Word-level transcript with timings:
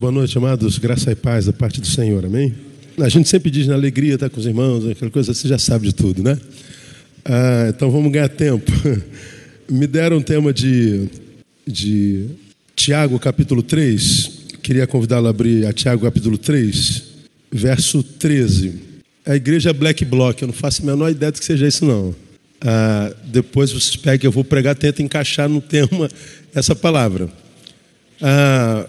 Boa 0.00 0.10
noite, 0.10 0.38
amados. 0.38 0.78
Graça 0.78 1.12
e 1.12 1.14
paz 1.14 1.44
da 1.44 1.52
parte 1.52 1.78
do 1.78 1.86
Senhor, 1.86 2.24
amém? 2.24 2.54
A 2.98 3.08
gente 3.10 3.28
sempre 3.28 3.50
diz 3.50 3.66
na 3.66 3.74
alegria, 3.74 4.14
estar 4.14 4.30
tá 4.30 4.34
com 4.34 4.40
os 4.40 4.46
irmãos, 4.46 4.88
aquela 4.88 5.10
coisa, 5.10 5.34
você 5.34 5.46
já 5.46 5.58
sabe 5.58 5.88
de 5.88 5.94
tudo, 5.94 6.22
né? 6.22 6.38
Ah, 7.22 7.66
então 7.68 7.90
vamos 7.90 8.10
ganhar 8.10 8.30
tempo. 8.30 8.72
Me 9.68 9.86
deram 9.86 10.16
um 10.16 10.22
tema 10.22 10.54
de, 10.54 11.06
de 11.66 12.30
Tiago, 12.74 13.18
capítulo 13.18 13.62
3. 13.62 14.30
Queria 14.62 14.86
convidá-lo 14.86 15.26
a 15.26 15.30
abrir 15.30 15.66
a 15.66 15.72
Tiago, 15.74 16.02
capítulo 16.02 16.38
3, 16.38 17.02
verso 17.52 18.02
13. 18.02 18.80
A 19.26 19.36
igreja 19.36 19.70
Black 19.74 20.02
Block, 20.06 20.40
eu 20.40 20.48
não 20.48 20.54
faço 20.54 20.80
a 20.82 20.86
menor 20.86 21.10
ideia 21.10 21.30
do 21.30 21.38
que 21.38 21.44
seja 21.44 21.68
isso, 21.68 21.84
não. 21.84 22.14
Ah, 22.62 23.12
depois 23.26 23.70
vocês 23.70 23.96
pegam, 23.96 24.28
eu 24.28 24.32
vou 24.32 24.44
pregar, 24.44 24.74
tenta 24.74 25.02
encaixar 25.02 25.46
no 25.46 25.60
tema 25.60 26.08
essa 26.54 26.74
palavra. 26.74 27.28
Ah, 28.22 28.88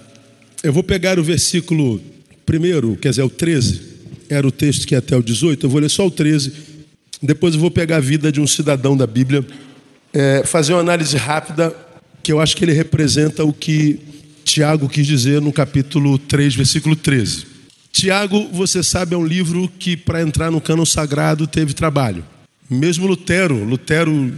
eu 0.64 0.72
vou 0.72 0.84
pegar 0.84 1.20
o 1.20 1.24
versículo 1.24 2.02
primeiro, 2.46 2.96
quer 2.96 3.10
dizer, 3.10 3.24
o 3.24 3.30
13, 3.30 3.82
era 4.30 4.48
o 4.48 4.52
texto 4.52 4.88
que 4.88 4.96
é 4.96 4.98
até 4.98 5.16
o 5.16 5.24
18, 5.24 5.66
eu 5.66 5.70
vou 5.70 5.82
ler 5.82 5.90
só 5.90 6.06
o 6.06 6.12
13, 6.12 6.54
depois 7.22 7.54
eu 7.54 7.60
vou 7.60 7.72
pegar 7.72 7.98
a 7.98 8.02
vida 8.02 8.32
de 8.32 8.40
um 8.40 8.48
cidadão 8.48 8.96
da 8.96 9.08
Bíblia, 9.08 9.46
é, 10.14 10.44
fazer 10.46 10.74
uma 10.74 10.82
análise 10.82 11.18
rápida, 11.18 11.76
que 12.24 12.32
eu 12.32 12.40
acho 12.40 12.56
que 12.56 12.64
ele 12.64 12.74
representa 12.74 13.44
o 13.44 13.52
que 13.52 14.00
Tiago 14.44 14.88
quis 14.88 15.08
dizer 15.08 15.42
no 15.42 15.52
capítulo 15.52 16.18
3, 16.18 16.56
versículo 16.56 16.96
13. 16.96 17.46
Tiago, 17.92 18.48
você 18.52 18.82
sabe, 18.84 19.16
é 19.16 19.18
um 19.18 19.26
livro 19.26 19.70
que 19.80 19.98
para 19.98 20.22
entrar 20.22 20.52
no 20.52 20.62
cano 20.62 20.86
sagrado 20.86 21.48
teve 21.48 21.74
trabalho. 21.74 22.24
Mesmo 22.70 23.06
Lutero, 23.06 23.64
Lutero 23.64 24.34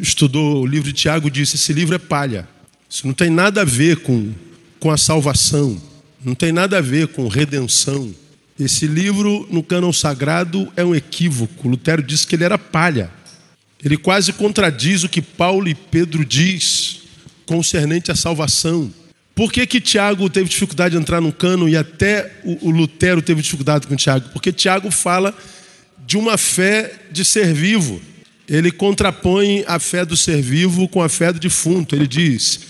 estudou 0.00 0.62
o 0.62 0.66
livro 0.66 0.92
de 0.92 0.92
Tiago 0.92 1.28
e 1.28 1.30
disse: 1.30 1.56
esse 1.56 1.72
livro 1.72 1.94
é 1.94 1.98
palha. 1.98 2.48
Isso 2.88 3.06
não 3.06 3.14
tem 3.14 3.28
nada 3.28 3.62
a 3.62 3.64
ver 3.64 3.98
com 3.98 4.32
com 4.80 4.90
a 4.90 4.96
salvação, 4.96 5.80
não 6.24 6.34
tem 6.34 6.50
nada 6.50 6.78
a 6.78 6.80
ver 6.80 7.08
com 7.08 7.28
redenção. 7.28 8.12
Esse 8.58 8.86
livro, 8.86 9.46
no 9.50 9.62
cânon 9.62 9.92
sagrado, 9.92 10.70
é 10.76 10.84
um 10.84 10.94
equívoco. 10.94 11.68
Lutero 11.68 12.02
disse 12.02 12.26
que 12.26 12.34
ele 12.34 12.44
era 12.44 12.58
palha. 12.58 13.10
Ele 13.82 13.96
quase 13.96 14.32
contradiz 14.32 15.04
o 15.04 15.08
que 15.08 15.22
Paulo 15.22 15.68
e 15.68 15.74
Pedro 15.74 16.24
diz 16.24 17.00
concernente 17.46 18.10
à 18.10 18.14
salvação. 18.14 18.92
Por 19.34 19.50
que, 19.50 19.66
que 19.66 19.80
Tiago 19.80 20.28
teve 20.28 20.48
dificuldade 20.48 20.94
de 20.94 21.00
entrar 21.00 21.20
no 21.20 21.32
cano 21.32 21.68
e 21.68 21.76
até 21.76 22.40
o, 22.44 22.68
o 22.68 22.70
Lutero 22.70 23.22
teve 23.22 23.40
dificuldade 23.40 23.86
com 23.86 23.96
Tiago? 23.96 24.28
Porque 24.30 24.52
Tiago 24.52 24.90
fala 24.90 25.34
de 26.06 26.18
uma 26.18 26.36
fé 26.36 26.92
de 27.10 27.24
ser 27.24 27.54
vivo. 27.54 28.00
Ele 28.46 28.70
contrapõe 28.70 29.64
a 29.66 29.78
fé 29.78 30.04
do 30.04 30.16
ser 30.16 30.42
vivo 30.42 30.86
com 30.88 31.00
a 31.00 31.08
fé 31.08 31.32
do 31.32 31.38
defunto. 31.38 31.94
Ele 31.94 32.06
diz: 32.06 32.60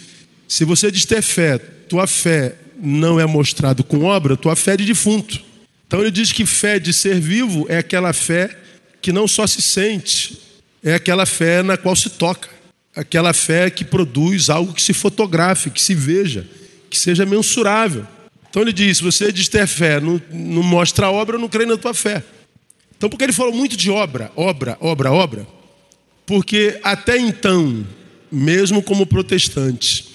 se 0.46 0.64
você 0.64 0.90
diz 0.92 1.04
ter 1.04 1.22
fé, 1.22 1.60
tua 1.90 2.06
fé 2.06 2.54
não 2.80 3.18
é 3.18 3.26
mostrado 3.26 3.82
com 3.82 4.04
obra, 4.04 4.36
tua 4.36 4.54
fé 4.54 4.74
é 4.74 4.76
de 4.76 4.86
defunto. 4.86 5.42
Então 5.88 6.00
ele 6.00 6.12
diz 6.12 6.30
que 6.30 6.46
fé 6.46 6.78
de 6.78 6.94
ser 6.94 7.20
vivo 7.20 7.66
é 7.68 7.78
aquela 7.78 8.12
fé 8.12 8.56
que 9.02 9.12
não 9.12 9.26
só 9.26 9.44
se 9.44 9.60
sente, 9.60 10.38
é 10.84 10.94
aquela 10.94 11.26
fé 11.26 11.64
na 11.64 11.76
qual 11.76 11.96
se 11.96 12.10
toca, 12.10 12.48
aquela 12.94 13.32
fé 13.32 13.68
que 13.70 13.84
produz 13.84 14.48
algo 14.48 14.72
que 14.72 14.80
se 14.80 14.92
fotografe, 14.92 15.68
que 15.68 15.82
se 15.82 15.92
veja, 15.92 16.46
que 16.88 16.96
seja 16.96 17.26
mensurável. 17.26 18.06
Então 18.48 18.62
ele 18.62 18.72
diz: 18.72 19.00
você 19.00 19.32
diz 19.32 19.48
ter 19.48 19.66
fé, 19.66 20.00
não, 20.00 20.22
não 20.30 20.62
mostra 20.62 21.06
a 21.06 21.10
obra, 21.10 21.38
não 21.38 21.48
crê 21.48 21.66
na 21.66 21.76
tua 21.76 21.92
fé. 21.92 22.22
Então, 22.96 23.10
porque 23.10 23.24
ele 23.24 23.32
falou 23.32 23.52
muito 23.52 23.76
de 23.76 23.90
obra, 23.90 24.30
obra, 24.36 24.76
obra, 24.80 25.10
obra, 25.10 25.46
porque 26.24 26.78
até 26.84 27.18
então, 27.18 27.84
mesmo 28.30 28.80
como 28.80 29.06
protestante, 29.06 30.09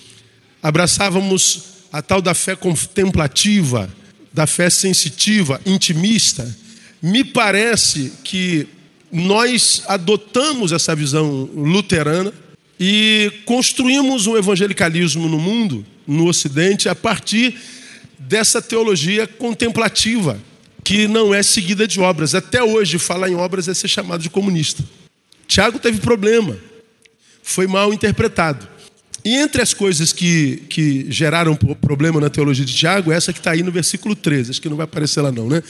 abraçávamos 0.66 1.62
a 1.94 2.02
tal 2.02 2.20
da 2.20 2.34
fé 2.34 2.56
contemplativa, 2.56 3.88
da 4.34 4.48
fé 4.48 4.68
sensitiva, 4.68 5.62
intimista, 5.64 6.58
me 7.00 7.24
parece 7.24 8.14
que 8.24 8.68
nós 9.12 9.84
adotamos 9.88 10.72
essa 10.72 10.96
visão 10.96 11.48
luterana 11.54 12.34
e 12.80 13.32
construímos 13.46 14.26
um 14.26 14.36
evangelicalismo 14.36 15.30
no 15.30 15.38
mundo, 15.38 15.86
no 16.08 16.26
Ocidente, 16.28 16.90
a 16.90 16.96
partir 16.96 17.56
dessa 18.18 18.60
teologia 18.60 19.28
contemplativa, 19.28 20.42
que 20.84 21.08
não 21.08 21.32
é 21.32 21.44
seguida 21.44 21.88
de 21.88 22.00
obras. 22.00 22.34
Até 22.34 22.64
hoje, 22.64 22.98
falar 22.98 23.30
em 23.30 23.36
obras 23.36 23.68
é 23.68 23.74
ser 23.76 23.88
chamado 23.88 24.24
de 24.24 24.32
comunista. 24.32 24.84
Tiago 25.48 25.78
teve 25.78 26.00
problema, 26.00 26.58
foi 27.44 27.68
mal 27.68 27.94
interpretado. 27.94 28.74
E 29.26 29.38
entre 29.38 29.60
as 29.60 29.74
coisas 29.74 30.14
que, 30.14 30.58
que 30.70 31.08
geraram 31.10 31.56
problema 31.56 32.22
na 32.22 32.30
teologia 32.30 32.64
de 32.64 32.76
Tiago, 32.76 33.12
essa 33.12 33.34
que 33.34 33.40
está 33.40 33.52
aí 33.52 33.64
no 33.64 33.72
versículo 33.72 34.16
13, 34.16 34.52
acho 34.52 34.62
que 34.62 34.70
não 34.70 34.78
vai 34.78 34.84
aparecer 34.84 35.20
lá 35.20 35.32
não, 35.32 35.50
né? 35.50 35.64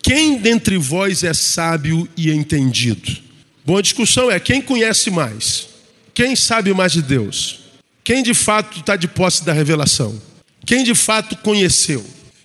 Quem 0.00 0.38
dentre 0.38 0.78
vós 0.78 1.24
é 1.24 1.34
sábio 1.34 2.08
e 2.16 2.30
entendido? 2.30 3.18
Bom, 3.66 3.76
a 3.76 3.82
discussão 3.82 4.30
é 4.30 4.38
quem 4.38 4.62
conhece 4.62 5.10
mais? 5.10 5.66
Quem 6.14 6.36
sabe 6.36 6.72
mais 6.72 6.92
de 6.92 7.02
Deus? 7.02 7.58
Quem 8.04 8.22
de 8.22 8.32
fato 8.32 8.78
está 8.78 8.94
de 8.94 9.08
posse 9.08 9.44
da 9.44 9.52
revelação? 9.52 10.20
Quem 10.64 10.84
de 10.84 10.94
fato 10.94 11.36
conheceu? 11.38 12.04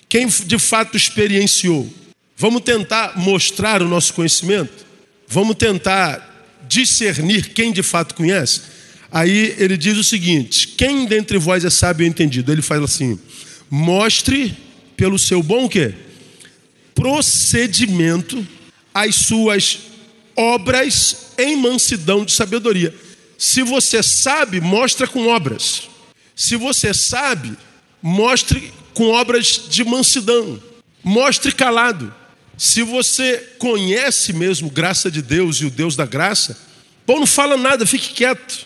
Quem 0.10 0.26
de 0.28 0.58
fato 0.58 0.98
experienciou? 0.98 1.88
Vamos 2.36 2.64
tentar 2.64 3.20
mostrar 3.20 3.84
o 3.84 3.88
nosso 3.88 4.16
conhecimento? 4.16 4.84
Vamos 5.28 5.58
tentar 5.58 6.58
discernir 6.68 7.54
quem 7.54 7.72
de 7.72 7.84
fato 7.84 8.16
conhece? 8.16 8.62
Aí 9.12 9.56
ele 9.58 9.78
diz 9.78 9.98
o 9.98 10.04
seguinte: 10.04 10.70
quem 10.70 11.06
dentre 11.06 11.38
vós 11.38 11.64
é 11.66 11.70
sábio 11.70 12.06
e 12.06 12.10
entendido? 12.10 12.52
Ele 12.52 12.62
fala 12.62 12.86
assim: 12.86 13.20
mostre 13.70 14.56
pelo 14.96 15.20
seu 15.20 15.42
bom 15.42 15.68
quê? 15.68 15.94
Procedimento 16.94 18.46
as 18.94 19.16
suas 19.16 19.80
obras 20.36 21.34
em 21.38 21.56
mansidão 21.58 22.24
de 22.24 22.32
sabedoria. 22.32 22.94
Se 23.38 23.62
você 23.62 24.02
sabe, 24.02 24.62
mostra 24.62 25.06
com 25.06 25.28
obras. 25.28 25.90
Se 26.36 26.56
você 26.56 26.94
sabe, 26.94 27.56
mostre 28.02 28.72
com 28.94 29.10
obras 29.10 29.64
de 29.70 29.84
mansidão. 29.84 30.62
Mostre 31.04 31.52
calado. 31.52 32.14
Se 32.58 32.82
você 32.82 33.38
conhece 33.60 34.32
mesmo 34.32 34.70
graça 34.70 35.12
de 35.12 35.22
Deus 35.22 35.58
e 35.58 35.66
o 35.66 35.70
Deus 35.70 35.98
da 35.98 36.06
graça, 36.06 36.58
bom, 37.06 37.20
não 37.20 37.28
fala 37.28 37.58
nada, 37.58 37.86
fique 37.86 38.14
quieto 38.14 38.65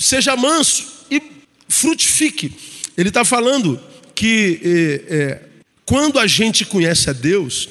seja 0.00 0.34
manso 0.34 0.86
e 1.10 1.22
frutifique. 1.68 2.52
Ele 2.96 3.10
está 3.10 3.24
falando 3.24 3.78
que 4.14 4.60
é, 5.08 5.14
é, 5.14 5.42
quando 5.84 6.18
a 6.18 6.26
gente 6.26 6.64
conhece 6.64 7.10
a 7.10 7.12
Deus, 7.12 7.68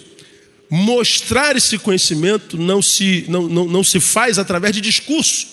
mostrar 0.69 1.55
esse 1.55 1.77
conhecimento 1.77 2.57
não 2.57 2.81
se, 2.81 3.25
não, 3.27 3.49
não, 3.49 3.65
não 3.65 3.83
se 3.83 3.99
faz 3.99 4.37
através 4.37 4.73
de 4.73 4.81
discurso, 4.81 5.47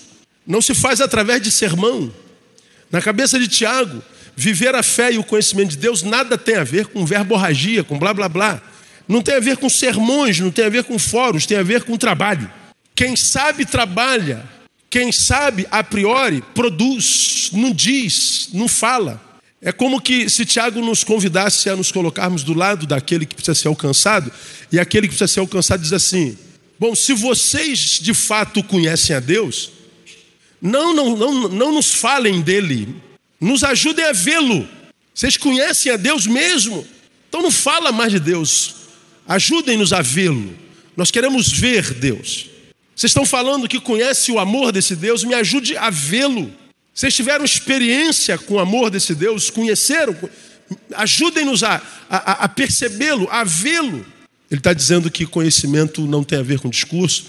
não 0.46 0.60
se 0.60 0.74
faz 0.74 1.00
através 1.00 1.40
de 1.42 1.50
sermão. 1.50 2.12
Na 2.92 3.00
cabeça 3.00 3.38
de 3.38 3.48
Tiago, 3.48 4.02
viver 4.36 4.74
a 4.74 4.82
fé 4.82 5.12
e 5.12 5.18
o 5.18 5.24
conhecimento 5.24 5.70
de 5.70 5.78
Deus 5.78 6.02
nada 6.02 6.36
tem 6.36 6.56
a 6.56 6.64
ver 6.64 6.86
com 6.86 7.06
verborragia, 7.06 7.82
com 7.82 7.98
blá 7.98 8.12
blá 8.12 8.28
blá. 8.28 8.62
Não 9.08 9.22
tem 9.22 9.36
a 9.36 9.40
ver 9.40 9.56
com 9.56 9.68
sermões, 9.68 10.38
não 10.38 10.50
tem 10.50 10.66
a 10.66 10.68
ver 10.68 10.84
com 10.84 10.98
fóruns, 10.98 11.46
tem 11.46 11.56
a 11.56 11.62
ver 11.62 11.84
com 11.84 11.96
trabalho. 11.96 12.50
Quem 12.94 13.16
sabe 13.16 13.64
trabalha, 13.64 14.42
quem 14.96 15.12
sabe, 15.12 15.66
a 15.70 15.84
priori, 15.84 16.42
produz, 16.54 17.50
não 17.52 17.70
diz, 17.70 18.48
não 18.54 18.66
fala. 18.66 19.20
É 19.60 19.70
como 19.70 20.00
que 20.00 20.30
se 20.30 20.46
Tiago 20.46 20.80
nos 20.80 21.04
convidasse 21.04 21.68
a 21.68 21.76
nos 21.76 21.92
colocarmos 21.92 22.42
do 22.42 22.54
lado 22.54 22.86
daquele 22.86 23.26
que 23.26 23.34
precisa 23.34 23.54
ser 23.54 23.68
alcançado, 23.68 24.32
e 24.72 24.80
aquele 24.80 25.06
que 25.06 25.14
precisa 25.14 25.30
ser 25.30 25.40
alcançado 25.40 25.82
diz 25.82 25.92
assim: 25.92 26.38
Bom, 26.80 26.94
se 26.94 27.12
vocês 27.12 27.98
de 28.00 28.14
fato 28.14 28.62
conhecem 28.62 29.14
a 29.14 29.20
Deus, 29.20 29.70
não, 30.62 30.94
não, 30.94 31.14
não, 31.14 31.48
não 31.48 31.72
nos 31.74 31.92
falem 31.92 32.40
dele, 32.40 32.96
nos 33.38 33.62
ajudem 33.64 34.06
a 34.06 34.12
vê-lo. 34.12 34.66
Vocês 35.14 35.36
conhecem 35.36 35.92
a 35.92 35.98
Deus 35.98 36.26
mesmo, 36.26 36.86
então 37.28 37.42
não 37.42 37.50
fala 37.50 37.92
mais 37.92 38.12
de 38.12 38.18
Deus, 38.18 38.76
ajudem-nos 39.28 39.92
a 39.92 40.00
vê-lo. 40.00 40.56
Nós 40.96 41.10
queremos 41.10 41.52
ver 41.52 41.92
Deus. 41.92 42.55
Vocês 42.96 43.10
estão 43.10 43.26
falando 43.26 43.68
que 43.68 43.78
conhece 43.78 44.32
o 44.32 44.38
amor 44.38 44.72
desse 44.72 44.96
Deus, 44.96 45.22
me 45.22 45.34
ajude 45.34 45.76
a 45.76 45.90
vê-lo. 45.90 46.50
Vocês 46.94 47.14
tiveram 47.14 47.44
experiência 47.44 48.38
com 48.38 48.54
o 48.54 48.58
amor 48.58 48.88
desse 48.88 49.14
Deus, 49.14 49.50
conheceram, 49.50 50.16
ajudem-nos 50.94 51.62
a, 51.62 51.82
a, 52.08 52.44
a 52.44 52.48
percebê-lo, 52.48 53.28
a 53.30 53.44
vê-lo. 53.44 53.98
Ele 54.50 54.60
está 54.60 54.72
dizendo 54.72 55.10
que 55.10 55.26
conhecimento 55.26 56.06
não 56.06 56.24
tem 56.24 56.38
a 56.38 56.42
ver 56.42 56.58
com 56.58 56.70
discurso, 56.70 57.26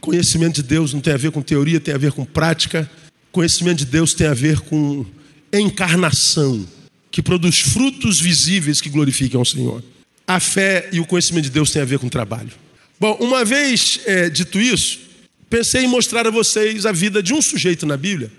conhecimento 0.00 0.54
de 0.54 0.62
Deus 0.62 0.94
não 0.94 1.02
tem 1.02 1.12
a 1.12 1.18
ver 1.18 1.30
com 1.32 1.42
teoria, 1.42 1.78
tem 1.78 1.92
a 1.92 1.98
ver 1.98 2.12
com 2.12 2.24
prática. 2.24 2.90
Conhecimento 3.30 3.80
de 3.80 3.86
Deus 3.86 4.14
tem 4.14 4.26
a 4.26 4.32
ver 4.32 4.60
com 4.60 5.04
encarnação, 5.52 6.66
que 7.10 7.20
produz 7.20 7.60
frutos 7.60 8.18
visíveis 8.18 8.80
que 8.80 8.88
glorifiquem 8.88 9.38
ao 9.38 9.44
Senhor. 9.44 9.84
A 10.26 10.40
fé 10.40 10.88
e 10.92 10.98
o 10.98 11.04
conhecimento 11.04 11.44
de 11.44 11.50
Deus 11.50 11.70
tem 11.70 11.82
a 11.82 11.84
ver 11.84 11.98
com 11.98 12.08
trabalho. 12.08 12.52
Bom, 12.98 13.18
uma 13.20 13.44
vez 13.44 14.00
é, 14.06 14.30
dito 14.30 14.58
isso, 14.58 15.09
pensei 15.50 15.84
em 15.84 15.88
mostrar 15.88 16.26
a 16.26 16.30
vocês 16.30 16.86
a 16.86 16.92
vida 16.92 17.22
de 17.22 17.34
um 17.34 17.42
sujeito 17.42 17.84
na 17.84 17.96
Bíblia 17.96 18.30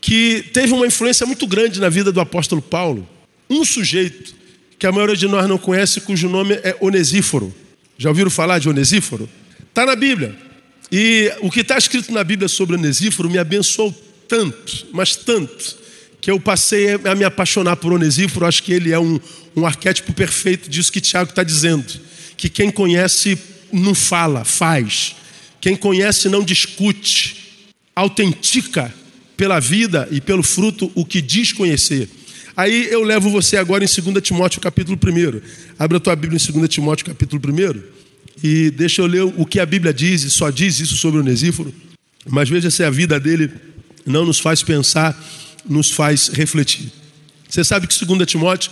que 0.00 0.44
teve 0.52 0.72
uma 0.72 0.86
influência 0.86 1.26
muito 1.26 1.46
grande 1.48 1.80
na 1.80 1.88
vida 1.88 2.12
do 2.12 2.20
apóstolo 2.20 2.62
Paulo. 2.62 3.06
Um 3.50 3.64
sujeito 3.64 4.34
que 4.78 4.86
a 4.86 4.92
maioria 4.92 5.16
de 5.16 5.26
nós 5.26 5.48
não 5.48 5.58
conhece, 5.58 6.00
cujo 6.00 6.28
nome 6.28 6.54
é 6.54 6.76
Onesíforo. 6.80 7.52
Já 7.98 8.10
ouviram 8.10 8.30
falar 8.30 8.60
de 8.60 8.68
Onesíforo? 8.68 9.28
Está 9.68 9.84
na 9.84 9.96
Bíblia. 9.96 10.36
E 10.92 11.32
o 11.40 11.50
que 11.50 11.60
está 11.60 11.76
escrito 11.76 12.12
na 12.12 12.22
Bíblia 12.22 12.48
sobre 12.48 12.76
Onesíforo 12.76 13.28
me 13.28 13.38
abençoou 13.38 13.92
tanto, 14.28 14.86
mas 14.92 15.16
tanto, 15.16 15.76
que 16.20 16.30
eu 16.30 16.38
passei 16.38 16.94
a 17.04 17.14
me 17.14 17.24
apaixonar 17.24 17.76
por 17.76 17.92
Onesíforo. 17.92 18.46
Acho 18.46 18.62
que 18.62 18.72
ele 18.72 18.92
é 18.92 18.98
um, 18.98 19.18
um 19.56 19.66
arquétipo 19.66 20.12
perfeito 20.12 20.70
disso 20.70 20.92
que 20.92 21.00
Tiago 21.00 21.30
está 21.30 21.42
dizendo. 21.42 21.84
Que 22.36 22.48
quem 22.48 22.70
conhece 22.70 23.36
não 23.72 23.94
fala, 23.94 24.44
faz. 24.44 25.16
Quem 25.60 25.76
conhece 25.76 26.28
não 26.28 26.42
discute, 26.42 27.64
autentica 27.94 28.92
pela 29.36 29.60
vida 29.60 30.08
e 30.10 30.20
pelo 30.20 30.42
fruto 30.42 30.90
o 30.94 31.04
que 31.04 31.20
diz 31.20 31.52
conhecer. 31.52 32.08
Aí 32.56 32.88
eu 32.90 33.02
levo 33.02 33.28
você 33.30 33.56
agora 33.56 33.84
em 33.84 33.86
2 33.86 34.22
Timóteo 34.22 34.60
capítulo 34.60 34.98
1. 34.98 35.40
Abra 35.78 35.98
a 35.98 36.00
tua 36.00 36.16
Bíblia 36.16 36.40
em 36.42 36.52
2 36.52 36.68
Timóteo 36.68 37.04
capítulo 37.04 37.42
1 37.44 37.96
e 38.42 38.70
deixa 38.70 39.02
eu 39.02 39.06
ler 39.06 39.24
o 39.24 39.46
que 39.46 39.60
a 39.60 39.66
Bíblia 39.66 39.92
diz, 39.92 40.22
e 40.22 40.30
só 40.30 40.50
diz 40.50 40.80
isso 40.80 40.96
sobre 40.96 41.18
o 41.18 41.22
Onesíforo. 41.22 41.74
Mas 42.28 42.48
veja 42.48 42.70
se 42.70 42.82
a 42.82 42.90
vida 42.90 43.18
dele 43.18 43.50
não 44.04 44.24
nos 44.24 44.38
faz 44.38 44.62
pensar, 44.62 45.18
nos 45.68 45.90
faz 45.90 46.28
refletir. 46.28 46.90
Você 47.48 47.64
sabe 47.64 47.86
que 47.86 48.04
2 48.04 48.26
Timóteo 48.26 48.70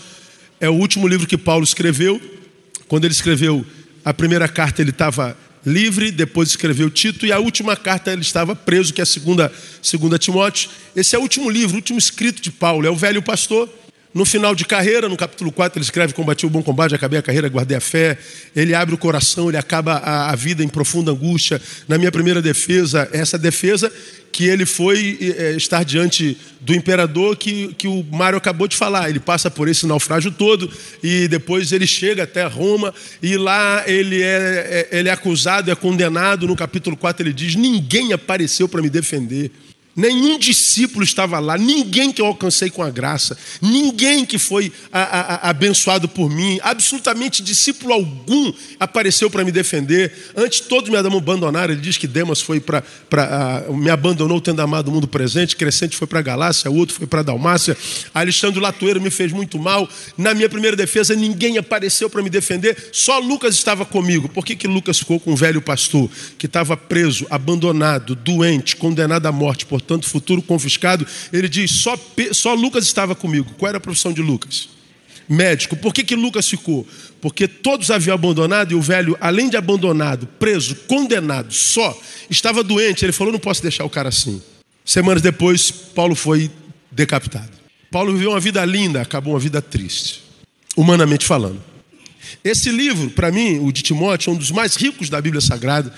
é 0.60 0.68
o 0.68 0.74
último 0.74 1.06
livro 1.08 1.26
que 1.26 1.38
Paulo 1.38 1.64
escreveu. 1.64 2.20
Quando 2.88 3.04
ele 3.04 3.14
escreveu 3.14 3.64
a 4.04 4.12
primeira 4.12 4.48
carta, 4.48 4.82
ele 4.82 4.90
estava 4.90 5.36
livre, 5.64 6.10
depois 6.10 6.50
escreveu 6.50 6.90
Tito, 6.90 7.26
e 7.26 7.32
a 7.32 7.38
última 7.38 7.76
carta 7.76 8.12
ele 8.12 8.22
estava 8.22 8.54
preso, 8.54 8.92
que 8.92 9.00
é 9.00 9.04
a 9.04 9.06
segunda, 9.06 9.52
segunda 9.80 10.18
Timóteo. 10.18 10.70
Esse 10.94 11.16
é 11.16 11.18
o 11.18 11.22
último 11.22 11.48
livro, 11.50 11.74
o 11.74 11.76
último 11.76 11.98
escrito 11.98 12.42
de 12.42 12.50
Paulo, 12.50 12.86
é 12.86 12.90
o 12.90 12.96
velho 12.96 13.22
pastor. 13.22 13.68
No 14.14 14.24
final 14.24 14.54
de 14.54 14.64
carreira, 14.64 15.08
no 15.08 15.16
capítulo 15.16 15.50
4, 15.50 15.76
ele 15.76 15.84
escreve: 15.84 16.12
Combati 16.12 16.46
o 16.46 16.50
bom 16.50 16.62
combate, 16.62 16.94
acabei 16.94 17.18
a 17.18 17.22
carreira, 17.22 17.48
guardei 17.48 17.76
a 17.76 17.80
fé. 17.80 18.16
Ele 18.54 18.72
abre 18.72 18.94
o 18.94 18.98
coração, 18.98 19.48
ele 19.48 19.56
acaba 19.56 19.94
a, 19.94 20.30
a 20.30 20.36
vida 20.36 20.62
em 20.62 20.68
profunda 20.68 21.10
angústia. 21.10 21.60
Na 21.88 21.98
minha 21.98 22.12
primeira 22.12 22.40
defesa, 22.40 23.08
essa 23.12 23.36
defesa 23.36 23.92
que 24.30 24.44
ele 24.46 24.64
foi 24.64 25.18
é, 25.36 25.52
estar 25.56 25.84
diante 25.84 26.36
do 26.60 26.72
imperador 26.72 27.36
que, 27.36 27.74
que 27.74 27.88
o 27.88 28.04
Mário 28.08 28.38
acabou 28.38 28.68
de 28.68 28.76
falar. 28.76 29.10
Ele 29.10 29.18
passa 29.18 29.50
por 29.50 29.66
esse 29.66 29.84
naufrágio 29.84 30.30
todo 30.30 30.70
e 31.02 31.26
depois 31.26 31.72
ele 31.72 31.86
chega 31.86 32.22
até 32.22 32.44
Roma 32.46 32.94
e 33.20 33.36
lá 33.36 33.82
ele 33.84 34.22
é, 34.22 34.88
é 34.90 34.98
ele 34.98 35.08
é 35.08 35.12
acusado, 35.12 35.72
é 35.72 35.74
condenado. 35.74 36.46
No 36.46 36.54
capítulo 36.54 36.96
4 36.96 37.26
ele 37.26 37.32
diz: 37.32 37.56
Ninguém 37.56 38.12
apareceu 38.12 38.68
para 38.68 38.80
me 38.80 38.88
defender. 38.88 39.50
Nenhum 39.96 40.38
discípulo 40.38 41.04
estava 41.04 41.38
lá, 41.38 41.56
ninguém 41.56 42.10
que 42.10 42.20
eu 42.20 42.26
alcancei 42.26 42.68
com 42.68 42.82
a 42.82 42.90
graça, 42.90 43.38
ninguém 43.62 44.24
que 44.24 44.38
foi 44.38 44.72
a, 44.92 45.00
a, 45.00 45.20
a, 45.34 45.50
abençoado 45.50 46.08
por 46.08 46.28
mim, 46.28 46.58
absolutamente 46.62 47.42
discípulo 47.42 47.92
algum 47.92 48.52
apareceu 48.80 49.30
para 49.30 49.44
me 49.44 49.52
defender. 49.52 50.12
Antes 50.36 50.60
todos 50.60 50.90
me 50.90 50.96
abandonaram. 50.96 51.72
Ele 51.72 51.80
diz 51.80 51.96
que 51.96 52.08
Demas 52.08 52.40
foi 52.40 52.60
para 52.60 52.82
me 53.70 53.88
abandonou 53.88 54.40
tendo 54.40 54.60
amado 54.60 54.88
o 54.88 54.90
mundo 54.90 55.06
presente, 55.06 55.54
Crescente 55.54 55.96
foi 55.96 56.08
para 56.08 56.20
Galácia, 56.20 56.70
outro 56.70 56.96
foi 56.96 57.06
para 57.06 57.22
Dalmácia, 57.22 57.76
Alexandre 58.12 58.60
Latoeiro 58.60 59.00
me 59.00 59.10
fez 59.10 59.32
muito 59.32 59.58
mal. 59.58 59.88
Na 60.18 60.34
minha 60.34 60.48
primeira 60.48 60.76
defesa 60.76 61.14
ninguém 61.14 61.56
apareceu 61.56 62.10
para 62.10 62.22
me 62.22 62.30
defender, 62.30 62.90
só 62.90 63.18
Lucas 63.20 63.54
estava 63.54 63.84
comigo. 63.84 64.28
Por 64.28 64.44
que, 64.44 64.56
que 64.56 64.66
Lucas 64.66 64.98
ficou 64.98 65.20
com 65.20 65.32
o 65.32 65.36
velho 65.36 65.62
pastor 65.62 66.10
que 66.36 66.46
estava 66.46 66.76
preso, 66.76 67.26
abandonado, 67.30 68.16
doente, 68.16 68.74
condenado 68.74 69.26
à 69.26 69.32
morte 69.32 69.64
por 69.64 69.83
portanto, 69.84 70.08
futuro 70.08 70.42
confiscado. 70.42 71.06
Ele 71.32 71.48
diz: 71.48 71.70
só, 71.70 71.98
só 72.32 72.54
Lucas 72.54 72.84
estava 72.84 73.14
comigo. 73.14 73.52
Qual 73.58 73.68
era 73.68 73.78
a 73.78 73.80
profissão 73.80 74.12
de 74.12 74.22
Lucas? 74.22 74.68
Médico. 75.28 75.76
Por 75.76 75.94
que, 75.94 76.02
que 76.02 76.16
Lucas 76.16 76.48
ficou? 76.48 76.86
Porque 77.20 77.46
todos 77.46 77.90
haviam 77.90 78.14
abandonado 78.14 78.72
e 78.72 78.74
o 78.74 78.82
velho, 78.82 79.16
além 79.20 79.48
de 79.48 79.56
abandonado, 79.56 80.26
preso, 80.38 80.74
condenado, 80.86 81.52
só, 81.52 81.98
estava 82.28 82.62
doente. 82.64 83.04
Ele 83.04 83.12
falou: 83.12 83.32
não 83.32 83.40
posso 83.40 83.62
deixar 83.62 83.84
o 83.84 83.90
cara 83.90 84.08
assim. 84.08 84.42
Semanas 84.84 85.22
depois, 85.22 85.70
Paulo 85.70 86.14
foi 86.14 86.50
decapitado. 86.90 87.52
Paulo 87.90 88.12
viveu 88.12 88.30
uma 88.30 88.40
vida 88.40 88.64
linda, 88.64 89.00
acabou 89.00 89.34
uma 89.34 89.38
vida 89.38 89.62
triste, 89.62 90.22
humanamente 90.76 91.24
falando. 91.24 91.62
Esse 92.42 92.70
livro, 92.70 93.10
para 93.10 93.30
mim, 93.30 93.60
o 93.60 93.70
de 93.72 93.82
Timóteo, 93.82 94.30
é 94.30 94.32
um 94.34 94.36
dos 94.36 94.50
mais 94.50 94.74
ricos 94.76 95.08
da 95.08 95.20
Bíblia 95.20 95.40
Sagrada. 95.40 95.94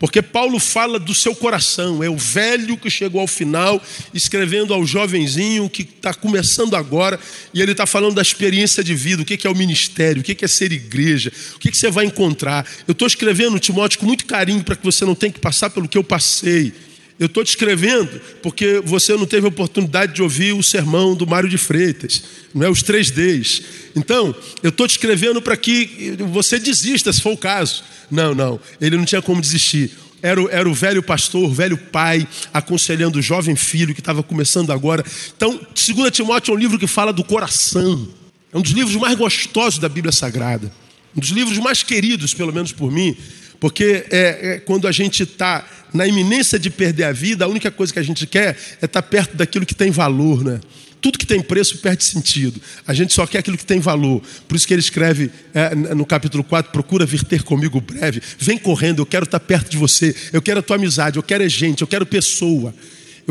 Porque 0.00 0.22
Paulo 0.22 0.58
fala 0.58 0.98
do 0.98 1.14
seu 1.14 1.34
coração, 1.34 2.02
é 2.02 2.08
o 2.08 2.16
velho 2.16 2.78
que 2.78 2.88
chegou 2.88 3.20
ao 3.20 3.26
final, 3.26 3.80
escrevendo 4.14 4.72
ao 4.72 4.86
jovenzinho 4.86 5.68
que 5.68 5.82
está 5.82 6.14
começando 6.14 6.74
agora, 6.74 7.20
e 7.52 7.60
ele 7.60 7.72
está 7.72 7.84
falando 7.84 8.14
da 8.14 8.22
experiência 8.22 8.82
de 8.82 8.94
vida, 8.94 9.20
o 9.20 9.26
que 9.26 9.46
é 9.46 9.50
o 9.50 9.54
ministério, 9.54 10.22
o 10.22 10.24
que 10.24 10.42
é 10.42 10.48
ser 10.48 10.72
igreja, 10.72 11.30
o 11.54 11.58
que 11.58 11.70
você 11.70 11.90
vai 11.90 12.06
encontrar. 12.06 12.66
Eu 12.88 12.92
estou 12.92 13.06
escrevendo, 13.06 13.60
Timóteo, 13.60 13.98
com 13.98 14.06
muito 14.06 14.24
carinho 14.24 14.64
para 14.64 14.74
que 14.74 14.82
você 14.82 15.04
não 15.04 15.14
tenha 15.14 15.32
que 15.32 15.38
passar 15.38 15.68
pelo 15.68 15.86
que 15.86 15.98
eu 15.98 16.02
passei. 16.02 16.72
Eu 17.20 17.26
estou 17.26 17.44
te 17.44 17.48
escrevendo 17.48 18.18
porque 18.42 18.80
você 18.82 19.14
não 19.14 19.26
teve 19.26 19.46
oportunidade 19.46 20.14
de 20.14 20.22
ouvir 20.22 20.54
o 20.54 20.62
sermão 20.62 21.14
do 21.14 21.26
Mário 21.26 21.50
de 21.50 21.58
Freitas, 21.58 22.22
não 22.54 22.66
é? 22.66 22.70
Os 22.70 22.82
três 22.82 23.10
Ds. 23.10 23.62
Então, 23.94 24.34
eu 24.62 24.70
estou 24.70 24.88
te 24.88 24.92
escrevendo 24.92 25.42
para 25.42 25.54
que 25.54 26.16
você 26.30 26.58
desista, 26.58 27.12
se 27.12 27.20
for 27.20 27.32
o 27.32 27.36
caso. 27.36 27.84
Não, 28.10 28.34
não, 28.34 28.58
ele 28.80 28.96
não 28.96 29.04
tinha 29.04 29.20
como 29.20 29.38
desistir. 29.38 29.90
Era 30.22 30.40
era 30.50 30.66
o 30.66 30.72
velho 30.72 31.02
pastor, 31.02 31.44
o 31.44 31.52
velho 31.52 31.76
pai, 31.76 32.26
aconselhando 32.54 33.18
o 33.18 33.22
jovem 33.22 33.54
filho 33.54 33.92
que 33.92 34.00
estava 34.00 34.22
começando 34.22 34.72
agora. 34.72 35.04
Então, 35.36 35.60
2 35.74 36.10
Timóteo 36.10 36.52
é 36.52 36.54
um 36.56 36.58
livro 36.58 36.78
que 36.78 36.86
fala 36.86 37.12
do 37.12 37.22
coração. 37.22 38.08
É 38.50 38.56
um 38.56 38.62
dos 38.62 38.72
livros 38.72 38.96
mais 38.96 39.14
gostosos 39.14 39.78
da 39.78 39.90
Bíblia 39.90 40.10
Sagrada. 40.10 40.72
Um 41.14 41.20
dos 41.20 41.30
livros 41.30 41.58
mais 41.58 41.82
queridos, 41.82 42.32
pelo 42.32 42.52
menos 42.52 42.72
por 42.72 42.90
mim, 42.90 43.14
porque 43.60 44.06
é, 44.10 44.54
é 44.54 44.58
quando 44.58 44.88
a 44.88 44.92
gente 44.92 45.22
está 45.22 45.64
na 45.92 46.06
iminência 46.06 46.58
de 46.58 46.70
perder 46.70 47.04
a 47.04 47.12
vida, 47.12 47.44
a 47.44 47.48
única 47.48 47.70
coisa 47.70 47.92
que 47.92 47.98
a 47.98 48.02
gente 48.02 48.26
quer 48.26 48.56
é 48.80 48.86
estar 48.86 48.88
tá 48.88 49.02
perto 49.02 49.36
daquilo 49.36 49.66
que 49.66 49.74
tem 49.74 49.90
valor, 49.90 50.42
né? 50.42 50.58
Tudo 51.00 51.18
que 51.18 51.26
tem 51.26 51.40
preço 51.40 51.78
perde 51.78 52.04
sentido. 52.04 52.60
A 52.86 52.92
gente 52.92 53.12
só 53.12 53.26
quer 53.26 53.38
aquilo 53.38 53.56
que 53.56 53.64
tem 53.64 53.80
valor. 53.80 54.22
Por 54.46 54.54
isso 54.54 54.66
que 54.66 54.74
ele 54.74 54.80
escreve 54.80 55.30
é, 55.54 55.74
no 55.74 56.04
capítulo 56.04 56.44
4: 56.44 56.70
procura 56.72 57.06
vir 57.06 57.24
ter 57.24 57.42
comigo 57.42 57.80
breve. 57.80 58.20
Vem 58.38 58.58
correndo, 58.58 59.00
eu 59.00 59.06
quero 59.06 59.24
estar 59.24 59.38
tá 59.38 59.44
perto 59.44 59.70
de 59.70 59.78
você. 59.78 60.14
Eu 60.32 60.42
quero 60.42 60.60
a 60.60 60.62
tua 60.62 60.76
amizade, 60.76 61.16
eu 61.16 61.22
quero 61.22 61.42
é 61.42 61.48
gente, 61.48 61.80
eu 61.80 61.86
quero 61.86 62.04
pessoa. 62.04 62.74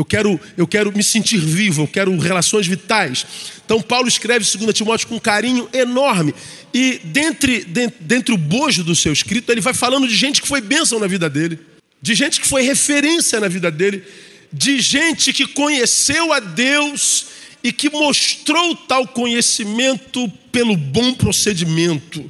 Eu 0.00 0.04
quero, 0.06 0.40
eu 0.56 0.66
quero 0.66 0.90
me 0.96 1.04
sentir 1.04 1.36
vivo, 1.36 1.82
eu 1.82 1.86
quero 1.86 2.16
relações 2.16 2.66
vitais. 2.66 3.26
Então, 3.62 3.82
Paulo 3.82 4.08
escreve 4.08 4.46
2 4.50 4.72
Timóteo 4.72 5.06
com 5.06 5.16
um 5.16 5.20
carinho 5.20 5.68
enorme. 5.74 6.34
E 6.72 6.98
dentre, 7.04 7.66
dentre, 7.66 7.98
dentre 8.00 8.34
o 8.34 8.38
bojo 8.38 8.82
do 8.82 8.96
seu 8.96 9.12
escrito, 9.12 9.52
ele 9.52 9.60
vai 9.60 9.74
falando 9.74 10.08
de 10.08 10.16
gente 10.16 10.40
que 10.40 10.48
foi 10.48 10.62
bênção 10.62 10.98
na 10.98 11.06
vida 11.06 11.28
dele, 11.28 11.58
de 12.00 12.14
gente 12.14 12.40
que 12.40 12.48
foi 12.48 12.62
referência 12.62 13.38
na 13.40 13.46
vida 13.46 13.70
dele, 13.70 14.02
de 14.50 14.80
gente 14.80 15.34
que 15.34 15.46
conheceu 15.46 16.32
a 16.32 16.40
Deus 16.40 17.26
e 17.62 17.70
que 17.70 17.90
mostrou 17.90 18.74
tal 18.74 19.06
conhecimento 19.06 20.32
pelo 20.50 20.78
bom 20.78 21.12
procedimento. 21.12 22.24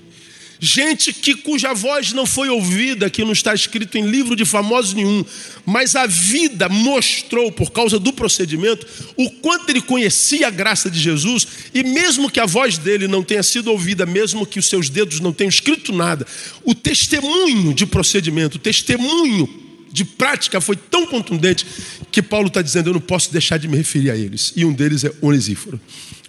Gente 0.62 1.14
que 1.14 1.34
cuja 1.34 1.72
voz 1.72 2.12
não 2.12 2.26
foi 2.26 2.50
ouvida, 2.50 3.08
que 3.08 3.24
não 3.24 3.32
está 3.32 3.54
escrito 3.54 3.96
em 3.96 4.06
livro 4.06 4.36
de 4.36 4.44
famosos 4.44 4.92
nenhum, 4.92 5.24
mas 5.64 5.96
a 5.96 6.06
vida 6.06 6.68
mostrou, 6.68 7.50
por 7.50 7.70
causa 7.70 7.98
do 7.98 8.12
procedimento, 8.12 8.86
o 9.16 9.30
quanto 9.30 9.70
ele 9.70 9.80
conhecia 9.80 10.48
a 10.48 10.50
graça 10.50 10.90
de 10.90 11.00
Jesus, 11.00 11.46
e 11.72 11.82
mesmo 11.82 12.30
que 12.30 12.38
a 12.38 12.44
voz 12.44 12.76
dele 12.76 13.08
não 13.08 13.22
tenha 13.22 13.42
sido 13.42 13.70
ouvida, 13.70 14.04
mesmo 14.04 14.44
que 14.44 14.58
os 14.58 14.68
seus 14.68 14.90
dedos 14.90 15.18
não 15.18 15.32
tenham 15.32 15.48
escrito 15.48 15.94
nada, 15.94 16.26
o 16.62 16.74
testemunho 16.74 17.72
de 17.72 17.86
procedimento, 17.86 18.56
o 18.56 18.60
testemunho 18.60 19.48
de 19.90 20.04
prática 20.04 20.60
foi 20.60 20.76
tão 20.76 21.06
contundente 21.06 21.66
que 22.12 22.20
Paulo 22.20 22.48
está 22.48 22.60
dizendo: 22.60 22.90
eu 22.90 22.94
não 22.94 23.00
posso 23.00 23.32
deixar 23.32 23.58
de 23.58 23.66
me 23.66 23.78
referir 23.78 24.10
a 24.10 24.16
eles. 24.16 24.52
E 24.54 24.64
um 24.64 24.72
deles 24.72 25.04
é 25.04 25.12
Onesíforo. 25.22 25.80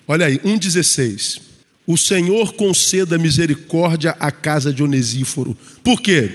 Olha 0.07 0.25
aí, 0.25 0.39
1,16. 0.39 1.50
O 1.85 1.97
Senhor 1.97 2.53
conceda 2.53 3.17
misericórdia 3.17 4.11
à 4.19 4.31
casa 4.31 4.71
de 4.71 4.83
Onesíforo. 4.83 5.57
Por 5.83 6.00
quê? 6.00 6.31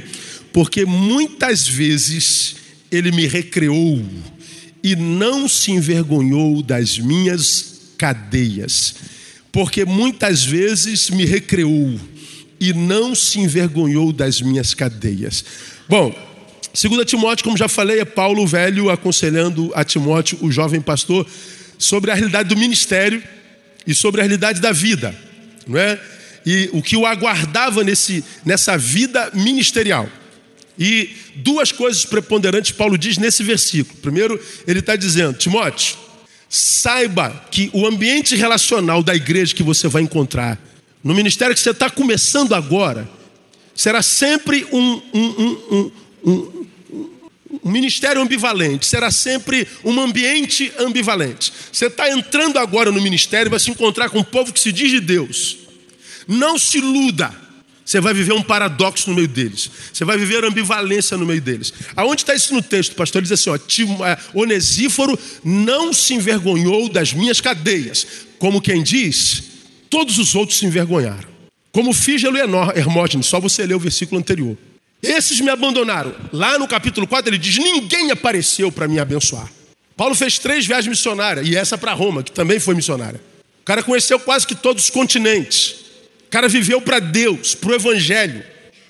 Porque 0.52 0.84
muitas 0.84 1.68
vezes 1.68 2.56
ele 2.90 3.12
me 3.12 3.26
recreou 3.26 4.04
e 4.82 4.96
não 4.96 5.48
se 5.48 5.70
envergonhou 5.70 6.62
das 6.62 6.98
minhas 6.98 7.92
cadeias. 7.96 8.96
Porque 9.52 9.84
muitas 9.84 10.44
vezes 10.44 11.10
me 11.10 11.24
recreou 11.24 11.98
e 12.58 12.72
não 12.72 13.14
se 13.14 13.38
envergonhou 13.38 14.12
das 14.12 14.40
minhas 14.40 14.74
cadeias. 14.74 15.44
Bom, 15.88 16.14
2 16.74 17.04
Timóteo, 17.06 17.44
como 17.44 17.56
já 17.56 17.68
falei, 17.68 18.00
é 18.00 18.04
Paulo 18.04 18.46
velho 18.46 18.90
aconselhando 18.90 19.70
a 19.74 19.84
Timóteo, 19.84 20.38
o 20.42 20.50
jovem 20.50 20.80
pastor, 20.80 21.26
sobre 21.78 22.10
a 22.10 22.14
realidade 22.14 22.48
do 22.48 22.56
ministério 22.56 23.22
e 23.86 23.94
sobre 23.94 24.20
a 24.20 24.24
realidade 24.24 24.60
da 24.60 24.72
vida 24.72 25.25
não 25.66 25.78
é? 25.78 26.00
E 26.44 26.70
o 26.73 26.80
que 26.80 26.96
o 26.96 27.04
aguardava 27.04 27.82
nesse, 27.82 28.25
nessa 28.44 28.78
vida 28.78 29.30
ministerial. 29.35 30.08
E 30.78 31.11
duas 31.37 31.73
coisas 31.73 32.04
preponderantes 32.04 32.70
Paulo 32.70 32.96
diz 32.96 33.18
nesse 33.18 33.42
versículo. 33.42 33.99
Primeiro, 34.00 34.40
ele 34.66 34.80
está 34.80 34.94
dizendo: 34.94 35.37
Timóteo, 35.37 35.96
saiba 36.49 37.46
que 37.50 37.70
o 37.73 37.87
ambiente 37.87 38.37
relacional 38.37 39.02
da 39.02 39.14
igreja 39.14 39.54
que 39.54 39.62
você 39.62 39.88
vai 39.88 40.02
encontrar 40.02 40.61
no 41.06 41.14
ministério 41.14 41.54
que 41.54 41.61
você 41.61 41.70
está 41.70 41.88
começando 41.88 42.52
agora, 42.52 43.08
será 43.73 44.02
sempre 44.02 44.66
um, 44.73 45.00
um, 45.14 45.61
um, 45.70 45.92
um, 46.25 46.55
ministério 47.64 48.20
ambivalente, 48.20 48.86
será 48.86 49.10
sempre 49.10 49.66
um 49.84 50.00
ambiente 50.00 50.72
ambivalente. 50.78 51.52
Você 51.72 51.86
está 51.86 52.10
entrando 52.10 52.58
agora 52.58 52.90
no 52.90 53.00
ministério 53.00 53.48
e 53.48 53.50
vai 53.50 53.60
se 53.60 53.70
encontrar 53.70 54.10
com 54.10 54.18
um 54.18 54.24
povo 54.24 54.52
que 54.52 54.60
se 54.60 54.72
diz 54.72 54.90
de 54.90 55.00
Deus. 55.00 55.58
Não 56.26 56.58
se 56.58 56.78
iluda. 56.78 57.46
Você 57.84 58.00
vai 58.00 58.12
viver 58.12 58.32
um 58.32 58.42
paradoxo 58.42 59.08
no 59.08 59.14
meio 59.14 59.28
deles. 59.28 59.70
Você 59.92 60.04
vai 60.04 60.18
viver 60.18 60.44
ambivalência 60.44 61.16
no 61.16 61.24
meio 61.24 61.40
deles. 61.40 61.72
Aonde 61.94 62.22
está 62.22 62.34
isso 62.34 62.52
no 62.52 62.60
texto, 62.60 62.96
pastor? 62.96 63.20
Ele 63.20 63.28
diz 63.28 63.40
assim: 63.40 63.50
ó, 63.50 64.04
é, 64.04 64.18
Onesíforo 64.34 65.16
não 65.44 65.92
se 65.92 66.14
envergonhou 66.14 66.88
das 66.88 67.12
minhas 67.12 67.40
cadeias. 67.40 68.04
Como 68.40 68.60
quem 68.60 68.82
diz, 68.82 69.44
todos 69.88 70.18
os 70.18 70.34
outros 70.34 70.58
se 70.58 70.66
envergonharam. 70.66 71.28
Como 71.70 71.92
e 71.92 72.78
Hermógenes, 72.78 73.26
só 73.26 73.38
você 73.38 73.64
lê 73.64 73.74
o 73.74 73.78
versículo 73.78 74.18
anterior. 74.18 74.56
Esses 75.02 75.40
me 75.40 75.50
abandonaram. 75.50 76.14
Lá 76.32 76.58
no 76.58 76.66
capítulo 76.66 77.06
4 77.06 77.30
ele 77.30 77.38
diz: 77.38 77.58
Ninguém 77.58 78.10
apareceu 78.10 78.72
para 78.72 78.88
me 78.88 78.98
abençoar. 78.98 79.50
Paulo 79.96 80.14
fez 80.14 80.38
três 80.38 80.66
viagens 80.66 80.88
missionárias, 80.88 81.46
e 81.48 81.56
essa 81.56 81.78
para 81.78 81.92
Roma, 81.92 82.22
que 82.22 82.30
também 82.30 82.60
foi 82.60 82.74
missionária. 82.74 83.20
O 83.62 83.64
cara 83.64 83.82
conheceu 83.82 84.20
quase 84.20 84.46
que 84.46 84.54
todos 84.54 84.84
os 84.84 84.90
continentes. 84.90 85.86
O 86.26 86.30
cara 86.30 86.48
viveu 86.48 86.80
para 86.80 86.98
Deus, 86.98 87.54
para 87.54 87.70
o 87.70 87.74
Evangelho. 87.74 88.44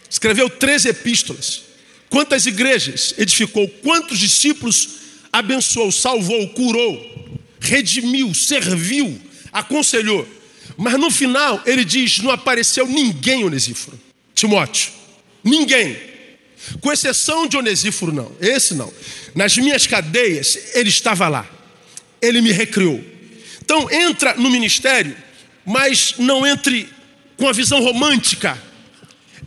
Escreveu 0.08 0.50
três 0.50 0.84
epístolas. 0.84 1.62
Quantas 2.10 2.46
igrejas 2.46 3.14
edificou? 3.18 3.68
Quantos 3.82 4.18
discípulos 4.18 4.88
abençoou, 5.32 5.92
salvou, 5.92 6.48
curou, 6.50 7.28
redimiu, 7.60 8.32
serviu, 8.34 9.20
aconselhou? 9.52 10.26
Mas 10.76 10.94
no 10.98 11.10
final 11.10 11.62
ele 11.66 11.84
diz: 11.84 12.18
não 12.18 12.30
apareceu 12.30 12.86
ninguém, 12.86 13.44
Onesíforo. 13.44 13.98
Timóteo, 14.34 14.90
ninguém. 15.46 15.96
Com 16.80 16.92
exceção 16.92 17.46
de 17.46 17.56
Onesíforo, 17.56 18.12
não. 18.12 18.32
Esse 18.40 18.74
não. 18.74 18.92
Nas 19.34 19.56
minhas 19.56 19.86
cadeias, 19.86 20.74
ele 20.74 20.88
estava 20.88 21.28
lá. 21.28 21.46
Ele 22.20 22.40
me 22.40 22.50
recriou. 22.50 23.02
Então 23.64 23.90
entra 23.90 24.34
no 24.34 24.50
ministério, 24.50 25.16
mas 25.64 26.14
não 26.18 26.46
entre 26.46 26.88
com 27.36 27.48
a 27.48 27.52
visão 27.52 27.80
romântica. 27.80 28.60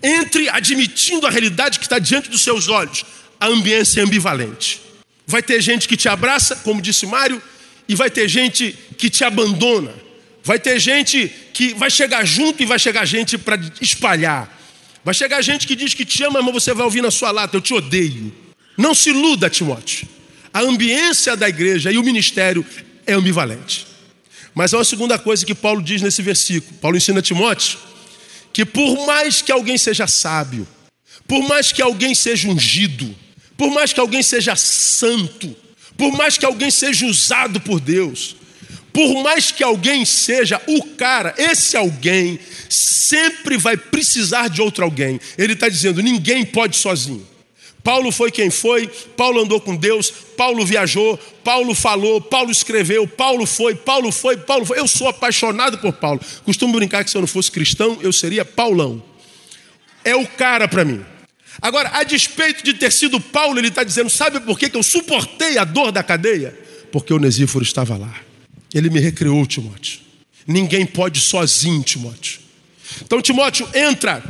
Entre 0.02 0.48
admitindo 0.50 1.28
a 1.28 1.30
realidade 1.30 1.80
que 1.80 1.86
está 1.86 2.00
diante 2.00 2.30
dos 2.30 2.42
seus 2.42 2.68
olhos. 2.68 3.06
A 3.40 3.48
ambiência 3.48 4.02
é 4.02 4.04
ambivalente. 4.04 4.82
Vai 5.26 5.42
ter 5.42 5.62
gente 5.62 5.88
que 5.88 5.98
te 5.98 6.10
abraça, 6.10 6.56
como 6.58 6.82
disse 6.82 7.06
Mário, 7.06 7.42
e 7.88 7.96
vai 7.96 8.10
ter 8.10 8.28
gente 8.28 8.76
que 8.98 9.10
te 9.10 9.24
abandona. 9.24 9.94
Vai 10.44 10.60
ter 10.60 10.80
gente 10.80 11.32
que 11.54 11.74
vai 11.74 11.90
chegar 11.90 12.26
junto 12.26 12.64
e 12.64 12.66
vai 12.66 12.80
chegar 12.80 13.06
gente 13.06 13.38
para 13.38 13.60
espalhar. 13.82 14.59
Vai 15.04 15.14
chegar 15.14 15.42
gente 15.42 15.66
que 15.66 15.76
diz 15.76 15.94
que 15.94 16.06
te 16.06 16.24
ama, 16.24 16.42
mas 16.42 16.54
você 16.54 16.74
vai 16.74 16.86
ouvir 16.86 17.02
na 17.02 17.12
sua 17.12 17.32
lata: 17.32 17.56
Eu 17.56 17.62
te 17.62 17.74
odeio. 17.74 18.34
Não 18.78 18.94
se 18.94 19.10
iluda, 19.10 19.50
Timóteo. 19.50 20.08
A 20.54 20.62
ambiência 20.62 21.36
da 21.36 21.48
igreja 21.48 21.92
e 21.92 21.98
o 21.98 22.04
ministério 22.04 22.66
é 23.06 23.14
ambivalente. 23.14 23.86
Mas 24.54 24.74
há 24.74 24.78
uma 24.78 24.84
segunda 24.84 25.18
coisa 25.18 25.46
que 25.46 25.54
Paulo 25.54 25.82
diz 25.82 26.02
nesse 26.02 26.22
versículo. 26.22 26.78
Paulo 26.80 26.98
ensina 26.98 27.20
a 27.20 27.22
Timóteo 27.22 27.78
que 28.52 28.66
por 28.66 29.06
mais 29.06 29.42
que 29.42 29.52
alguém 29.52 29.78
seja 29.78 30.08
sábio, 30.08 30.68
por 31.28 31.48
mais 31.48 31.72
que 31.72 31.82
alguém 31.82 32.16
seja 32.16 32.50
ungido, 32.50 33.16
por 33.56 33.70
mais 33.70 33.94
que 33.94 34.00
alguém 34.00 34.24
seja 34.24 34.56
santo, 34.56 35.56
por 35.98 36.12
mais 36.14 36.38
que 36.38 36.46
alguém 36.46 36.72
seja 36.72 37.06
usado 37.06 37.62
por 37.62 37.80
Deus, 37.80 38.36
por 38.94 39.24
mais 39.24 39.52
que 39.52 39.64
alguém 39.64 40.04
seja 40.06 40.62
o 40.68 40.84
cara, 40.96 41.34
esse 41.38 41.78
alguém 41.78 42.40
sempre 42.70 43.58
vai 43.58 43.78
precisar 43.78 44.50
de 44.50 44.62
outro 44.62 44.84
alguém. 44.84 45.20
Ele 45.38 45.54
está 45.54 45.70
dizendo: 45.70 46.02
ninguém 46.02 46.46
pode 46.46 46.78
sozinho. 46.78 47.28
Paulo 47.84 48.12
foi 48.12 48.30
quem 48.30 48.50
foi, 48.50 48.88
Paulo 49.16 49.42
andou 49.42 49.60
com 49.60 49.76
Deus, 49.76 50.12
Paulo 50.36 50.66
viajou, 50.66 51.18
Paulo 51.44 51.74
falou, 51.74 52.20
Paulo 52.20 52.52
escreveu, 52.52 53.08
Paulo 53.08 53.46
foi, 53.46 53.74
Paulo 53.74 54.12
foi, 54.12 54.38
Paulo 54.38 54.66
foi. 54.66 54.80
Eu 54.80 54.88
sou 54.88 55.08
apaixonado 55.08 55.78
por 55.78 55.94
Paulo. 55.94 56.20
Costumo 56.44 56.74
brincar 56.74 57.04
que 57.04 57.10
se 57.10 57.18
eu 57.18 57.22
não 57.22 57.28
fosse 57.28 57.50
cristão, 57.50 57.98
eu 58.02 58.12
seria 58.12 58.44
Paulão. 58.44 59.02
É 60.04 60.16
o 60.16 60.28
cara 60.28 60.68
para 60.68 60.84
mim. 60.84 61.04
Agora, 61.62 61.90
a 61.94 62.04
despeito 62.04 62.64
de 62.64 62.74
ter 62.74 62.92
sido 62.92 63.20
Paulo, 63.20 63.58
ele 63.60 63.70
está 63.70 63.84
dizendo: 63.84 64.10
sabe 64.10 64.40
por 64.42 64.60
que 64.60 64.70
eu 64.76 64.84
suportei 64.84 65.58
a 65.58 65.64
dor 65.64 65.92
da 65.92 66.04
cadeia? 66.04 66.58
Porque 66.92 67.14
o 67.14 67.20
Nesíforo 67.20 67.64
estava 67.64 67.98
lá. 67.98 68.29
Ele 68.74 68.90
me 68.90 69.00
recriou, 69.00 69.46
Timóteo. 69.46 70.00
Ninguém 70.46 70.86
pode 70.86 71.20
sozinho, 71.20 71.84
Timóteo. 71.84 72.40
Então, 73.04 73.22
Timóteo, 73.22 73.68
entra 73.74 74.24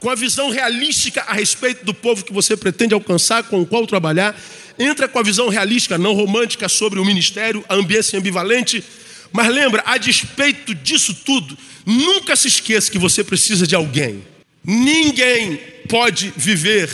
com 0.00 0.10
a 0.10 0.14
visão 0.14 0.50
realística 0.50 1.22
a 1.22 1.34
respeito 1.34 1.84
do 1.84 1.94
povo 1.94 2.24
que 2.24 2.32
você 2.32 2.56
pretende 2.56 2.94
alcançar, 2.94 3.44
com 3.44 3.60
o 3.60 3.66
qual 3.66 3.86
trabalhar. 3.86 4.36
Entra 4.78 5.06
com 5.06 5.18
a 5.18 5.22
visão 5.22 5.48
realística, 5.48 5.96
não 5.96 6.14
romântica, 6.14 6.68
sobre 6.68 6.98
o 6.98 7.04
ministério, 7.04 7.64
a 7.68 7.74
ambiência 7.74 8.18
ambivalente. 8.18 8.82
Mas 9.32 9.48
lembra, 9.48 9.82
a 9.86 9.96
despeito 9.96 10.74
disso 10.74 11.14
tudo, 11.14 11.56
nunca 11.86 12.34
se 12.34 12.48
esqueça 12.48 12.90
que 12.90 12.98
você 12.98 13.22
precisa 13.22 13.66
de 13.66 13.74
alguém. 13.74 14.24
Ninguém 14.64 15.56
pode 15.88 16.32
viver 16.36 16.90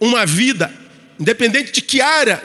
uma 0.00 0.26
vida, 0.26 0.72
independente 1.18 1.72
de 1.72 1.80
que 1.80 2.00
área 2.00 2.42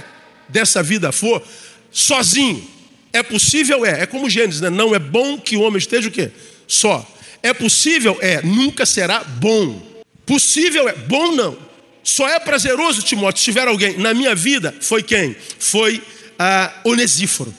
dessa 0.47 0.81
vida 0.83 1.11
for, 1.11 1.43
sozinho. 1.91 2.78
É 3.11 3.23
possível? 3.23 3.85
É. 3.85 4.01
É 4.01 4.05
como 4.05 4.29
Gênesis, 4.29 4.61
né? 4.61 4.69
Não 4.69 4.93
é 4.93 4.99
bom 4.99 5.37
que 5.37 5.57
o 5.57 5.61
homem 5.61 5.77
esteja 5.77 6.07
o 6.07 6.11
quê? 6.11 6.31
Só. 6.67 7.05
É 7.41 7.53
possível? 7.53 8.17
É, 8.21 8.41
nunca 8.41 8.85
será 8.85 9.23
bom. 9.23 9.81
Possível 10.25 10.87
é, 10.87 10.93
bom 10.93 11.31
não. 11.31 11.57
Só 12.03 12.27
é 12.27 12.39
prazeroso, 12.39 13.01
Timóteo, 13.01 13.39
se 13.39 13.45
tiver 13.45 13.67
alguém. 13.67 13.97
Na 13.97 14.13
minha 14.13 14.35
vida, 14.35 14.73
foi 14.81 15.03
quem? 15.03 15.35
Foi 15.57 16.01
ah, 16.37 16.73
Onesíforo. 16.83 17.53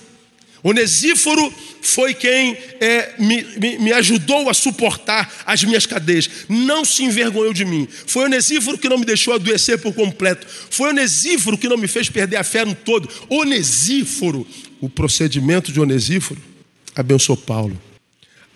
Onesíforo 0.63 1.53
foi 1.81 2.13
quem 2.13 2.57
é, 2.81 3.15
me, 3.19 3.43
me, 3.59 3.79
me, 3.79 3.93
ajudou 3.93 4.49
a 4.51 4.55
suportar 4.55 5.33
as 5.47 5.65
minhas 5.65 5.87
cadeias. 5.87 6.29
Não 6.49 6.85
se 6.85 7.03
envergonhou 7.03 7.53
de 7.53 7.65
mim. 7.65 7.89
Foi 8.07 8.25
Onesíforo 8.25 8.77
que 8.77 8.89
não 8.89 8.99
me 8.99 9.05
deixou 9.05 9.35
adoecer 9.35 9.79
por 9.79 9.95
completo. 9.95 10.47
Foi 10.71 10.91
Onesíforo 10.91 11.57
que 11.57 11.69
não 11.69 11.79
me 11.79 11.89
fez 11.89 12.11
perder 12.11 12.37
a 12.37 12.45
fé 12.45 12.65
no 12.65 12.75
todo. 12.75 13.09
Onesíforo, 13.29 14.47
o 14.81 14.89
procedimento 14.89 15.73
de 15.73 15.81
Onesíforo, 15.81 16.41
abençoou 16.95 17.37
Paulo. 17.37 17.81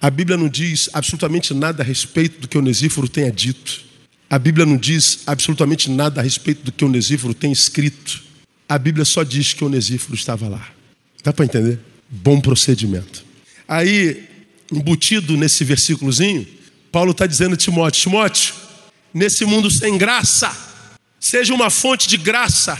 A 0.00 0.10
Bíblia 0.10 0.36
não 0.36 0.48
diz 0.48 0.90
absolutamente 0.92 1.54
nada 1.54 1.82
a 1.82 1.86
respeito 1.86 2.40
do 2.40 2.48
que 2.48 2.58
Onesíforo 2.58 3.08
tenha 3.08 3.32
dito. 3.32 3.82
A 4.28 4.38
Bíblia 4.38 4.66
não 4.66 4.76
diz 4.76 5.20
absolutamente 5.26 5.90
nada 5.90 6.20
a 6.20 6.24
respeito 6.24 6.62
do 6.62 6.72
que 6.72 6.84
Onesíforo 6.84 7.32
tem 7.32 7.50
escrito. 7.50 8.22
A 8.68 8.76
Bíblia 8.76 9.04
só 9.04 9.22
diz 9.22 9.54
que 9.54 9.64
Onesíforo 9.64 10.14
estava 10.14 10.48
lá. 10.48 10.68
Dá 11.22 11.32
para 11.32 11.46
entender? 11.46 11.78
Bom 12.22 12.40
procedimento. 12.40 13.24
Aí, 13.66 14.22
embutido 14.70 15.36
nesse 15.36 15.64
versículozinho, 15.64 16.46
Paulo 16.92 17.10
está 17.10 17.26
dizendo 17.26 17.54
a 17.54 17.56
Timóteo: 17.56 18.02
Timóteo, 18.02 18.54
nesse 19.12 19.44
mundo 19.44 19.68
sem 19.68 19.98
graça, 19.98 20.56
seja 21.18 21.52
uma 21.52 21.70
fonte 21.70 22.08
de 22.08 22.16
graça 22.16 22.78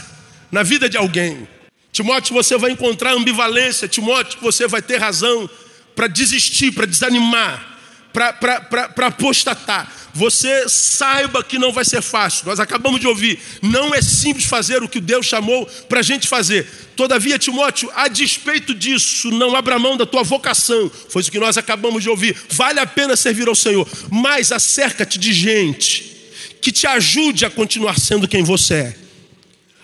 na 0.49 0.63
vida 0.63 0.87
de 0.87 0.95
alguém. 0.95 1.45
Timóteo, 1.91 2.33
você 2.33 2.57
vai 2.57 2.71
encontrar 2.71 3.13
ambivalência. 3.13 3.89
Timóteo, 3.89 4.39
você 4.41 4.69
vai 4.69 4.81
ter 4.81 4.97
razão 4.97 5.49
para 5.93 6.07
desistir, 6.07 6.71
para 6.71 6.85
desanimar, 6.85 7.77
para 8.13 9.07
apostatar. 9.07 9.91
Você 10.15 10.69
saiba 10.69 11.43
que 11.43 11.59
não 11.59 11.73
vai 11.73 11.83
ser 11.83 12.01
fácil. 12.01 12.45
Nós 12.45 12.57
acabamos 12.57 13.01
de 13.01 13.07
ouvir. 13.07 13.37
Não 13.61 13.93
é 13.93 14.01
simples 14.01 14.45
fazer 14.45 14.81
o 14.81 14.87
que 14.87 15.01
Deus 15.01 15.25
chamou 15.25 15.65
para 15.89 15.99
a 15.99 16.03
gente 16.03 16.25
fazer. 16.25 16.65
Todavia, 16.95 17.37
Timóteo, 17.37 17.91
a 17.93 18.07
despeito 18.07 18.73
disso, 18.73 19.29
não 19.29 19.53
abra 19.53 19.77
mão 19.77 19.97
da 19.97 20.05
tua 20.05 20.23
vocação. 20.23 20.89
Foi 21.09 21.21
isso 21.21 21.29
que 21.29 21.37
nós 21.37 21.57
acabamos 21.57 22.01
de 22.01 22.07
ouvir. 22.07 22.33
Vale 22.49 22.79
a 22.79 22.87
pena 22.87 23.17
servir 23.17 23.49
ao 23.49 23.55
Senhor. 23.55 23.85
Mas 24.09 24.53
acerca-te 24.53 25.19
de 25.19 25.33
gente 25.33 26.15
que 26.61 26.71
te 26.71 26.87
ajude 26.87 27.45
a 27.45 27.49
continuar 27.49 27.99
sendo 27.99 28.25
quem 28.25 28.41
você 28.41 28.73
é. 28.73 28.95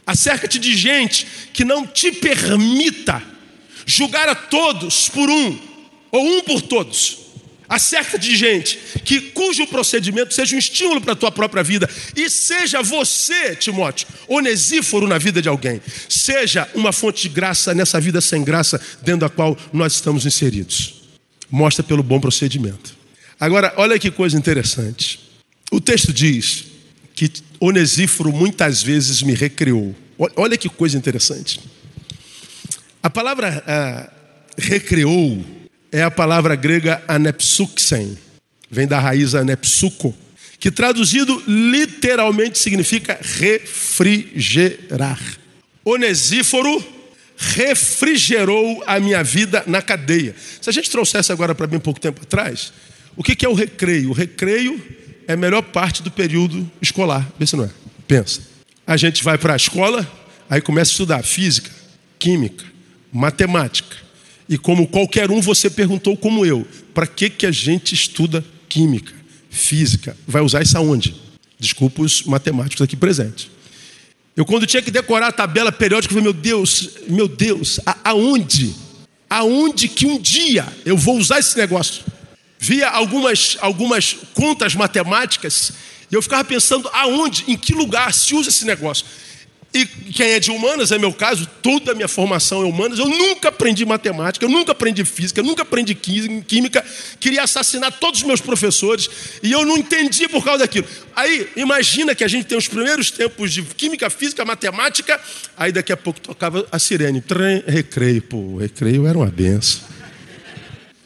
Acerca-te 0.07 0.57
de 0.57 0.77
gente 0.77 1.27
que 1.51 1.65
não 1.65 1.85
te 1.85 2.09
permita 2.09 3.21
julgar 3.85 4.29
a 4.29 4.35
todos 4.35 5.09
por 5.09 5.29
um 5.29 5.59
ou 6.09 6.25
um 6.37 6.41
por 6.41 6.61
todos. 6.61 7.17
Acerca 7.71 8.19
de 8.19 8.35
gente 8.35 8.77
que 9.05 9.21
cujo 9.31 9.65
procedimento 9.65 10.33
seja 10.33 10.57
um 10.57 10.59
estímulo 10.59 10.99
para 10.99 11.13
a 11.13 11.15
tua 11.15 11.31
própria 11.31 11.63
vida 11.63 11.89
e 12.17 12.29
seja 12.29 12.83
você, 12.83 13.55
Timóteo, 13.55 14.09
onesíforo 14.27 15.07
na 15.07 15.17
vida 15.17 15.41
de 15.41 15.47
alguém. 15.47 15.79
Seja 16.09 16.69
uma 16.75 16.91
fonte 16.91 17.21
de 17.21 17.29
graça 17.29 17.73
nessa 17.73 17.97
vida 17.97 18.19
sem 18.19 18.43
graça 18.43 18.77
dentro 19.03 19.21
da 19.21 19.29
qual 19.29 19.57
nós 19.71 19.93
estamos 19.93 20.25
inseridos. 20.25 21.03
Mostra 21.49 21.81
pelo 21.81 22.03
bom 22.03 22.19
procedimento. 22.19 22.93
Agora, 23.39 23.73
olha 23.77 23.97
que 23.97 24.11
coisa 24.11 24.37
interessante. 24.37 25.21
O 25.71 25.79
texto 25.79 26.11
diz 26.11 26.65
que 27.15 27.31
Onesíforo 27.57 28.33
muitas 28.33 28.83
vezes 28.83 29.23
me 29.23 29.33
recriou. 29.33 29.95
Olha 30.35 30.57
que 30.57 30.67
coisa 30.67 30.97
interessante. 30.97 31.61
A 33.01 33.09
palavra 33.09 33.63
ah, 33.65 34.11
recriou 34.57 35.60
é 35.91 36.01
a 36.03 36.11
palavra 36.11 36.55
grega 36.55 37.03
anepsuxen. 37.07 38.17
vem 38.69 38.87
da 38.87 38.99
raiz 38.99 39.35
anepsuco, 39.35 40.15
que 40.57 40.71
traduzido 40.71 41.43
literalmente 41.45 42.57
significa 42.57 43.19
refrigerar. 43.21 45.19
Onesíforo 45.83 46.81
refrigerou 47.35 48.83
a 48.85 48.99
minha 48.99 49.23
vida 49.23 49.63
na 49.67 49.81
cadeia. 49.81 50.35
Se 50.61 50.69
a 50.69 50.73
gente 50.73 50.89
trouxesse 50.89 51.31
agora 51.31 51.55
para 51.55 51.67
bem 51.67 51.79
pouco 51.79 51.99
tempo 51.99 52.21
atrás, 52.21 52.71
o 53.17 53.23
que 53.23 53.45
é 53.45 53.49
o 53.49 53.53
recreio? 53.53 54.11
O 54.11 54.13
recreio 54.13 54.79
é 55.27 55.33
a 55.33 55.37
melhor 55.37 55.63
parte 55.63 56.01
do 56.01 56.11
período 56.11 56.69
escolar. 56.81 57.27
Vê 57.37 57.45
se 57.45 57.55
não 57.55 57.65
é. 57.65 57.69
Pensa. 58.07 58.41
A 58.85 58.95
gente 58.95 59.23
vai 59.23 59.37
para 59.37 59.53
a 59.53 59.55
escola, 59.55 60.09
aí 60.49 60.61
começa 60.61 60.91
a 60.91 60.93
estudar 60.93 61.23
física, 61.23 61.71
química, 62.19 62.65
matemática. 63.11 63.97
E 64.51 64.57
como 64.57 64.85
qualquer 64.85 65.31
um, 65.31 65.39
você 65.39 65.69
perguntou 65.69 66.17
como 66.17 66.45
eu, 66.45 66.67
para 66.93 67.07
que, 67.07 67.29
que 67.29 67.45
a 67.45 67.51
gente 67.51 67.95
estuda 67.95 68.43
química, 68.67 69.13
física? 69.49 70.17
Vai 70.27 70.41
usar 70.41 70.61
isso 70.61 70.77
aonde? 70.77 71.15
Desculpa 71.57 72.01
os 72.01 72.23
matemáticos 72.23 72.81
aqui 72.81 72.97
presentes. 72.97 73.49
Eu, 74.35 74.43
quando 74.43 74.67
tinha 74.67 74.81
que 74.81 74.91
decorar 74.91 75.27
a 75.27 75.31
tabela 75.31 75.71
periódica, 75.71 76.13
eu 76.13 76.17
falei, 76.19 76.33
meu 76.33 76.41
Deus, 76.41 76.89
meu 77.07 77.29
Deus, 77.29 77.79
aonde? 78.03 78.75
Aonde 79.29 79.87
que 79.87 80.05
um 80.05 80.19
dia 80.19 80.67
eu 80.83 80.97
vou 80.97 81.17
usar 81.17 81.39
esse 81.39 81.57
negócio? 81.57 82.03
Via 82.59 82.89
algumas, 82.89 83.57
algumas 83.61 84.17
contas 84.33 84.75
matemáticas 84.75 85.71
e 86.11 86.15
eu 86.15 86.21
ficava 86.21 86.43
pensando 86.43 86.89
aonde, 86.91 87.45
em 87.47 87.55
que 87.55 87.73
lugar 87.73 88.13
se 88.13 88.35
usa 88.35 88.49
esse 88.49 88.65
negócio. 88.65 89.05
E 89.73 89.85
quem 89.85 90.31
é 90.31 90.39
de 90.39 90.51
humanas, 90.51 90.91
é 90.91 90.97
meu 90.97 91.13
caso, 91.13 91.47
toda 91.61 91.93
a 91.93 91.95
minha 91.95 92.07
formação 92.07 92.61
é 92.61 92.65
humanas. 92.65 92.99
Eu 92.99 93.07
nunca 93.07 93.47
aprendi 93.47 93.85
matemática, 93.85 94.45
eu 94.45 94.49
nunca 94.49 94.73
aprendi 94.73 95.05
física, 95.05 95.39
eu 95.39 95.45
nunca 95.45 95.61
aprendi 95.61 95.95
química. 95.95 96.83
Queria 97.21 97.43
assassinar 97.43 97.89
todos 97.93 98.19
os 98.19 98.27
meus 98.27 98.41
professores 98.41 99.09
e 99.41 99.49
eu 99.49 99.65
não 99.65 99.77
entendi 99.77 100.27
por 100.27 100.43
causa 100.43 100.59
daquilo. 100.59 100.85
Aí, 101.15 101.49
imagina 101.55 102.13
que 102.13 102.23
a 102.23 102.27
gente 102.27 102.45
tem 102.45 102.57
os 102.57 102.67
primeiros 102.67 103.11
tempos 103.11 103.53
de 103.53 103.61
química, 103.61 104.09
física, 104.09 104.43
matemática. 104.43 105.17
Aí 105.55 105.71
daqui 105.71 105.93
a 105.93 105.97
pouco 105.97 106.19
tocava 106.19 106.67
a 106.69 106.77
sirene. 106.77 107.21
Trem, 107.21 107.63
recreio. 107.65 108.21
Pô, 108.23 108.57
recreio 108.57 109.07
era 109.07 109.17
uma 109.17 109.27
benção. 109.27 109.81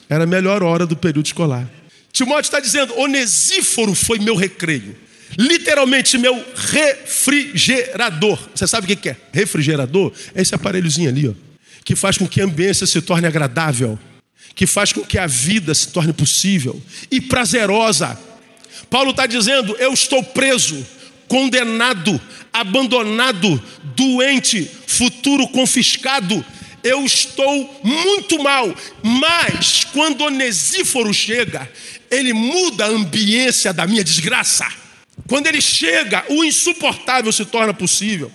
Era 0.10 0.24
a 0.24 0.28
melhor 0.28 0.64
hora 0.64 0.88
do 0.88 0.96
período 0.96 1.28
escolar. 1.28 1.70
Timóteo 2.12 2.48
está 2.48 2.60
dizendo: 2.60 2.98
Onesíforo 2.98 3.94
foi 3.94 4.18
meu 4.18 4.36
recreio. 4.36 5.05
Literalmente, 5.38 6.18
meu 6.18 6.44
refrigerador. 6.56 8.40
Você 8.54 8.68
sabe 8.68 8.92
o 8.92 8.98
que 8.98 9.10
é? 9.10 9.18
Refrigerador 9.34 10.14
é 10.34 10.42
esse 10.42 10.56
aparelhozinho 10.56 11.10
ali, 11.10 11.28
ó, 11.28 11.34
que 11.84 11.96
faz 11.96 12.18
com 12.18 12.28
que 12.28 12.40
a 12.40 12.46
ambiência 12.46 12.88
se 12.88 13.02
torne 13.02 13.28
agradável, 13.28 14.00
que 14.56 14.66
faz 14.66 14.94
com 14.94 15.02
que 15.02 15.18
a 15.18 15.28
vida 15.28 15.74
se 15.76 15.90
torne 15.90 16.14
possível 16.14 16.82
e 17.12 17.20
prazerosa. 17.20 18.18
Paulo 18.90 19.12
está 19.12 19.26
dizendo: 19.26 19.76
eu 19.78 19.94
estou 19.94 20.24
preso, 20.24 20.86
condenado, 21.28 22.20
abandonado, 22.54 23.62
doente, 23.96 24.70
futuro 24.88 25.48
confiscado. 25.50 26.44
Eu 26.82 27.04
estou 27.04 27.82
muito 27.84 28.42
mal, 28.44 28.74
mas 29.02 29.84
quando 29.86 30.22
Onesíforo 30.22 31.12
chega, 31.12 31.68
ele 32.12 32.32
muda 32.32 32.86
a 32.86 32.90
ambiência 32.90 33.74
da 33.74 33.88
minha 33.88 34.04
desgraça. 34.04 34.85
Quando 35.28 35.48
ele 35.48 35.62
chega, 35.62 36.24
o 36.30 36.44
insuportável 36.44 37.32
se 37.32 37.46
torna 37.46 37.74
possível. 37.74 38.32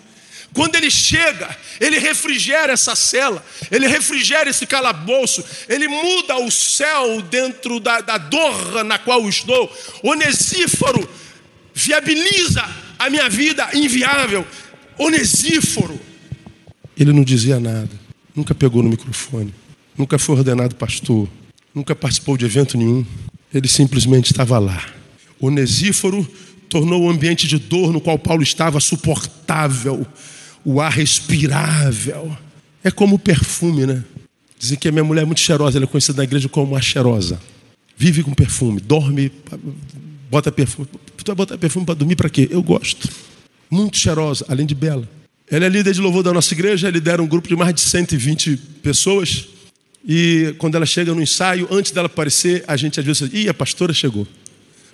Quando 0.52 0.75
ele 0.75 0.90
chega, 0.90 1.56
ele 1.80 1.99
refrigera 1.99 2.73
essa 2.73 2.97
cela, 2.97 3.44
ele 3.70 3.87
refrigera 3.87 4.50
esse 4.50 4.66
calabouço, 4.66 5.44
ele 5.68 5.87
muda 5.87 6.37
o 6.38 6.50
céu 6.50 7.22
dentro 7.22 7.79
da, 7.79 8.00
da 8.00 8.18
dor 8.18 8.83
na 8.85 8.98
qual 8.98 9.29
estou. 9.29 9.72
Onesíforo 10.03 11.09
viabiliza 11.72 12.68
a 12.98 13.09
minha 13.09 13.29
vida 13.29 13.68
inviável. 13.74 14.44
Onesíforo. 14.98 15.98
Ele 16.96 17.12
não 17.12 17.22
dizia 17.22 17.61
nada, 17.61 17.90
nunca 18.35 18.55
pegou 18.55 18.83
no 18.83 18.90
microfone, 18.90 19.55
nunca 19.96 20.18
foi 20.18 20.37
ordenado 20.37 20.74
pastor, 20.74 21.29
nunca 21.72 21.94
participou 21.94 22.37
de 22.37 22.44
evento 22.44 22.76
nenhum. 22.76 23.07
Ele 23.55 23.68
simplesmente 23.68 24.33
estava 24.33 24.59
lá. 24.59 24.85
Onesíforo 25.40 26.29
tornou 26.70 27.02
o 27.02 27.11
ambiente 27.11 27.46
de 27.46 27.59
dor 27.59 27.92
no 27.92 28.00
qual 28.00 28.18
Paulo 28.18 28.42
estava 28.42 28.80
suportável, 28.80 30.06
o 30.64 30.80
ar 30.80 30.92
respirável. 30.92 32.35
É 32.83 32.90
como 32.90 33.18
perfume, 33.18 33.85
né? 33.85 34.02
Dizem 34.59 34.78
que 34.78 34.88
a 34.88 34.92
minha 34.92 35.04
mulher 35.04 35.22
é 35.22 35.24
muito 35.24 35.40
cheirosa, 35.40 35.76
ela 35.76 35.85
é 35.85 35.88
conhecida 35.88 36.18
na 36.18 36.24
igreja 36.24 36.48
como 36.48 36.72
uma 36.72 36.80
cheirosa. 36.80 37.40
Vive 37.96 38.22
com 38.22 38.33
perfume, 38.33 38.80
dorme, 38.80 39.30
bota 40.30 40.50
perfume. 40.52 40.88
Tu 41.16 41.24
vai 41.26 41.35
botar 41.35 41.59
perfume 41.59 41.85
para 41.85 41.94
dormir 41.96 42.16
para 42.16 42.30
quê? 42.30 42.48
Eu 42.50 42.62
gosto. 42.62 43.09
Muito 43.70 43.98
cheirosa, 43.98 44.46
além 44.48 44.64
de 44.64 44.74
bela. 44.74 45.06
Ela 45.50 45.66
é 45.66 45.68
líder 45.68 45.92
de 45.92 46.00
louvor 46.00 46.22
da 46.22 46.33
nossa 46.33 46.54
igreja, 46.54 46.88
lidera 46.88 47.20
um 47.20 47.26
grupo 47.26 47.48
de 47.48 47.56
mais 47.56 47.74
de 47.74 47.80
120 47.80 48.56
pessoas. 48.83 49.48
E 50.06 50.54
quando 50.59 50.76
ela 50.76 50.87
chega 50.87 51.12
no 51.12 51.20
ensaio, 51.20 51.66
antes 51.70 51.90
dela 51.90 52.06
aparecer, 52.06 52.64
a 52.68 52.76
gente 52.76 53.00
às 53.00 53.04
vezes 53.04 53.28
diz, 53.28 53.44
ih, 53.44 53.48
a 53.48 53.54
pastora 53.54 53.92
chegou. 53.92 54.26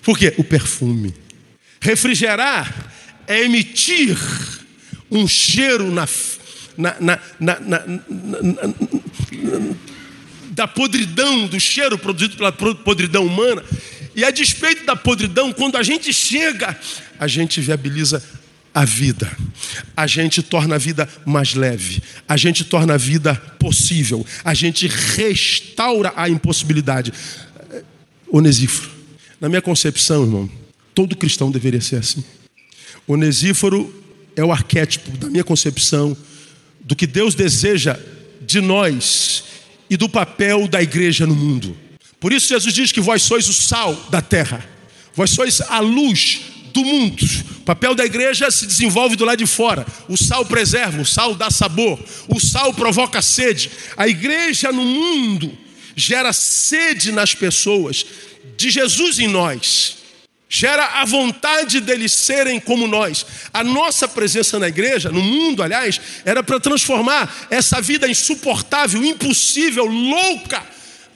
Por 0.02 0.18
quê? 0.18 0.32
O 0.38 0.44
perfume. 0.44 1.14
Refrigerar 1.80 2.92
é 3.26 3.42
emitir 3.42 4.16
um 5.10 5.26
cheiro 5.26 5.90
na, 5.90 6.06
na, 6.76 7.18
na, 7.38 7.58
da 10.50 10.66
podridão, 10.66 11.46
do 11.46 11.60
cheiro 11.60 11.98
produzido 11.98 12.36
pela 12.36 12.52
podridão 12.52 13.26
humana. 13.26 13.62
E 14.14 14.24
a 14.24 14.30
despeito 14.30 14.84
da 14.86 14.96
podridão, 14.96 15.52
quando 15.52 15.76
a 15.76 15.82
gente 15.82 16.12
chega, 16.12 16.78
a 17.18 17.26
gente 17.26 17.60
viabiliza 17.60 18.22
a 18.72 18.84
vida, 18.84 19.30
a 19.96 20.06
gente 20.06 20.42
torna 20.42 20.74
a 20.74 20.78
vida 20.78 21.08
mais 21.24 21.54
leve, 21.54 22.02
a 22.28 22.36
gente 22.36 22.64
torna 22.64 22.94
a 22.94 22.98
vida 22.98 23.34
possível, 23.58 24.24
a 24.44 24.52
gente 24.52 24.86
restaura 24.86 26.12
a 26.14 26.28
impossibilidade. 26.28 27.12
Onesíforo, 28.28 28.90
na 29.40 29.48
minha 29.48 29.62
concepção, 29.62 30.24
irmão, 30.24 30.50
Todo 30.96 31.14
cristão 31.14 31.50
deveria 31.50 31.82
ser 31.82 31.96
assim. 31.96 32.24
Onesíforo 33.06 33.94
é 34.34 34.42
o 34.42 34.50
arquétipo 34.50 35.10
da 35.18 35.28
minha 35.28 35.44
concepção 35.44 36.16
do 36.80 36.96
que 36.96 37.06
Deus 37.06 37.34
deseja 37.34 38.00
de 38.40 38.62
nós 38.62 39.44
e 39.90 39.96
do 39.98 40.08
papel 40.08 40.66
da 40.66 40.82
igreja 40.82 41.26
no 41.26 41.34
mundo. 41.34 41.76
Por 42.18 42.32
isso 42.32 42.48
Jesus 42.48 42.72
diz 42.72 42.92
que 42.92 43.00
vós 43.02 43.20
sois 43.20 43.46
o 43.46 43.52
sal 43.52 43.94
da 44.08 44.22
terra, 44.22 44.66
vós 45.14 45.28
sois 45.28 45.60
a 45.60 45.80
luz 45.80 46.40
do 46.72 46.82
mundo. 46.82 47.22
O 47.58 47.64
papel 47.66 47.94
da 47.94 48.06
igreja 48.06 48.50
se 48.50 48.66
desenvolve 48.66 49.16
do 49.16 49.24
lado 49.26 49.36
de 49.36 49.46
fora. 49.46 49.86
O 50.08 50.16
sal 50.16 50.46
preserva, 50.46 51.02
o 51.02 51.06
sal 51.06 51.34
dá 51.34 51.50
sabor, 51.50 52.02
o 52.26 52.40
sal 52.40 52.72
provoca 52.72 53.20
sede. 53.20 53.70
A 53.98 54.08
igreja 54.08 54.72
no 54.72 54.82
mundo 54.82 55.52
gera 55.94 56.32
sede 56.32 57.12
nas 57.12 57.34
pessoas 57.34 58.06
de 58.56 58.70
Jesus 58.70 59.18
em 59.18 59.28
nós 59.28 59.95
gera 60.48 61.00
a 61.00 61.04
vontade 61.04 61.80
deles 61.80 62.12
serem 62.12 62.60
como 62.60 62.86
nós. 62.86 63.26
A 63.52 63.64
nossa 63.64 64.06
presença 64.06 64.58
na 64.58 64.68
igreja, 64.68 65.10
no 65.10 65.20
mundo, 65.20 65.62
aliás, 65.62 66.00
era 66.24 66.42
para 66.42 66.60
transformar 66.60 67.46
essa 67.50 67.80
vida 67.80 68.08
insuportável, 68.08 69.04
impossível, 69.04 69.86
louca, 69.86 70.62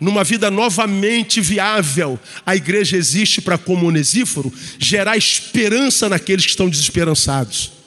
numa 0.00 0.24
vida 0.24 0.50
novamente 0.50 1.40
viável. 1.40 2.18
A 2.44 2.56
igreja 2.56 2.96
existe 2.96 3.40
para, 3.40 3.58
como 3.58 3.86
Onesíforo, 3.86 4.52
gerar 4.78 5.16
esperança 5.16 6.08
naqueles 6.08 6.44
que 6.44 6.50
estão 6.50 6.68
desesperançados. 6.68 7.79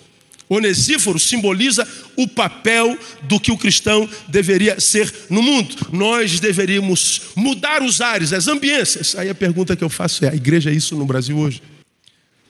Onesíforo 0.49 1.17
simboliza 1.17 1.87
o 2.15 2.27
papel 2.27 2.97
do 3.23 3.39
que 3.39 3.51
o 3.51 3.57
cristão 3.57 4.07
deveria 4.27 4.79
ser 4.79 5.11
no 5.29 5.41
mundo. 5.41 5.75
Nós 5.91 6.39
deveríamos 6.39 7.21
mudar 7.35 7.81
os 7.81 8.01
ares, 8.01 8.33
as 8.33 8.47
ambiências. 8.47 9.15
Aí 9.15 9.29
a 9.29 9.35
pergunta 9.35 9.75
que 9.75 9.83
eu 9.83 9.89
faço 9.89 10.25
é: 10.25 10.29
a 10.29 10.35
igreja 10.35 10.69
é 10.69 10.73
isso 10.73 10.95
no 10.95 11.05
Brasil 11.05 11.37
hoje? 11.37 11.61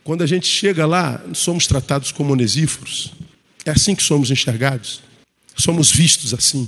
Quando 0.04 0.22
a 0.22 0.28
gente 0.28 0.48
chega 0.48 0.86
lá, 0.86 1.24
somos 1.34 1.66
tratados 1.66 2.12
como 2.12 2.34
onesíforos. 2.34 3.14
É 3.66 3.72
assim 3.72 3.96
que 3.96 4.04
somos 4.04 4.30
enxergados. 4.30 5.02
Somos 5.56 5.90
vistos 5.90 6.34
assim. 6.34 6.68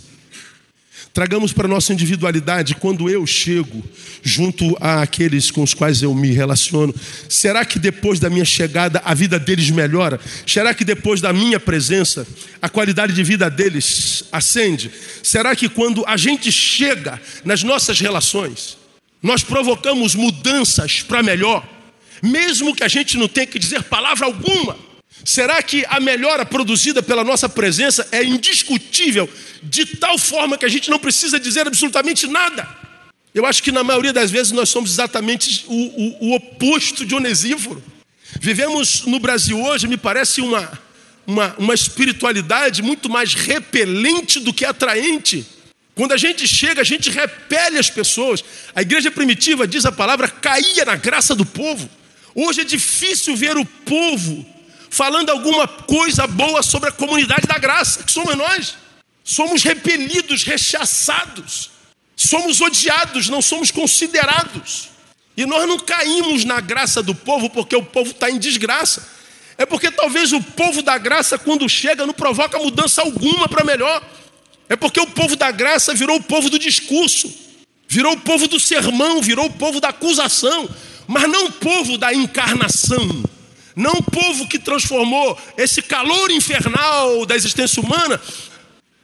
Tragamos 1.16 1.54
para 1.54 1.66
a 1.66 1.70
nossa 1.70 1.94
individualidade 1.94 2.76
quando 2.76 3.10
eu 3.10 3.26
chego 3.26 3.82
junto 4.22 4.76
àqueles 4.82 5.50
com 5.50 5.64
os 5.64 5.74
quais 5.74 6.02
eu 6.02 6.14
me 6.14 6.34
relaciono. 6.34 6.94
Será 7.30 7.64
que 7.64 7.80
depois 7.80 8.20
da 8.20 8.30
minha 8.30 8.44
chegada 8.44 9.02
a 9.06 9.14
vida 9.14 9.40
deles 9.40 9.70
melhora? 9.70 10.20
Será 10.46 10.74
que 10.74 10.84
depois 10.84 11.22
da 11.22 11.32
minha 11.32 11.58
presença 11.58 12.28
a 12.62 12.68
qualidade 12.68 13.14
de 13.14 13.24
vida 13.24 13.50
deles 13.50 14.26
ascende? 14.30 14.92
Será 15.24 15.56
que 15.56 15.70
quando 15.70 16.04
a 16.06 16.18
gente 16.18 16.52
chega 16.52 17.18
nas 17.46 17.64
nossas 17.64 17.98
relações, 17.98 18.78
nós 19.24 19.42
provocamos 19.42 20.16
mudanças 20.16 21.02
para 21.02 21.24
melhor, 21.24 21.66
mesmo 22.22 22.76
que 22.76 22.84
a 22.84 22.90
gente 22.90 23.16
não 23.16 23.30
tenha 23.30 23.48
que 23.48 23.58
dizer 23.58 23.84
palavra 23.84 24.26
alguma? 24.26 24.78
Será 25.24 25.62
que 25.64 25.86
a 25.88 26.00
melhora 26.00 26.46
produzida 26.46 27.02
pela 27.02 27.24
nossa 27.24 27.48
presença 27.48 28.08
é 28.12 28.24
indiscutível, 28.24 29.30
de 29.64 29.86
tal 29.86 30.18
forma 30.18 30.58
que 30.58 30.66
a 30.66 30.70
gente 30.70 30.90
não 30.90 31.00
precisa 31.00 31.40
dizer 31.40 31.68
absolutamente 31.68 32.28
nada? 32.28 32.68
Eu 33.34 33.46
acho 33.46 33.62
que 33.64 33.72
na 33.72 33.84
maioria 33.84 34.14
das 34.14 34.32
vezes 34.32 34.52
nós 34.52 34.70
somos 34.70 34.92
exatamente 34.92 35.66
o, 35.68 35.74
o, 35.74 36.30
o 36.30 36.36
oposto 36.36 37.06
de 37.06 37.16
Onesíforo. 37.16 37.84
Vivemos 38.40 39.06
no 39.06 39.20
Brasil 39.20 39.62
hoje, 39.62 39.88
me 39.88 39.98
parece 39.98 40.42
uma, 40.42 40.72
uma, 41.26 41.56
uma 41.58 41.74
espiritualidade 41.74 42.82
muito 42.82 43.10
mais 43.10 43.34
repelente 43.34 44.40
do 44.40 44.54
que 44.54 44.64
atraente. 44.64 45.46
Quando 45.96 46.12
a 46.12 46.18
gente 46.18 46.48
chega, 46.48 46.82
a 46.82 46.86
gente 46.86 47.10
repele 47.10 47.80
as 47.80 47.90
pessoas. 47.90 48.44
A 48.76 48.82
igreja 48.82 49.10
primitiva, 49.10 49.66
diz 49.66 49.86
a 49.86 49.92
palavra, 49.92 50.28
caía 50.28 50.86
na 50.86 50.96
graça 50.96 51.34
do 51.34 51.46
povo. 51.46 51.90
Hoje 52.34 52.62
é 52.62 52.66
difícil 52.66 53.36
ver 53.36 53.58
o 53.58 53.66
povo 53.66 54.46
falando 54.96 55.30
alguma 55.30 55.68
coisa 55.68 56.26
boa 56.26 56.64
sobre 56.64 56.88
a 56.88 56.92
comunidade 56.92 57.46
da 57.46 57.58
graça, 57.58 58.02
que 58.02 58.12
somos 58.14 58.34
nós. 58.34 58.76
Somos 59.26 59.62
repelidos, 59.62 60.44
rechaçados. 60.44 61.72
Somos 62.16 62.62
odiados, 62.62 63.28
não 63.28 63.42
somos 63.42 63.72
considerados. 63.72 64.88
E 65.36 65.46
nós 65.46 65.68
não 65.68 65.78
caímos 65.78 66.46
na 66.46 66.62
graça 66.62 67.04
do 67.04 67.14
povo 67.14 67.50
porque 67.50 67.76
o 67.76 67.84
povo 67.84 68.12
está 68.12 68.32
em 68.32 68.40
desgraça. 68.40 69.06
É 69.58 69.66
porque 69.66 69.92
talvez 69.92 70.32
o 70.32 70.42
povo 70.42 70.82
da 70.82 70.98
graça, 70.98 71.38
quando 71.38 71.68
chega, 71.68 72.06
não 72.06 72.14
provoca 72.14 72.58
mudança 72.58 73.02
alguma 73.02 73.50
para 73.50 73.66
melhor. 73.66 74.02
É 74.70 74.78
porque 74.78 75.02
o 75.02 75.08
povo 75.08 75.36
da 75.36 75.52
graça 75.52 75.94
virou 75.94 76.16
o 76.16 76.24
povo 76.24 76.50
do 76.50 76.58
discurso, 76.58 77.30
virou 77.86 78.14
o 78.14 78.22
povo 78.22 78.48
do 78.48 78.62
sermão, 78.62 79.22
virou 79.22 79.48
o 79.48 79.54
povo 79.54 79.82
da 79.82 79.90
acusação, 79.90 80.70
mas 81.06 81.30
não 81.30 81.48
o 81.48 81.52
povo 81.52 81.98
da 81.98 82.14
encarnação, 82.14 83.26
não 83.76 83.94
o 83.94 84.04
povo 84.04 84.48
que 84.48 84.58
transformou 84.58 85.38
esse 85.58 85.82
calor 85.82 86.32
infernal 86.32 87.26
da 87.26 87.36
existência 87.36 87.82
humana 87.82 88.20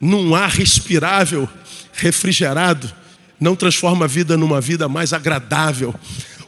num 0.00 0.34
ar 0.34 0.50
respirável, 0.50 1.48
refrigerado, 1.92 2.92
não 3.38 3.54
transforma 3.54 4.04
a 4.06 4.08
vida 4.08 4.36
numa 4.36 4.60
vida 4.60 4.88
mais 4.88 5.12
agradável. 5.12 5.94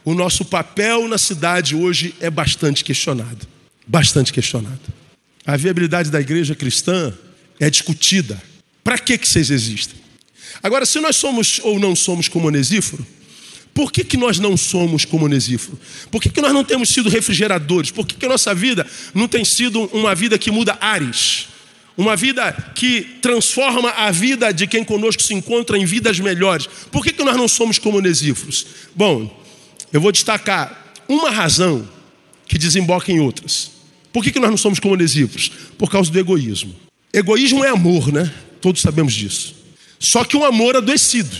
O 0.05 0.15
nosso 0.15 0.45
papel 0.45 1.09
na 1.09 1.19
cidade 1.19 1.75
hoje 1.75 2.15
é 2.21 2.31
bastante 2.31 2.85
questionado. 2.85 3.47
Bastante 3.87 4.33
questionado. 4.33 4.81
A 5.47 5.57
viabilidade 5.57 6.11
da 6.11 6.21
igreja 6.21 6.55
cristã 6.55 7.13
é 7.61 7.69
discutida. 7.69 8.41
Para 8.83 8.99
que, 8.99 9.19
que 9.19 9.29
vocês 9.29 9.51
existem? 9.51 9.99
Agora, 10.63 10.87
se 10.87 11.01
nós 11.01 11.17
somos 11.17 11.61
ou 11.63 11.79
não 11.79 11.95
somos 11.95 12.29
como 12.29 12.49
Onesíforo, 12.49 13.07
por 13.75 13.91
que, 13.91 14.05
que 14.05 14.17
nós 14.17 14.39
não 14.39 14.57
somos 14.57 15.05
como 15.05 15.25
Onesíforo? 15.25 15.79
Por 16.09 16.23
que, 16.23 16.31
que 16.31 16.41
nós 16.41 16.53
não 16.53 16.63
temos 16.63 16.89
sido 16.91 17.11
refrigeradores? 17.11 17.91
Por 17.91 18.07
que, 18.07 18.15
que 18.15 18.25
a 18.25 18.29
nossa 18.29 18.55
vida 18.55 18.87
não 19.13 19.27
tem 19.27 19.45
sido 19.45 19.83
uma 19.93 20.15
vida 20.15 20.39
que 20.39 20.51
muda 20.51 20.79
ares? 20.81 21.49
Uma 21.97 22.15
vida 22.15 22.53
que 22.75 23.03
transforma 23.21 23.91
a 23.91 24.13
vida 24.13 24.53
de 24.53 24.69
quem 24.69 24.85
conosco 24.85 25.23
se 25.23 25.35
encontra 25.35 25.77
em 25.77 25.85
vidas 25.85 26.21
melhores. 26.21 26.69
Por 26.91 27.05
que, 27.05 27.13
que 27.13 27.25
nós 27.25 27.37
não 27.37 27.49
somos 27.49 27.79
como 27.79 27.99
Onesíforos? 27.99 28.67
Bom, 28.95 29.43
eu 29.93 30.01
vou 30.01 30.13
destacar 30.13 30.95
uma 31.09 31.31
razão 31.31 31.89
que 32.47 32.57
desemboca 32.57 33.11
em 33.11 33.19
outras. 33.19 33.73
Por 34.13 34.23
que, 34.23 34.31
que 34.31 34.39
nós 34.39 34.51
não 34.51 34.57
somos 34.57 34.79
como 34.79 34.95
Onesíforos? 34.95 35.51
Por 35.77 35.91
causa 35.91 36.13
do 36.13 36.19
egoísmo. 36.19 36.75
Egoísmo 37.13 37.65
é 37.65 37.71
amor, 37.71 38.13
né? 38.13 38.33
Todos 38.61 38.81
sabemos 38.81 39.13
disso. 39.13 39.55
Só 39.99 40.25
que 40.25 40.37
um 40.37 40.45
amor 40.45 40.77
adoecido. 40.77 41.37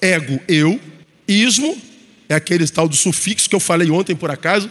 Ego, 0.00 0.40
eu. 0.46 0.80
Ismo 1.26 1.76
é 2.28 2.34
aquele 2.34 2.66
tal 2.68 2.88
do 2.88 2.96
sufixo 2.96 3.48
que 3.48 3.54
eu 3.54 3.60
falei 3.60 3.90
ontem, 3.90 4.14
por 4.14 4.30
acaso, 4.30 4.70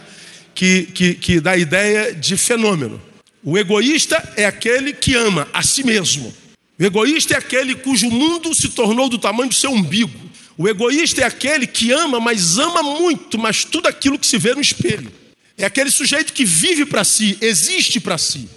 que, 0.54 0.84
que, 0.94 1.14
que 1.14 1.40
dá 1.40 1.52
a 1.52 1.56
ideia 1.56 2.14
de 2.14 2.36
fenômeno. 2.36 3.00
O 3.42 3.58
egoísta 3.58 4.32
é 4.36 4.46
aquele 4.46 4.92
que 4.92 5.14
ama 5.14 5.48
a 5.52 5.62
si 5.62 5.84
mesmo. 5.84 6.34
O 6.78 6.84
egoísta 6.84 7.34
é 7.34 7.36
aquele 7.36 7.74
cujo 7.74 8.10
mundo 8.10 8.54
se 8.54 8.68
tornou 8.70 9.08
do 9.08 9.18
tamanho 9.18 9.48
do 9.48 9.54
seu 9.54 9.70
umbigo. 9.70 10.18
O 10.56 10.68
egoísta 10.68 11.22
é 11.22 11.24
aquele 11.24 11.66
que 11.66 11.92
ama, 11.92 12.20
mas 12.20 12.58
ama 12.58 12.82
muito, 12.82 13.38
mas 13.38 13.64
tudo 13.64 13.86
aquilo 13.86 14.18
que 14.18 14.26
se 14.26 14.38
vê 14.38 14.54
no 14.54 14.60
espelho. 14.60 15.12
É 15.58 15.64
aquele 15.64 15.90
sujeito 15.90 16.32
que 16.32 16.44
vive 16.44 16.86
para 16.86 17.04
si, 17.04 17.36
existe 17.40 18.00
para 18.00 18.18
si. 18.18 18.48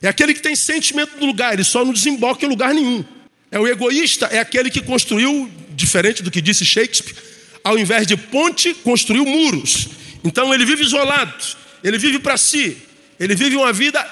É 0.00 0.08
aquele 0.08 0.32
que 0.32 0.40
tem 0.40 0.54
sentimento 0.54 1.18
do 1.18 1.26
lugar, 1.26 1.54
ele 1.54 1.64
só 1.64 1.84
não 1.84 1.92
desemboca 1.92 2.44
em 2.44 2.48
lugar 2.48 2.72
nenhum. 2.72 3.04
É 3.50 3.58
o 3.58 3.66
egoísta, 3.66 4.26
é 4.26 4.38
aquele 4.38 4.70
que 4.70 4.80
construiu, 4.80 5.50
diferente 5.74 6.22
do 6.22 6.30
que 6.30 6.40
disse 6.40 6.64
Shakespeare, 6.64 7.16
ao 7.68 7.78
invés 7.78 8.06
de 8.06 8.16
ponte, 8.16 8.72
construiu 8.72 9.26
muros. 9.26 9.88
Então 10.24 10.54
ele 10.54 10.64
vive 10.64 10.82
isolado, 10.82 11.34
ele 11.84 11.98
vive 11.98 12.18
para 12.18 12.36
si, 12.38 12.78
ele 13.20 13.34
vive 13.34 13.56
uma 13.56 13.72
vida 13.72 14.04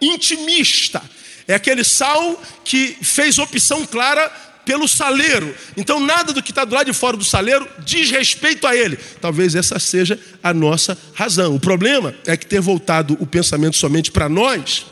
intimista. 0.00 1.02
É 1.48 1.54
aquele 1.54 1.82
sal 1.82 2.40
que 2.64 2.96
fez 3.02 3.38
opção 3.38 3.84
clara 3.84 4.30
pelo 4.64 4.86
saleiro. 4.86 5.52
Então, 5.76 5.98
nada 5.98 6.32
do 6.32 6.40
que 6.40 6.52
está 6.52 6.64
do 6.64 6.72
lado 6.72 6.86
de 6.86 6.92
fora 6.92 7.16
do 7.16 7.24
saleiro 7.24 7.66
diz 7.80 8.10
respeito 8.10 8.68
a 8.68 8.76
ele. 8.76 8.96
Talvez 9.20 9.56
essa 9.56 9.80
seja 9.80 10.16
a 10.40 10.54
nossa 10.54 10.96
razão. 11.12 11.56
O 11.56 11.60
problema 11.60 12.14
é 12.24 12.36
que 12.36 12.46
ter 12.46 12.60
voltado 12.60 13.16
o 13.18 13.26
pensamento 13.26 13.76
somente 13.76 14.12
para 14.12 14.28
nós 14.28 14.86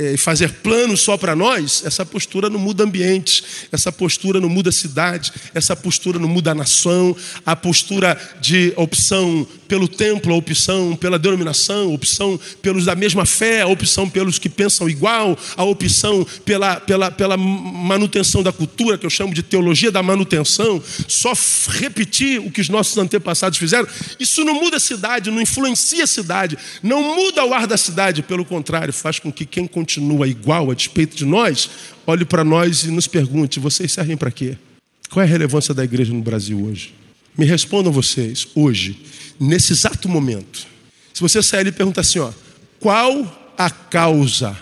é, 0.00 0.16
fazer 0.16 0.50
planos 0.62 1.02
só 1.02 1.18
para 1.18 1.36
nós, 1.36 1.82
essa 1.84 2.06
postura 2.06 2.48
não 2.48 2.58
muda 2.58 2.84
ambientes, 2.84 3.68
essa 3.70 3.92
postura 3.92 4.40
não 4.40 4.48
muda 4.48 4.72
cidade, 4.72 5.30
essa 5.52 5.76
postura 5.76 6.18
não 6.18 6.26
muda 6.26 6.52
a 6.52 6.54
nação, 6.54 7.14
a 7.44 7.54
postura 7.54 8.18
de 8.40 8.72
opção 8.76 9.46
pelo 9.68 9.86
templo, 9.86 10.32
a 10.32 10.36
opção 10.36 10.96
pela 10.96 11.18
denominação, 11.18 11.90
a 11.90 11.94
opção 11.94 12.40
pelos 12.62 12.86
da 12.86 12.94
mesma 12.94 13.26
fé, 13.26 13.60
a 13.60 13.66
opção 13.66 14.08
pelos 14.08 14.38
que 14.38 14.48
pensam 14.48 14.88
igual, 14.88 15.38
a 15.54 15.64
opção 15.64 16.26
pela, 16.46 16.80
pela, 16.80 17.10
pela 17.10 17.36
manutenção 17.36 18.42
da 18.42 18.52
cultura, 18.52 18.96
que 18.96 19.04
eu 19.04 19.10
chamo 19.10 19.34
de 19.34 19.42
teologia 19.42 19.92
da 19.92 20.02
manutenção, 20.02 20.82
só 21.06 21.34
repetir 21.68 22.40
o 22.40 22.50
que 22.50 22.62
os 22.62 22.70
nossos 22.70 22.96
antepassados 22.96 23.58
fizeram, 23.58 23.86
isso 24.18 24.42
não 24.44 24.54
muda 24.54 24.78
a 24.78 24.80
cidade, 24.80 25.30
não 25.30 25.42
influencia 25.42 26.04
a 26.04 26.06
cidade, 26.06 26.56
não 26.82 27.14
muda 27.14 27.44
o 27.44 27.52
ar 27.52 27.66
da 27.66 27.76
cidade, 27.76 28.22
pelo 28.22 28.46
contrário, 28.46 28.94
faz 28.94 29.18
com 29.18 29.30
que 29.30 29.44
quem 29.44 29.66
continua 29.66 29.89
igual 30.26 30.70
a 30.70 30.74
despeito 30.74 31.16
de 31.16 31.24
nós, 31.24 31.70
olhe 32.06 32.24
para 32.24 32.44
nós 32.44 32.84
e 32.84 32.90
nos 32.90 33.06
pergunte: 33.06 33.58
vocês 33.58 33.90
servem 33.92 34.16
para 34.16 34.30
quê? 34.30 34.56
Qual 35.10 35.22
é 35.22 35.26
a 35.26 35.30
relevância 35.30 35.74
da 35.74 35.82
igreja 35.82 36.12
no 36.12 36.22
Brasil 36.22 36.62
hoje? 36.64 36.94
Me 37.36 37.44
respondam 37.44 37.92
vocês, 37.92 38.46
hoje, 38.54 39.00
nesse 39.38 39.72
exato 39.72 40.08
momento. 40.08 40.66
Se 41.12 41.20
você 41.20 41.42
sair 41.42 41.66
e 41.66 41.72
perguntar 41.72 42.02
assim, 42.02 42.18
ó, 42.18 42.30
qual 42.78 43.52
a 43.56 43.70
causa 43.70 44.56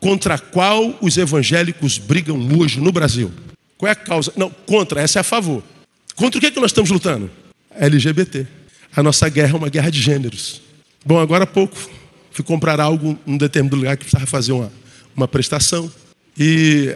contra 0.00 0.34
a 0.34 0.38
qual 0.38 0.98
os 1.00 1.16
evangélicos 1.16 1.98
brigam 1.98 2.38
hoje 2.58 2.80
no 2.80 2.90
Brasil? 2.90 3.32
Qual 3.78 3.88
é 3.88 3.92
a 3.92 3.96
causa? 3.96 4.32
Não, 4.36 4.50
contra, 4.50 5.00
essa 5.00 5.18
é 5.18 5.20
a 5.20 5.24
favor. 5.24 5.62
Contra 6.16 6.38
o 6.38 6.40
que, 6.40 6.46
é 6.46 6.50
que 6.50 6.60
nós 6.60 6.70
estamos 6.70 6.90
lutando? 6.90 7.30
LGBT. 7.74 8.46
A 8.94 9.02
nossa 9.02 9.28
guerra 9.28 9.52
é 9.52 9.56
uma 9.56 9.68
guerra 9.68 9.90
de 9.90 10.00
gêneros. 10.00 10.60
Bom, 11.04 11.18
agora 11.18 11.44
há 11.44 11.46
pouco 11.46 11.76
fui 12.32 12.44
comprar 12.44 12.80
algo 12.80 13.18
num 13.26 13.36
determinado 13.36 13.76
lugar 13.76 13.96
que 13.96 14.04
precisava 14.04 14.26
fazer 14.26 14.52
uma, 14.52 14.72
uma 15.16 15.28
prestação. 15.28 15.90
E 16.38 16.94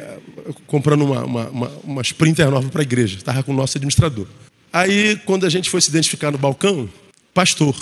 comprando 0.67 1.05
uma, 1.05 1.25
uma, 1.25 1.49
uma, 1.49 1.69
uma 1.85 2.03
sprinter 2.03 2.51
nova 2.51 2.69
para 2.71 2.81
a 2.81 2.83
igreja. 2.83 3.17
Estava 3.19 3.43
com 3.43 3.53
o 3.53 3.57
nosso 3.57 3.77
administrador. 3.77 4.27
Aí, 4.73 5.21
quando 5.25 5.45
a 5.45 5.51
gente 5.51 5.69
foi 5.69 5.81
se 5.81 5.91
identificar 5.91 6.31
no 6.31 6.39
balcão, 6.39 6.89
pastor. 7.35 7.77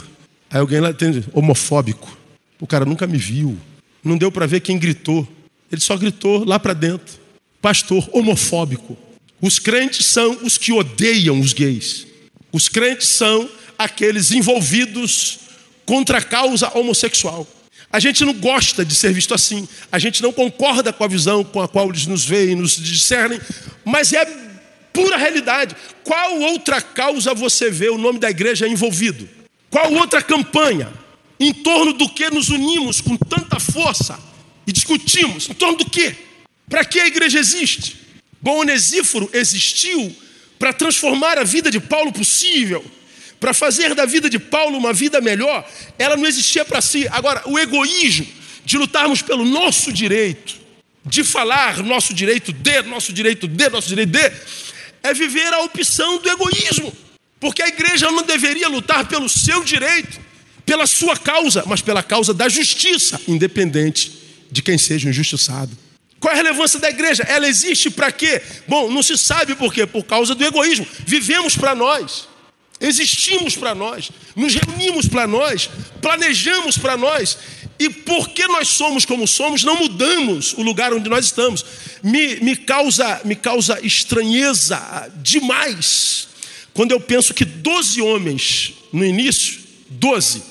Aí 0.50 0.60
alguém 0.60 0.80
lá 0.80 0.92
tem 0.92 1.24
homofóbico. 1.32 2.16
O 2.60 2.66
cara 2.66 2.84
nunca 2.84 3.06
me 3.06 3.18
viu. 3.18 3.56
Não 4.02 4.18
deu 4.18 4.30
para 4.30 4.46
ver 4.46 4.60
quem 4.60 4.78
gritou. 4.78 5.26
Ele 5.70 5.80
só 5.80 5.96
gritou 5.96 6.44
lá 6.44 6.58
para 6.58 6.72
dentro. 6.72 7.18
Pastor 7.60 8.08
homofóbico. 8.12 8.96
Os 9.40 9.58
crentes 9.58 10.10
são 10.10 10.38
os 10.42 10.58
que 10.58 10.72
odeiam 10.72 11.40
os 11.40 11.52
gays. 11.52 12.06
Os 12.52 12.68
crentes 12.68 13.16
são 13.16 13.48
aqueles 13.78 14.30
envolvidos 14.30 15.40
contra 15.84 16.18
a 16.18 16.22
causa 16.22 16.70
homossexual. 16.76 17.46
A 17.92 18.00
gente 18.00 18.24
não 18.24 18.34
gosta 18.34 18.84
de 18.84 18.94
ser 18.94 19.12
visto 19.12 19.34
assim, 19.34 19.68
a 19.92 19.98
gente 19.98 20.22
não 20.22 20.32
concorda 20.32 20.92
com 20.92 21.04
a 21.04 21.08
visão 21.08 21.44
com 21.44 21.60
a 21.60 21.68
qual 21.68 21.88
eles 21.88 22.06
nos 22.06 22.24
veem, 22.24 22.52
e 22.52 22.54
nos 22.56 22.76
discernem, 22.76 23.40
mas 23.84 24.12
é 24.12 24.24
pura 24.92 25.16
realidade. 25.16 25.76
Qual 26.02 26.40
outra 26.40 26.80
causa 26.80 27.34
você 27.34 27.70
vê 27.70 27.88
o 27.88 27.98
nome 27.98 28.18
da 28.18 28.30
igreja 28.30 28.66
envolvido? 28.66 29.28
Qual 29.70 29.92
outra 29.92 30.22
campanha? 30.22 30.92
Em 31.38 31.52
torno 31.52 31.92
do 31.92 32.08
que 32.08 32.30
nos 32.30 32.48
unimos 32.48 33.00
com 33.00 33.16
tanta 33.16 33.58
força 33.58 34.18
e 34.66 34.72
discutimos? 34.72 35.48
Em 35.50 35.54
torno 35.54 35.78
do 35.78 35.90
que? 35.90 36.14
Para 36.68 36.84
que 36.84 37.00
a 37.00 37.06
igreja 37.06 37.38
existe? 37.38 37.96
Bom, 38.40 38.60
Onesíforo 38.60 39.28
existiu 39.32 40.14
para 40.58 40.72
transformar 40.72 41.38
a 41.38 41.44
vida 41.44 41.70
de 41.70 41.80
Paulo 41.80 42.12
possível 42.12 42.84
para 43.44 43.52
fazer 43.52 43.94
da 43.94 44.06
vida 44.06 44.30
de 44.30 44.38
Paulo 44.38 44.78
uma 44.78 44.90
vida 44.90 45.20
melhor, 45.20 45.70
ela 45.98 46.16
não 46.16 46.24
existia 46.24 46.64
para 46.64 46.80
si. 46.80 47.06
Agora, 47.10 47.42
o 47.44 47.58
egoísmo 47.58 48.26
de 48.64 48.78
lutarmos 48.78 49.20
pelo 49.20 49.44
nosso 49.44 49.92
direito, 49.92 50.54
de 51.04 51.22
falar 51.22 51.82
nosso 51.82 52.14
direito 52.14 52.54
de, 52.54 52.82
nosso 52.84 53.12
direito 53.12 53.46
de, 53.46 53.68
nosso 53.68 53.86
direito 53.86 54.08
de, 54.08 54.32
é 55.02 55.12
viver 55.12 55.52
a 55.52 55.60
opção 55.60 56.16
do 56.16 56.30
egoísmo. 56.30 56.90
Porque 57.38 57.62
a 57.62 57.68
igreja 57.68 58.10
não 58.10 58.22
deveria 58.22 58.66
lutar 58.66 59.06
pelo 59.08 59.28
seu 59.28 59.62
direito, 59.62 60.18
pela 60.64 60.86
sua 60.86 61.14
causa, 61.14 61.64
mas 61.66 61.82
pela 61.82 62.02
causa 62.02 62.32
da 62.32 62.48
justiça, 62.48 63.20
independente 63.28 64.10
de 64.50 64.62
quem 64.62 64.78
seja 64.78 65.06
o 65.06 65.10
injustiçado. 65.10 65.76
Qual 66.18 66.32
é 66.32 66.34
a 66.34 66.42
relevância 66.42 66.80
da 66.80 66.88
igreja? 66.88 67.22
Ela 67.24 67.46
existe 67.46 67.90
para 67.90 68.10
quê? 68.10 68.40
Bom, 68.66 68.90
não 68.90 69.02
se 69.02 69.18
sabe 69.18 69.54
por 69.54 69.70
quê. 69.70 69.84
Por 69.84 70.02
causa 70.04 70.34
do 70.34 70.42
egoísmo. 70.42 70.86
Vivemos 71.04 71.54
para 71.54 71.74
nós, 71.74 72.26
existimos 72.86 73.56
para 73.56 73.74
nós, 73.74 74.10
nos 74.36 74.54
reunimos 74.54 75.08
para 75.08 75.26
nós, 75.26 75.68
planejamos 76.00 76.78
para 76.78 76.96
nós. 76.96 77.38
E 77.78 77.90
porque 77.90 78.46
nós 78.46 78.68
somos 78.68 79.04
como 79.04 79.26
somos, 79.26 79.64
não 79.64 79.76
mudamos 79.76 80.52
o 80.52 80.62
lugar 80.62 80.92
onde 80.92 81.08
nós 81.08 81.24
estamos. 81.24 81.64
Me, 82.02 82.36
me, 82.36 82.54
causa, 82.56 83.20
me 83.24 83.34
causa 83.34 83.84
estranheza 83.84 85.10
demais 85.16 86.28
quando 86.72 86.92
eu 86.92 87.00
penso 87.00 87.32
que 87.32 87.44
12 87.44 88.02
homens 88.02 88.74
no 88.92 89.04
início, 89.04 89.60
12, 89.90 90.42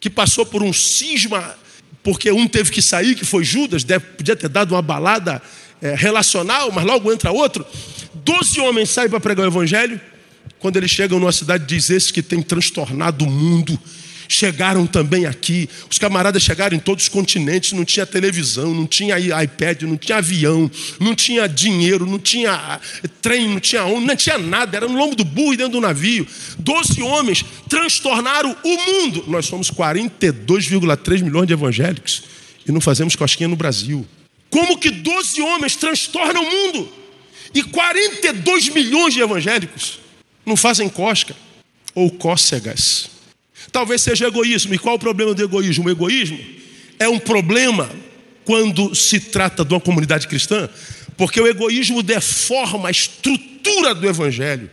que 0.00 0.10
passou 0.10 0.44
por 0.44 0.62
um 0.62 0.72
cisma 0.72 1.56
porque 2.02 2.30
um 2.30 2.48
teve 2.48 2.70
que 2.70 2.80
sair, 2.80 3.14
que 3.14 3.24
foi 3.24 3.44
Judas, 3.44 3.84
deve, 3.84 4.04
podia 4.06 4.34
ter 4.34 4.48
dado 4.48 4.72
uma 4.74 4.82
balada 4.82 5.42
é, 5.80 5.94
relacional, 5.94 6.72
mas 6.72 6.84
logo 6.84 7.12
entra 7.12 7.30
outro. 7.30 7.66
Doze 8.14 8.60
homens 8.60 8.90
saem 8.90 9.08
para 9.08 9.20
pregar 9.20 9.44
o 9.46 9.50
evangelho. 9.50 10.00
Quando 10.58 10.76
eles 10.76 10.90
chegam 10.90 11.18
numa 11.18 11.32
cidade, 11.32 11.64
diz 11.66 11.90
esse 11.90 12.12
que 12.12 12.22
tem 12.22 12.42
transtornado 12.42 13.24
o 13.24 13.30
mundo 13.30 13.78
chegaram 14.28 14.86
também 14.86 15.24
aqui. 15.24 15.68
Os 15.90 15.98
camaradas 15.98 16.42
chegaram 16.42 16.76
em 16.76 16.78
todos 16.78 17.04
os 17.04 17.08
continentes, 17.08 17.72
não 17.72 17.84
tinha 17.84 18.04
televisão, 18.04 18.74
não 18.74 18.86
tinha 18.86 19.18
iPad, 19.18 19.82
não 19.82 19.96
tinha 19.96 20.18
avião, 20.18 20.70
não 21.00 21.14
tinha 21.14 21.48
dinheiro, 21.48 22.04
não 22.04 22.18
tinha 22.18 22.78
eh, 23.02 23.08
trem, 23.22 23.48
não 23.48 23.58
tinha 23.58 23.84
onda, 23.84 24.06
não 24.06 24.16
tinha 24.16 24.38
nada, 24.38 24.76
era 24.76 24.86
no 24.86 24.96
lombo 24.96 25.16
do 25.16 25.24
burro 25.24 25.54
e 25.54 25.56
dentro 25.56 25.72
do 25.72 25.80
navio. 25.80 26.26
Doze 26.58 27.02
homens 27.02 27.44
transtornaram 27.68 28.54
o 28.62 28.76
mundo. 28.76 29.24
Nós 29.26 29.46
somos 29.46 29.70
42,3 29.70 31.22
milhões 31.22 31.46
de 31.46 31.54
evangélicos 31.54 32.24
e 32.66 32.70
não 32.70 32.80
fazemos 32.80 33.16
cosquinha 33.16 33.48
no 33.48 33.56
Brasil. 33.56 34.06
Como 34.50 34.78
que 34.78 34.90
12 34.90 35.40
homens 35.40 35.76
transtornam 35.76 36.42
o 36.42 36.50
mundo? 36.50 36.88
E 37.54 37.62
42 37.62 38.68
milhões 38.68 39.14
de 39.14 39.20
evangélicos 39.20 40.00
não 40.48 40.56
fazem 40.56 40.88
cosca 40.88 41.36
ou 41.94 42.10
cócegas. 42.10 43.10
Talvez 43.70 44.02
seja 44.02 44.26
egoísmo. 44.26 44.74
E 44.74 44.78
qual 44.78 44.96
o 44.96 44.98
problema 44.98 45.34
do 45.34 45.42
egoísmo? 45.42 45.86
O 45.86 45.90
egoísmo 45.90 46.38
é 46.98 47.08
um 47.08 47.18
problema 47.18 47.90
quando 48.44 48.94
se 48.94 49.20
trata 49.20 49.64
de 49.64 49.74
uma 49.74 49.80
comunidade 49.80 50.26
cristã, 50.26 50.68
porque 51.16 51.40
o 51.40 51.46
egoísmo 51.46 52.02
deforma 52.02 52.88
a 52.88 52.90
estrutura 52.90 53.94
do 53.94 54.08
evangelho, 54.08 54.70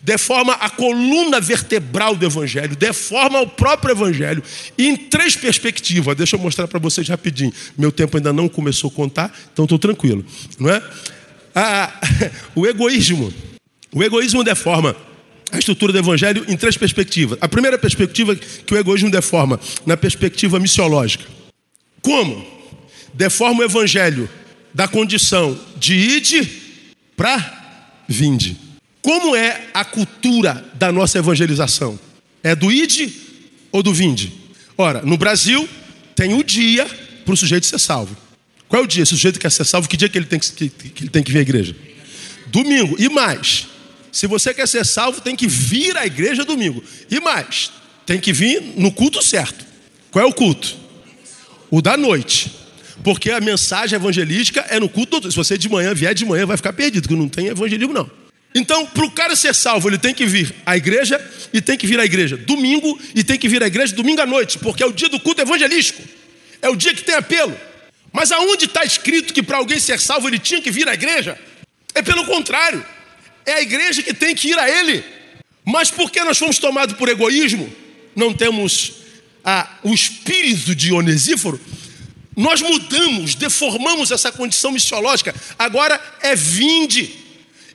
deforma 0.00 0.52
a 0.52 0.70
coluna 0.70 1.40
vertebral 1.40 2.14
do 2.14 2.24
evangelho, 2.24 2.76
deforma 2.76 3.40
o 3.40 3.48
próprio 3.48 3.90
evangelho. 3.90 4.42
Em 4.78 4.96
três 4.96 5.34
perspectivas, 5.34 6.16
deixa 6.16 6.36
eu 6.36 6.40
mostrar 6.40 6.68
para 6.68 6.78
vocês 6.78 7.08
rapidinho. 7.08 7.52
Meu 7.76 7.90
tempo 7.90 8.16
ainda 8.16 8.32
não 8.32 8.48
começou 8.48 8.88
a 8.88 8.92
contar, 8.92 9.36
então 9.52 9.64
estou 9.64 9.80
tranquilo, 9.80 10.24
não 10.56 10.70
é? 10.70 10.80
Ah, 11.52 11.92
o 12.54 12.68
egoísmo, 12.68 13.34
o 13.92 14.04
egoísmo 14.04 14.44
deforma 14.44 14.94
a 15.50 15.58
estrutura 15.58 15.92
do 15.92 15.98
evangelho 15.98 16.44
em 16.48 16.56
três 16.56 16.76
perspectivas. 16.76 17.38
A 17.40 17.48
primeira 17.48 17.78
perspectiva 17.78 18.34
que 18.36 18.74
o 18.74 18.76
egoísmo 18.76 19.10
deforma, 19.10 19.58
na 19.86 19.96
perspectiva 19.96 20.58
missiológica. 20.58 21.24
Como? 22.02 22.46
Deforma 23.14 23.60
o 23.60 23.64
evangelho 23.64 24.28
da 24.74 24.86
condição 24.86 25.58
de 25.76 25.94
ide 25.94 26.48
para 27.16 28.02
vinde. 28.08 28.56
Como 29.02 29.34
é 29.34 29.68
a 29.72 29.84
cultura 29.84 30.64
da 30.74 30.92
nossa 30.92 31.18
evangelização? 31.18 31.98
É 32.42 32.54
do 32.54 32.70
ide 32.70 33.12
ou 33.72 33.82
do 33.82 33.92
vinde? 33.92 34.32
Ora, 34.76 35.02
no 35.02 35.16
Brasil 35.16 35.68
tem 36.14 36.34
o 36.34 36.44
dia 36.44 36.86
para 37.24 37.34
o 37.34 37.36
sujeito 37.36 37.66
ser 37.66 37.78
salvo. 37.78 38.16
Qual 38.68 38.82
é 38.82 38.84
o 38.84 38.88
dia? 38.88 39.04
Se 39.06 39.14
o 39.14 39.16
sujeito 39.16 39.40
quer 39.40 39.50
ser 39.50 39.64
salvo, 39.64 39.88
que 39.88 39.96
dia 39.96 40.08
que 40.08 40.18
ele 40.18 40.26
tem 40.26 40.38
que, 40.38 40.50
que, 40.52 40.68
que 40.68 41.02
ele 41.04 41.10
tem 41.10 41.22
que 41.22 41.32
vir 41.32 41.38
à 41.38 41.42
igreja? 41.42 41.74
Domingo. 42.46 42.96
E 42.98 43.08
mais? 43.08 43.66
Se 44.12 44.26
você 44.26 44.54
quer 44.54 44.66
ser 44.66 44.84
salvo, 44.84 45.20
tem 45.20 45.36
que 45.36 45.46
vir 45.46 45.96
à 45.96 46.06
igreja 46.06 46.44
domingo. 46.44 46.82
E 47.10 47.20
mais, 47.20 47.70
tem 48.06 48.18
que 48.18 48.32
vir 48.32 48.62
no 48.76 48.90
culto 48.90 49.22
certo. 49.22 49.66
Qual 50.10 50.24
é 50.24 50.28
o 50.28 50.32
culto? 50.32 50.76
O 51.70 51.82
da 51.82 51.96
noite. 51.96 52.52
Porque 53.04 53.30
a 53.30 53.40
mensagem 53.40 53.96
evangelística 53.96 54.64
é 54.68 54.80
no 54.80 54.88
culto. 54.88 55.30
Se 55.30 55.36
você 55.36 55.56
de 55.56 55.68
manhã 55.68 55.94
vier 55.94 56.14
de 56.14 56.24
manhã, 56.24 56.46
vai 56.46 56.56
ficar 56.56 56.72
perdido, 56.72 57.02
porque 57.02 57.20
não 57.20 57.28
tem 57.28 57.46
evangelismo, 57.46 57.92
não. 57.92 58.10
Então, 58.54 58.86
para 58.86 59.04
o 59.04 59.10
cara 59.10 59.36
ser 59.36 59.54
salvo, 59.54 59.88
ele 59.88 59.98
tem 59.98 60.14
que 60.14 60.24
vir 60.24 60.54
à 60.64 60.76
igreja 60.76 61.20
e 61.52 61.60
tem 61.60 61.76
que 61.76 61.86
vir 61.86 62.00
à 62.00 62.04
igreja 62.04 62.36
domingo 62.36 62.98
e 63.14 63.22
tem 63.22 63.38
que 63.38 63.48
vir 63.48 63.62
à 63.62 63.66
igreja 63.66 63.94
domingo 63.94 64.20
à 64.20 64.26
noite, 64.26 64.58
porque 64.58 64.82
é 64.82 64.86
o 64.86 64.92
dia 64.92 65.08
do 65.08 65.20
culto 65.20 65.42
evangelístico. 65.42 66.02
É 66.60 66.68
o 66.68 66.74
dia 66.74 66.94
que 66.94 67.02
tem 67.04 67.14
apelo. 67.14 67.54
Mas 68.12 68.32
aonde 68.32 68.64
está 68.64 68.84
escrito 68.84 69.34
que 69.34 69.42
para 69.42 69.58
alguém 69.58 69.78
ser 69.78 70.00
salvo 70.00 70.28
ele 70.28 70.38
tinha 70.38 70.60
que 70.60 70.70
vir 70.70 70.88
à 70.88 70.94
igreja? 70.94 71.38
É 71.94 72.02
pelo 72.02 72.24
contrário. 72.24 72.84
É 73.48 73.54
a 73.54 73.62
igreja 73.62 74.02
que 74.02 74.12
tem 74.12 74.34
que 74.34 74.48
ir 74.48 74.58
a 74.58 74.68
Ele. 74.68 75.02
Mas 75.64 75.90
porque 75.90 76.22
nós 76.22 76.36
fomos 76.36 76.58
tomados 76.58 76.94
por 76.96 77.08
egoísmo, 77.08 77.72
não 78.14 78.34
temos 78.34 78.92
a, 79.42 79.78
o 79.82 79.94
espírito 79.94 80.74
de 80.74 80.92
Onesíforo, 80.92 81.58
nós 82.36 82.60
mudamos, 82.60 83.34
deformamos 83.34 84.10
essa 84.10 84.30
condição 84.30 84.70
missiológica. 84.70 85.34
Agora 85.58 85.98
é 86.20 86.36
vinde. 86.36 87.10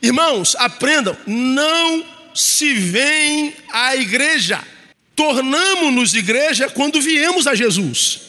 Irmãos, 0.00 0.54
aprendam, 0.56 1.16
não 1.26 2.04
se 2.34 2.72
vem 2.74 3.52
à 3.72 3.96
igreja. 3.96 4.62
Tornamos-nos 5.16 6.14
igreja 6.14 6.68
quando 6.68 7.00
viemos 7.00 7.48
a 7.48 7.54
Jesus. 7.54 8.20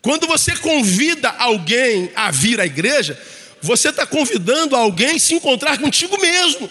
Quando 0.00 0.26
você 0.26 0.54
convida 0.56 1.30
alguém 1.30 2.10
a 2.14 2.30
vir 2.30 2.60
à 2.60 2.66
igreja, 2.66 3.20
você 3.60 3.90
está 3.90 4.06
convidando 4.06 4.74
alguém 4.74 5.16
a 5.16 5.18
se 5.18 5.34
encontrar 5.34 5.78
contigo 5.78 6.20
mesmo. 6.20 6.70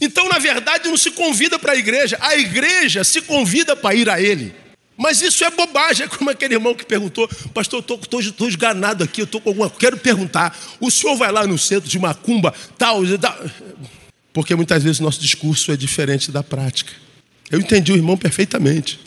Então, 0.00 0.28
na 0.28 0.38
verdade, 0.38 0.88
não 0.88 0.96
se 0.96 1.10
convida 1.10 1.58
para 1.58 1.72
a 1.72 1.76
igreja, 1.76 2.18
a 2.20 2.36
igreja 2.36 3.02
se 3.02 3.22
convida 3.22 3.74
para 3.74 3.94
ir 3.94 4.08
a 4.10 4.20
ele. 4.20 4.54
Mas 4.96 5.20
isso 5.20 5.44
é 5.44 5.50
bobagem, 5.50 6.06
é 6.06 6.08
como 6.10 6.30
aquele 6.30 6.54
irmão 6.54 6.74
que 6.74 6.84
perguntou, 6.84 7.28
pastor, 7.52 7.84
eu 7.88 8.20
estou 8.20 8.48
esganado 8.48 9.04
aqui, 9.04 9.20
eu 9.20 9.24
estou 9.24 9.40
com 9.40 9.50
alguma. 9.50 9.70
Quero 9.70 9.96
perguntar, 9.96 10.56
o 10.80 10.90
senhor 10.90 11.16
vai 11.16 11.30
lá 11.30 11.46
no 11.46 11.58
centro 11.58 11.88
de 11.88 11.98
Macumba, 11.98 12.54
tal, 12.78 13.02
tal. 13.18 13.38
Porque 14.32 14.54
muitas 14.54 14.82
vezes 14.82 15.00
nosso 15.00 15.20
discurso 15.20 15.72
é 15.72 15.76
diferente 15.76 16.30
da 16.30 16.42
prática. 16.42 16.92
Eu 17.50 17.60
entendi 17.60 17.92
o 17.92 17.96
irmão 17.96 18.16
perfeitamente. 18.16 19.00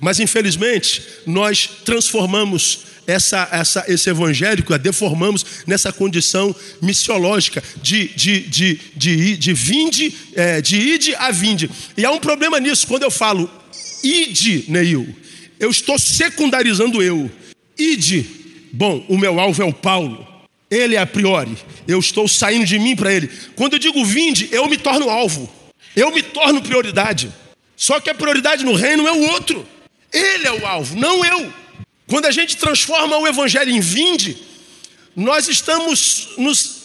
Mas 0.00 0.18
infelizmente, 0.18 1.02
nós 1.26 1.68
transformamos 1.84 2.93
essa, 3.06 3.48
essa, 3.50 3.84
esse 3.88 4.08
evangélico, 4.10 4.72
a 4.74 4.76
deformamos 4.76 5.44
nessa 5.66 5.92
condição 5.92 6.54
missiológica 6.80 7.62
de, 7.82 8.08
de, 8.08 8.40
de, 8.40 8.80
de, 8.96 9.36
de 9.36 9.52
vinde, 9.52 10.14
é, 10.34 10.60
de 10.60 10.76
ide 10.76 11.14
a 11.16 11.30
vinde. 11.30 11.70
E 11.96 12.04
há 12.04 12.10
um 12.10 12.18
problema 12.18 12.58
nisso, 12.60 12.86
quando 12.86 13.02
eu 13.02 13.10
falo 13.10 13.50
ide, 14.02 14.64
Neil, 14.68 15.14
eu 15.58 15.70
estou 15.70 15.98
secundarizando 15.98 17.02
eu. 17.02 17.30
Ide, 17.78 18.26
bom, 18.72 19.04
o 19.08 19.16
meu 19.16 19.40
alvo 19.40 19.62
é 19.62 19.64
o 19.64 19.72
Paulo. 19.72 20.26
Ele 20.70 20.96
é 20.96 20.98
a 20.98 21.06
priori. 21.06 21.56
Eu 21.86 21.98
estou 21.98 22.26
saindo 22.26 22.64
de 22.64 22.78
mim 22.78 22.96
para 22.96 23.12
ele. 23.12 23.30
Quando 23.54 23.74
eu 23.74 23.78
digo 23.78 24.04
vinde, 24.04 24.48
eu 24.50 24.68
me 24.68 24.76
torno 24.76 25.08
alvo. 25.08 25.50
Eu 25.94 26.12
me 26.12 26.22
torno 26.22 26.60
prioridade. 26.62 27.32
Só 27.76 28.00
que 28.00 28.10
a 28.10 28.14
prioridade 28.14 28.64
no 28.64 28.74
reino 28.74 29.06
é 29.06 29.12
o 29.12 29.30
outro. 29.30 29.66
Ele 30.12 30.46
é 30.46 30.52
o 30.52 30.66
alvo, 30.66 30.96
não 30.96 31.24
eu. 31.24 31.52
Quando 32.06 32.26
a 32.26 32.30
gente 32.30 32.56
transforma 32.56 33.16
o 33.16 33.26
evangelho 33.26 33.70
em 33.70 33.80
vinde, 33.80 34.36
nós 35.16 35.48
estamos 35.48 36.28
nos 36.36 36.82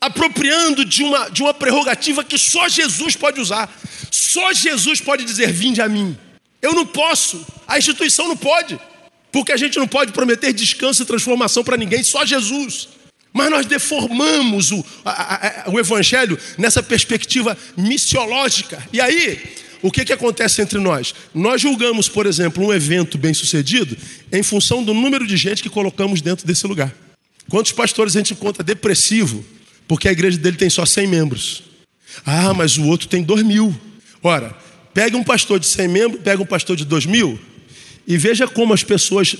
apropriando 0.00 0.84
de 0.84 1.02
uma, 1.02 1.28
de 1.28 1.42
uma 1.42 1.52
prerrogativa 1.52 2.24
que 2.24 2.38
só 2.38 2.68
Jesus 2.68 3.16
pode 3.16 3.40
usar. 3.40 3.68
Só 4.10 4.52
Jesus 4.52 5.00
pode 5.00 5.24
dizer: 5.24 5.52
Vinde 5.52 5.82
a 5.82 5.88
mim. 5.88 6.16
Eu 6.62 6.74
não 6.74 6.86
posso, 6.86 7.44
a 7.66 7.78
instituição 7.78 8.28
não 8.28 8.36
pode, 8.36 8.78
porque 9.32 9.52
a 9.52 9.56
gente 9.56 9.78
não 9.78 9.88
pode 9.88 10.12
prometer 10.12 10.52
descanso 10.52 11.02
e 11.02 11.06
transformação 11.06 11.64
para 11.64 11.76
ninguém, 11.76 12.02
só 12.02 12.24
Jesus. 12.24 12.88
Mas 13.32 13.48
nós 13.48 13.64
deformamos 13.64 14.72
o, 14.72 14.84
a, 15.04 15.64
a, 15.66 15.70
o 15.70 15.78
Evangelho 15.78 16.38
nessa 16.58 16.82
perspectiva 16.82 17.56
missiológica. 17.76 18.82
E 18.92 19.00
aí, 19.00 19.40
o 19.82 19.90
que, 19.90 20.04
que 20.04 20.12
acontece 20.12 20.60
entre 20.60 20.78
nós? 20.78 21.14
Nós 21.34 21.60
julgamos, 21.60 22.08
por 22.08 22.26
exemplo, 22.26 22.64
um 22.64 22.72
evento 22.72 23.16
bem 23.16 23.32
sucedido 23.32 23.96
em 24.30 24.42
função 24.42 24.84
do 24.84 24.92
número 24.92 25.26
de 25.26 25.36
gente 25.36 25.62
que 25.62 25.70
colocamos 25.70 26.20
dentro 26.20 26.46
desse 26.46 26.66
lugar. 26.66 26.94
Quantos 27.48 27.72
pastores 27.72 28.14
a 28.14 28.18
gente 28.18 28.34
encontra 28.34 28.62
depressivo 28.62 29.44
porque 29.88 30.08
a 30.08 30.12
igreja 30.12 30.38
dele 30.38 30.56
tem 30.56 30.70
só 30.70 30.84
100 30.84 31.06
membros? 31.06 31.62
Ah, 32.24 32.52
mas 32.52 32.76
o 32.76 32.86
outro 32.86 33.08
tem 33.08 33.22
2 33.22 33.42
mil. 33.42 33.74
Ora, 34.22 34.54
pega 34.92 35.16
um 35.16 35.24
pastor 35.24 35.58
de 35.58 35.66
100 35.66 35.88
membros, 35.88 36.22
pega 36.22 36.42
um 36.42 36.46
pastor 36.46 36.76
de 36.76 36.84
2 36.84 37.06
mil 37.06 37.38
e 38.06 38.16
veja 38.16 38.46
como 38.46 38.74
as 38.74 38.84
pessoas 38.84 39.36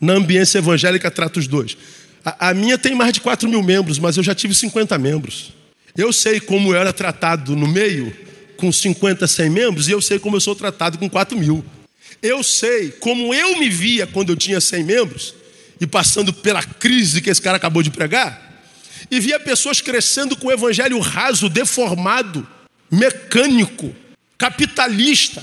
na 0.00 0.14
ambiência 0.14 0.58
evangélica 0.58 1.10
tratam 1.10 1.40
os 1.40 1.48
dois. 1.48 1.76
A, 2.24 2.50
a 2.50 2.54
minha 2.54 2.78
tem 2.78 2.94
mais 2.94 3.12
de 3.12 3.20
4 3.20 3.48
mil 3.48 3.62
membros, 3.62 3.98
mas 3.98 4.16
eu 4.16 4.22
já 4.22 4.34
tive 4.34 4.54
50 4.54 4.96
membros. 4.98 5.52
Eu 5.96 6.12
sei 6.12 6.38
como 6.38 6.72
eu 6.72 6.80
era 6.80 6.92
tratado 6.92 7.56
no 7.56 7.66
meio 7.66 8.14
com 8.60 8.70
50, 8.70 9.26
100 9.26 9.50
membros 9.50 9.88
e 9.88 9.92
eu 9.92 10.00
sei 10.00 10.18
como 10.18 10.36
eu 10.36 10.40
sou 10.40 10.54
tratado 10.54 10.98
com 10.98 11.08
4 11.08 11.36
mil. 11.36 11.64
Eu 12.22 12.42
sei 12.42 12.90
como 12.90 13.32
eu 13.34 13.58
me 13.58 13.70
via 13.70 14.06
quando 14.06 14.30
eu 14.30 14.36
tinha 14.36 14.60
100 14.60 14.84
membros 14.84 15.34
e 15.80 15.86
passando 15.86 16.32
pela 16.32 16.62
crise 16.62 17.22
que 17.22 17.30
esse 17.30 17.40
cara 17.40 17.56
acabou 17.56 17.82
de 17.82 17.90
pregar. 17.90 18.48
e 19.10 19.18
via 19.18 19.40
pessoas 19.40 19.80
crescendo 19.80 20.36
com 20.36 20.48
o 20.48 20.52
evangelho 20.52 21.00
raso, 21.00 21.48
deformado, 21.48 22.46
mecânico, 22.90 23.92
capitalista, 24.36 25.42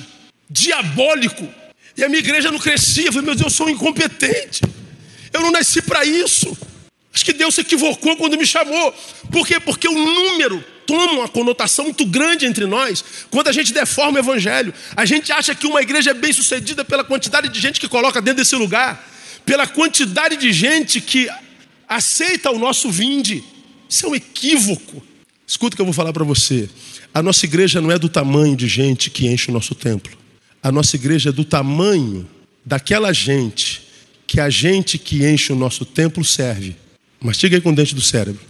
diabólico. 0.49 1.47
E 1.97 2.03
a 2.03 2.07
minha 2.07 2.19
igreja 2.19 2.51
não 2.51 2.59
crescia. 2.59 3.07
Eu 3.07 3.13
falei, 3.13 3.25
meu 3.25 3.35
Deus, 3.35 3.47
eu 3.47 3.49
sou 3.49 3.65
um 3.65 3.69
incompetente. 3.71 4.61
Eu 5.33 5.41
não 5.41 5.51
nasci 5.51 5.81
para 5.81 6.05
isso. 6.05 6.55
Acho 7.11 7.25
que 7.25 7.33
Deus 7.33 7.55
se 7.55 7.61
equivocou 7.61 8.15
quando 8.15 8.37
me 8.37 8.45
chamou. 8.45 8.93
Por 9.31 9.45
quê? 9.45 9.59
Porque 9.59 9.87
o 9.87 9.93
número 9.93 10.63
toma 10.87 11.11
uma 11.11 11.27
conotação 11.27 11.85
muito 11.85 12.05
grande 12.05 12.45
entre 12.45 12.65
nós 12.65 13.03
quando 13.29 13.49
a 13.49 13.51
gente 13.51 13.73
deforma 13.73 14.17
o 14.17 14.21
evangelho. 14.21 14.73
A 14.95 15.05
gente 15.05 15.31
acha 15.31 15.53
que 15.53 15.67
uma 15.67 15.81
igreja 15.81 16.11
é 16.11 16.13
bem 16.13 16.33
sucedida 16.33 16.83
pela 16.85 17.03
quantidade 17.03 17.49
de 17.49 17.59
gente 17.59 17.79
que 17.79 17.87
coloca 17.87 18.21
dentro 18.21 18.41
desse 18.43 18.55
lugar, 18.55 19.07
pela 19.45 19.67
quantidade 19.67 20.37
de 20.37 20.51
gente 20.51 21.01
que 21.01 21.29
aceita 21.87 22.49
o 22.49 22.57
nosso 22.57 22.89
vinde. 22.89 23.43
Isso 23.89 24.05
é 24.05 24.09
um 24.09 24.15
equívoco. 24.15 25.03
Escuta 25.45 25.75
o 25.75 25.77
que 25.77 25.81
eu 25.81 25.85
vou 25.85 25.93
falar 25.93 26.13
para 26.13 26.23
você. 26.23 26.69
A 27.13 27.21
nossa 27.21 27.45
igreja 27.45 27.81
não 27.81 27.91
é 27.91 27.99
do 27.99 28.09
tamanho 28.09 28.55
de 28.55 28.67
gente 28.67 29.09
que 29.09 29.27
enche 29.27 29.49
o 29.49 29.53
nosso 29.53 29.75
templo. 29.75 30.17
A 30.63 30.71
nossa 30.71 30.95
igreja 30.95 31.29
é 31.29 31.31
do 31.31 31.45
tamanho 31.45 32.27
daquela 32.65 33.13
gente 33.13 33.83
que 34.25 34.39
a 34.39 34.49
gente 34.49 34.97
que 34.97 35.25
enche 35.25 35.53
o 35.53 35.55
nosso 35.55 35.85
templo 35.85 36.23
serve. 36.23 36.75
Mastiga 37.21 37.55
aí 37.55 37.61
com 37.61 37.71
o 37.71 37.75
dente 37.75 37.95
do 37.95 38.01
cérebro. 38.01 38.41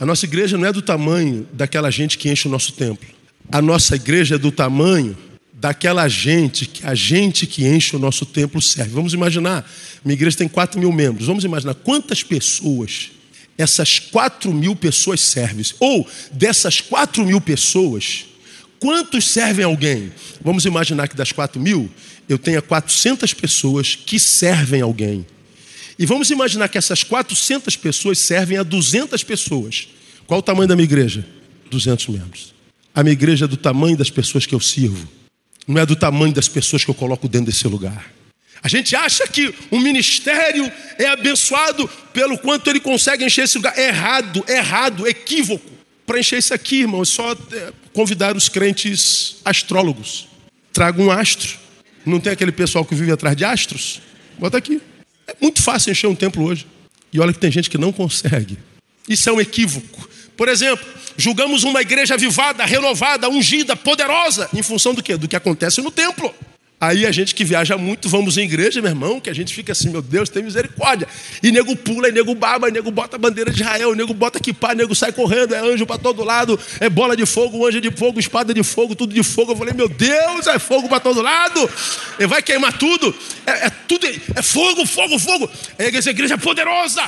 A 0.00 0.06
nossa 0.06 0.24
igreja 0.24 0.56
não 0.56 0.66
é 0.66 0.72
do 0.72 0.80
tamanho 0.80 1.46
daquela 1.52 1.90
gente 1.90 2.16
que 2.16 2.30
enche 2.30 2.48
o 2.48 2.50
nosso 2.50 2.72
templo. 2.72 3.06
A 3.52 3.60
nossa 3.60 3.94
igreja 3.94 4.36
é 4.36 4.38
do 4.38 4.50
tamanho 4.50 5.14
daquela 5.52 6.08
gente 6.08 6.64
que 6.64 6.86
a 6.86 6.94
gente 6.94 7.46
que 7.46 7.66
enche 7.66 7.94
o 7.94 7.98
nosso 7.98 8.24
templo 8.24 8.62
serve. 8.62 8.92
Vamos 8.92 9.12
imaginar, 9.12 9.70
minha 10.02 10.14
igreja 10.14 10.38
tem 10.38 10.48
4 10.48 10.80
mil 10.80 10.90
membros. 10.90 11.26
Vamos 11.26 11.44
imaginar 11.44 11.74
quantas 11.74 12.22
pessoas 12.22 13.10
essas 13.58 13.98
4 13.98 14.50
mil 14.54 14.74
pessoas 14.74 15.20
servem. 15.20 15.66
Ou 15.78 16.08
dessas 16.32 16.80
4 16.80 17.22
mil 17.26 17.38
pessoas, 17.38 18.24
quantos 18.78 19.28
servem 19.28 19.66
alguém? 19.66 20.10
Vamos 20.40 20.64
imaginar 20.64 21.08
que 21.08 21.14
das 21.14 21.30
4 21.30 21.60
mil, 21.60 21.90
eu 22.26 22.38
tenha 22.38 22.62
400 22.62 23.34
pessoas 23.34 23.94
que 23.94 24.18
servem 24.18 24.80
alguém. 24.80 25.26
E 26.00 26.06
vamos 26.06 26.30
imaginar 26.30 26.66
que 26.68 26.78
essas 26.78 27.04
400 27.04 27.76
pessoas 27.76 28.20
servem 28.20 28.56
a 28.56 28.62
200 28.62 29.22
pessoas. 29.22 29.86
Qual 30.26 30.40
o 30.40 30.42
tamanho 30.42 30.66
da 30.66 30.74
minha 30.74 30.86
igreja? 30.86 31.26
200 31.70 32.08
membros. 32.08 32.54
A 32.94 33.02
minha 33.02 33.12
igreja 33.12 33.44
é 33.44 33.48
do 33.48 33.58
tamanho 33.58 33.98
das 33.98 34.08
pessoas 34.08 34.46
que 34.46 34.54
eu 34.54 34.60
sirvo, 34.60 35.06
não 35.68 35.78
é 35.78 35.84
do 35.84 35.94
tamanho 35.94 36.32
das 36.32 36.48
pessoas 36.48 36.82
que 36.82 36.90
eu 36.90 36.94
coloco 36.94 37.28
dentro 37.28 37.52
desse 37.52 37.68
lugar. 37.68 38.10
A 38.62 38.68
gente 38.68 38.96
acha 38.96 39.28
que 39.28 39.54
o 39.70 39.78
ministério 39.78 40.72
é 40.98 41.06
abençoado 41.06 41.86
pelo 42.14 42.38
quanto 42.38 42.70
ele 42.70 42.80
consegue 42.80 43.22
encher 43.22 43.44
esse 43.44 43.58
lugar. 43.58 43.78
Errado, 43.78 44.42
errado, 44.48 45.06
equívoco. 45.06 45.70
Para 46.06 46.18
encher 46.18 46.38
isso 46.38 46.54
aqui, 46.54 46.80
irmão, 46.80 47.02
é 47.02 47.04
só 47.04 47.32
é, 47.32 47.72
convidar 47.92 48.34
os 48.34 48.48
crentes 48.48 49.36
astrólogos. 49.44 50.28
Traga 50.72 51.00
um 51.02 51.10
astro. 51.10 51.58
Não 52.06 52.18
tem 52.18 52.32
aquele 52.32 52.52
pessoal 52.52 52.86
que 52.86 52.94
vive 52.94 53.12
atrás 53.12 53.36
de 53.36 53.44
astros? 53.44 54.00
Bota 54.38 54.56
aqui. 54.56 54.80
É 55.30 55.36
muito 55.40 55.62
fácil 55.62 55.92
encher 55.92 56.08
um 56.08 56.14
templo 56.14 56.44
hoje. 56.44 56.66
E 57.12 57.20
olha 57.20 57.32
que 57.32 57.38
tem 57.38 57.50
gente 57.50 57.70
que 57.70 57.78
não 57.78 57.92
consegue. 57.92 58.58
Isso 59.08 59.28
é 59.28 59.32
um 59.32 59.40
equívoco. 59.40 60.08
Por 60.36 60.48
exemplo, 60.48 60.84
julgamos 61.16 61.62
uma 61.62 61.80
igreja 61.80 62.14
avivada, 62.14 62.64
renovada, 62.64 63.28
ungida, 63.28 63.76
poderosa, 63.76 64.48
em 64.52 64.62
função 64.62 64.94
do 64.94 65.02
quê? 65.02 65.16
Do 65.16 65.28
que 65.28 65.36
acontece 65.36 65.80
no 65.80 65.90
templo. 65.90 66.34
Aí 66.80 67.04
a 67.04 67.12
gente 67.12 67.34
que 67.34 67.44
viaja 67.44 67.76
muito, 67.76 68.08
vamos 68.08 68.38
em 68.38 68.44
igreja, 68.44 68.80
meu 68.80 68.90
irmão, 68.90 69.20
que 69.20 69.28
a 69.28 69.34
gente 69.34 69.54
fica 69.54 69.72
assim, 69.72 69.90
meu 69.90 70.00
Deus, 70.00 70.30
tem 70.30 70.42
misericórdia. 70.42 71.06
E 71.42 71.52
nego 71.52 71.76
pula, 71.76 72.08
e 72.08 72.12
nego 72.12 72.34
baba, 72.34 72.70
e 72.70 72.72
nego 72.72 72.90
bota 72.90 73.16
a 73.16 73.18
bandeira 73.18 73.50
de 73.50 73.60
Israel, 73.60 73.92
e 73.92 73.96
nego 73.96 74.14
bota 74.14 74.40
pá, 74.54 74.74
nego 74.74 74.94
sai 74.94 75.12
correndo, 75.12 75.54
é 75.54 75.58
anjo 75.58 75.84
para 75.84 75.98
todo 75.98 76.24
lado, 76.24 76.58
é 76.80 76.88
bola 76.88 77.14
de 77.14 77.26
fogo, 77.26 77.66
anjo 77.66 77.82
de 77.82 77.90
fogo, 77.90 78.18
espada 78.18 78.54
de 78.54 78.62
fogo, 78.62 78.94
tudo 78.94 79.12
de 79.12 79.22
fogo. 79.22 79.52
Eu 79.52 79.56
falei, 79.56 79.74
meu 79.74 79.90
Deus, 79.90 80.46
é 80.46 80.58
fogo 80.58 80.88
para 80.88 81.00
todo 81.00 81.20
lado, 81.20 81.68
e 82.18 82.26
vai 82.26 82.42
queimar 82.42 82.72
tudo, 82.78 83.14
é, 83.46 83.66
é 83.66 83.70
tudo, 83.86 84.06
é 84.06 84.40
fogo, 84.40 84.86
fogo, 84.86 85.18
fogo. 85.18 85.50
É 85.78 85.94
essa 85.94 86.08
igreja 86.08 86.32
é 86.32 86.38
poderosa. 86.38 87.02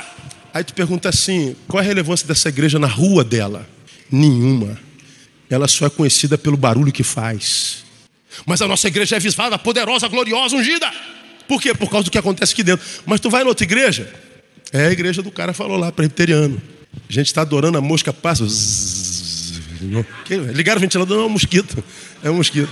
Aí 0.53 0.63
tu 0.63 0.75
pergunta 0.75 1.09
assim: 1.09 1.55
qual 1.67 1.81
é 1.81 1.83
a 1.83 1.87
relevância 1.87 2.27
dessa 2.27 2.47
igreja 2.47 2.77
na 2.77 2.85
rua 2.85 3.23
dela? 3.23 3.67
Nenhuma. 4.11 4.77
Ela 5.49 5.67
só 5.67 5.87
é 5.87 5.89
conhecida 5.89 6.37
pelo 6.37 6.55
barulho 6.55 6.91
que 6.91 7.03
faz. 7.03 7.82
Mas 8.45 8.61
a 8.61 8.67
nossa 8.67 8.87
igreja 8.87 9.15
é 9.15 9.19
visada, 9.19 9.57
poderosa, 9.57 10.07
gloriosa, 10.07 10.55
ungida. 10.55 10.91
Por 11.47 11.61
quê? 11.61 11.73
Por 11.73 11.89
causa 11.89 12.05
do 12.05 12.11
que 12.11 12.17
acontece 12.17 12.53
aqui 12.53 12.63
dentro. 12.63 12.85
Mas 13.05 13.19
tu 13.19 13.29
vai 13.29 13.43
na 13.43 13.49
outra 13.49 13.63
igreja? 13.63 14.11
É 14.71 14.87
a 14.87 14.91
igreja 14.91 15.21
do 15.21 15.31
cara 15.31 15.53
falou 15.53 15.77
lá, 15.77 15.91
presbiteriano. 15.91 16.61
A 17.09 17.13
gente 17.13 17.27
está 17.27 17.41
adorando 17.41 17.77
a 17.77 17.81
mosca 17.81 18.11
passa. 18.11 18.45
Ligaram 20.53 20.79
o 20.79 20.81
ventilador, 20.81 21.17
não 21.17 21.23
é 21.25 21.27
um 21.27 21.31
mosquito. 21.31 21.83
É 22.23 22.29
um 22.29 22.35
mosquito. 22.35 22.71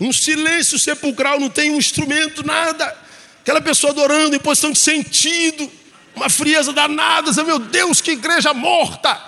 Um 0.00 0.12
silêncio 0.12 0.78
sepulcral, 0.78 1.38
não 1.38 1.48
tem 1.48 1.70
um 1.70 1.76
instrumento, 1.76 2.44
nada. 2.44 2.96
Aquela 3.40 3.60
pessoa 3.60 3.92
adorando 3.92 4.34
em 4.34 4.38
posição 4.38 4.72
de 4.72 4.78
sentido, 4.78 5.70
uma 6.16 6.28
frieza 6.28 6.72
danada. 6.72 7.30
Meu 7.44 7.58
Deus, 7.58 8.00
que 8.00 8.12
igreja 8.12 8.52
morta! 8.52 9.20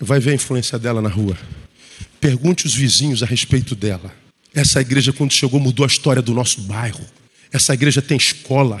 Vai 0.00 0.20
ver 0.20 0.32
a 0.32 0.34
influência 0.34 0.78
dela 0.78 1.00
na 1.00 1.08
rua. 1.08 1.36
Pergunte 2.22 2.66
os 2.66 2.72
vizinhos 2.72 3.20
a 3.20 3.26
respeito 3.26 3.74
dela. 3.74 4.14
Essa 4.54 4.80
igreja, 4.80 5.12
quando 5.12 5.32
chegou, 5.32 5.58
mudou 5.58 5.82
a 5.82 5.88
história 5.88 6.22
do 6.22 6.32
nosso 6.32 6.60
bairro. 6.60 7.04
Essa 7.52 7.74
igreja 7.74 8.00
tem 8.00 8.16
escola. 8.16 8.80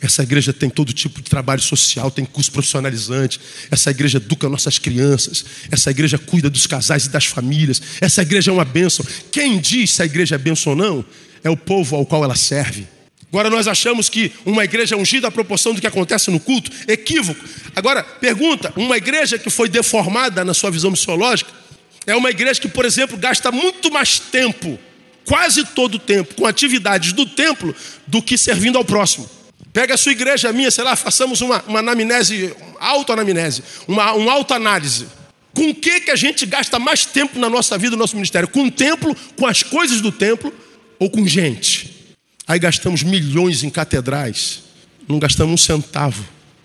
Essa 0.00 0.24
igreja 0.24 0.52
tem 0.52 0.68
todo 0.68 0.92
tipo 0.92 1.22
de 1.22 1.30
trabalho 1.30 1.62
social, 1.62 2.10
tem 2.10 2.24
curso 2.24 2.50
profissionalizante. 2.50 3.38
Essa 3.70 3.92
igreja 3.92 4.18
educa 4.18 4.48
nossas 4.48 4.76
crianças. 4.76 5.44
Essa 5.70 5.92
igreja 5.92 6.18
cuida 6.18 6.50
dos 6.50 6.66
casais 6.66 7.06
e 7.06 7.10
das 7.10 7.26
famílias. 7.26 7.80
Essa 8.00 8.22
igreja 8.22 8.50
é 8.50 8.54
uma 8.54 8.64
bênção. 8.64 9.06
Quem 9.30 9.60
diz 9.60 9.92
se 9.92 10.02
a 10.02 10.06
igreja 10.06 10.34
é 10.34 10.38
bênção 10.38 10.72
ou 10.72 10.76
não 10.76 11.04
é 11.44 11.48
o 11.48 11.56
povo 11.56 11.94
ao 11.94 12.04
qual 12.04 12.24
ela 12.24 12.34
serve. 12.34 12.88
Agora 13.28 13.48
nós 13.48 13.68
achamos 13.68 14.08
que 14.08 14.32
uma 14.44 14.64
igreja 14.64 14.96
é 14.96 14.98
ungida 14.98 15.28
à 15.28 15.30
proporção 15.30 15.74
do 15.74 15.80
que 15.80 15.86
acontece 15.86 16.28
no 16.28 16.40
culto. 16.40 16.72
Equívoco. 16.88 17.44
Agora, 17.76 18.02
pergunta: 18.02 18.72
uma 18.74 18.96
igreja 18.96 19.38
que 19.38 19.48
foi 19.48 19.68
deformada 19.68 20.44
na 20.44 20.52
sua 20.52 20.72
visão 20.72 20.90
missiológica 20.90 21.67
é 22.08 22.16
uma 22.16 22.30
igreja 22.30 22.58
que, 22.58 22.68
por 22.68 22.86
exemplo, 22.86 23.18
gasta 23.18 23.52
muito 23.52 23.92
mais 23.92 24.18
tempo, 24.18 24.78
quase 25.26 25.62
todo 25.62 25.96
o 25.96 25.98
tempo, 25.98 26.34
com 26.36 26.46
atividades 26.46 27.12
do 27.12 27.26
templo 27.26 27.76
do 28.06 28.22
que 28.22 28.38
servindo 28.38 28.78
ao 28.78 28.84
próximo. 28.84 29.28
Pega 29.74 29.92
a 29.92 29.98
sua 29.98 30.12
igreja, 30.12 30.48
a 30.48 30.52
minha, 30.52 30.70
sei 30.70 30.84
lá, 30.84 30.96
façamos 30.96 31.42
uma, 31.42 31.62
uma 31.64 31.80
anamnese, 31.80 32.56
autoanamnese, 32.80 33.62
uma, 33.86 34.14
uma 34.14 34.32
autoanálise. 34.32 35.06
Com 35.54 35.68
o 35.68 35.74
que, 35.74 36.00
que 36.00 36.10
a 36.10 36.16
gente 36.16 36.46
gasta 36.46 36.78
mais 36.78 37.04
tempo 37.04 37.38
na 37.38 37.50
nossa 37.50 37.76
vida, 37.76 37.90
no 37.90 37.98
nosso 37.98 38.16
ministério? 38.16 38.48
Com 38.48 38.64
o 38.64 38.70
templo, 38.70 39.14
com 39.36 39.46
as 39.46 39.62
coisas 39.62 40.00
do 40.00 40.10
templo 40.10 40.50
ou 40.98 41.10
com 41.10 41.26
gente? 41.26 42.16
Aí 42.46 42.58
gastamos 42.58 43.02
milhões 43.02 43.62
em 43.62 43.68
catedrais, 43.68 44.62
não 45.06 45.18
gastamos 45.18 45.52
um 45.52 45.62
centavo 45.62 46.24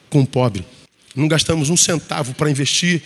com 0.10 0.22
o 0.22 0.26
pobre, 0.26 0.66
não 1.14 1.28
gastamos 1.28 1.70
um 1.70 1.76
centavo 1.76 2.34
para 2.34 2.50
investir 2.50 3.02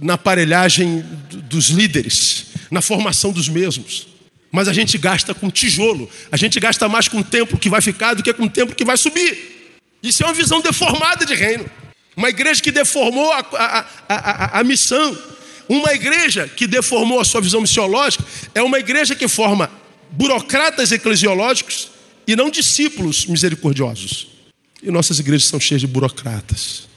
na 0.00 0.14
aparelhagem 0.14 1.04
dos 1.48 1.68
líderes, 1.68 2.46
na 2.70 2.80
formação 2.80 3.32
dos 3.32 3.48
mesmos. 3.48 4.08
Mas 4.50 4.66
a 4.66 4.72
gente 4.72 4.98
gasta 4.98 5.34
com 5.34 5.50
tijolo, 5.50 6.08
a 6.30 6.36
gente 6.36 6.58
gasta 6.58 6.88
mais 6.88 7.06
com 7.06 7.18
o 7.18 7.24
templo 7.24 7.58
que 7.58 7.68
vai 7.68 7.80
ficar 7.80 8.14
do 8.14 8.22
que 8.22 8.32
com 8.32 8.44
o 8.44 8.50
templo 8.50 8.74
que 8.74 8.84
vai 8.84 8.96
subir. 8.96 9.78
Isso 10.02 10.22
é 10.22 10.26
uma 10.26 10.34
visão 10.34 10.60
deformada 10.60 11.24
de 11.24 11.34
reino. 11.34 11.70
Uma 12.16 12.30
igreja 12.30 12.60
que 12.60 12.72
deformou 12.72 13.30
a, 13.32 13.38
a, 13.38 13.86
a, 14.08 14.60
a, 14.60 14.64
missão. 14.64 15.16
Uma 15.68 15.92
igreja 15.94 16.48
que 16.48 16.66
deformou 16.66 17.20
a 17.20 17.24
sua 17.24 17.40
visão 17.40 17.60
missiológica 17.60 18.24
é 18.54 18.62
uma 18.62 18.78
igreja 18.78 19.14
que 19.14 19.28
forma 19.28 19.70
burocratas 20.10 20.90
eclesiológicos 20.90 21.90
e 22.26 22.34
não 22.34 22.50
discípulos 22.50 23.26
misericordiosos. 23.26 24.28
E 24.82 24.90
nossas 24.90 25.18
igrejas 25.18 25.48
são 25.48 25.60
cheias 25.60 25.80
de 25.80 25.86
burocratas. 25.86 26.88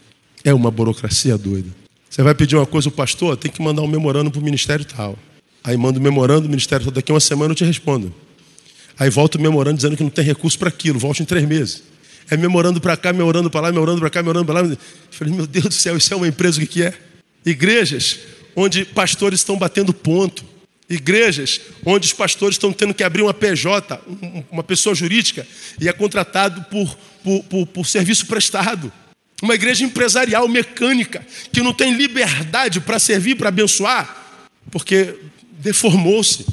É 0.43 0.53
uma 0.53 0.71
burocracia 0.71 1.37
doida. 1.37 1.82
Você 2.13 2.21
vai 2.21 2.35
pedir 2.35 2.55
uma 2.55 2.67
coisa 2.67 2.89
ao 2.89 2.91
pastor, 2.91 3.35
tem 3.35 3.51
que 3.51 3.59
mandar 3.59 3.81
um 3.81 3.87
memorando 3.87 4.29
para 4.29 4.39
o 4.39 4.43
ministério 4.43 4.85
tal. 4.85 5.17
Aí 5.63 5.75
manda 5.75 5.97
o 5.97 5.99
um 5.99 6.03
memorando, 6.03 6.45
o 6.45 6.49
ministério 6.49 6.85
tal, 6.85 6.93
daqui 6.93 7.11
a 7.11 7.15
uma 7.15 7.19
semana 7.19 7.53
eu 7.53 7.55
te 7.55 7.65
respondo. 7.65 8.13
Aí 8.99 9.09
volta 9.09 9.39
o 9.39 9.41
memorando 9.41 9.77
dizendo 9.77 9.97
que 9.97 10.03
não 10.03 10.11
tem 10.11 10.23
recurso 10.23 10.59
para 10.59 10.69
aquilo, 10.69 10.99
volta 10.99 11.23
em 11.23 11.25
três 11.25 11.43
meses. 11.43 11.81
É 12.29 12.37
memorando 12.37 12.79
para 12.79 12.95
cá, 12.95 13.11
memorando 13.11 13.49
para 13.49 13.61
lá, 13.61 13.71
memorando 13.71 13.99
para 13.99 14.11
cá, 14.11 14.21
memorando 14.21 14.45
para 14.45 14.61
lá. 14.61 14.67
Eu 14.67 14.77
falei, 15.09 15.33
meu 15.33 15.47
Deus 15.47 15.65
do 15.65 15.73
céu, 15.73 15.97
isso 15.97 16.13
é 16.13 16.15
uma 16.15 16.27
empresa, 16.27 16.61
o 16.61 16.67
que 16.67 16.83
é? 16.83 16.93
Igrejas 17.43 18.19
onde 18.55 18.85
pastores 18.85 19.39
estão 19.39 19.57
batendo 19.57 19.91
ponto. 19.91 20.45
Igrejas 20.87 21.61
onde 21.83 22.05
os 22.05 22.13
pastores 22.13 22.57
estão 22.57 22.71
tendo 22.71 22.93
que 22.93 23.03
abrir 23.03 23.23
uma 23.23 23.33
PJ, 23.33 23.99
uma 24.51 24.63
pessoa 24.63 24.93
jurídica, 24.93 25.47
e 25.81 25.89
é 25.89 25.91
contratado 25.91 26.63
por, 26.65 26.95
por, 27.23 27.43
por, 27.45 27.65
por 27.65 27.87
serviço 27.87 28.27
prestado. 28.27 28.93
Uma 29.43 29.55
igreja 29.55 29.83
empresarial, 29.83 30.47
mecânica, 30.47 31.21
que 31.51 31.61
não 31.61 31.73
tem 31.73 31.93
liberdade 31.93 32.79
para 32.79 32.97
servir, 32.97 33.35
para 33.35 33.49
abençoar, 33.49 34.39
porque 34.71 35.15
deformou-se. 35.59 36.45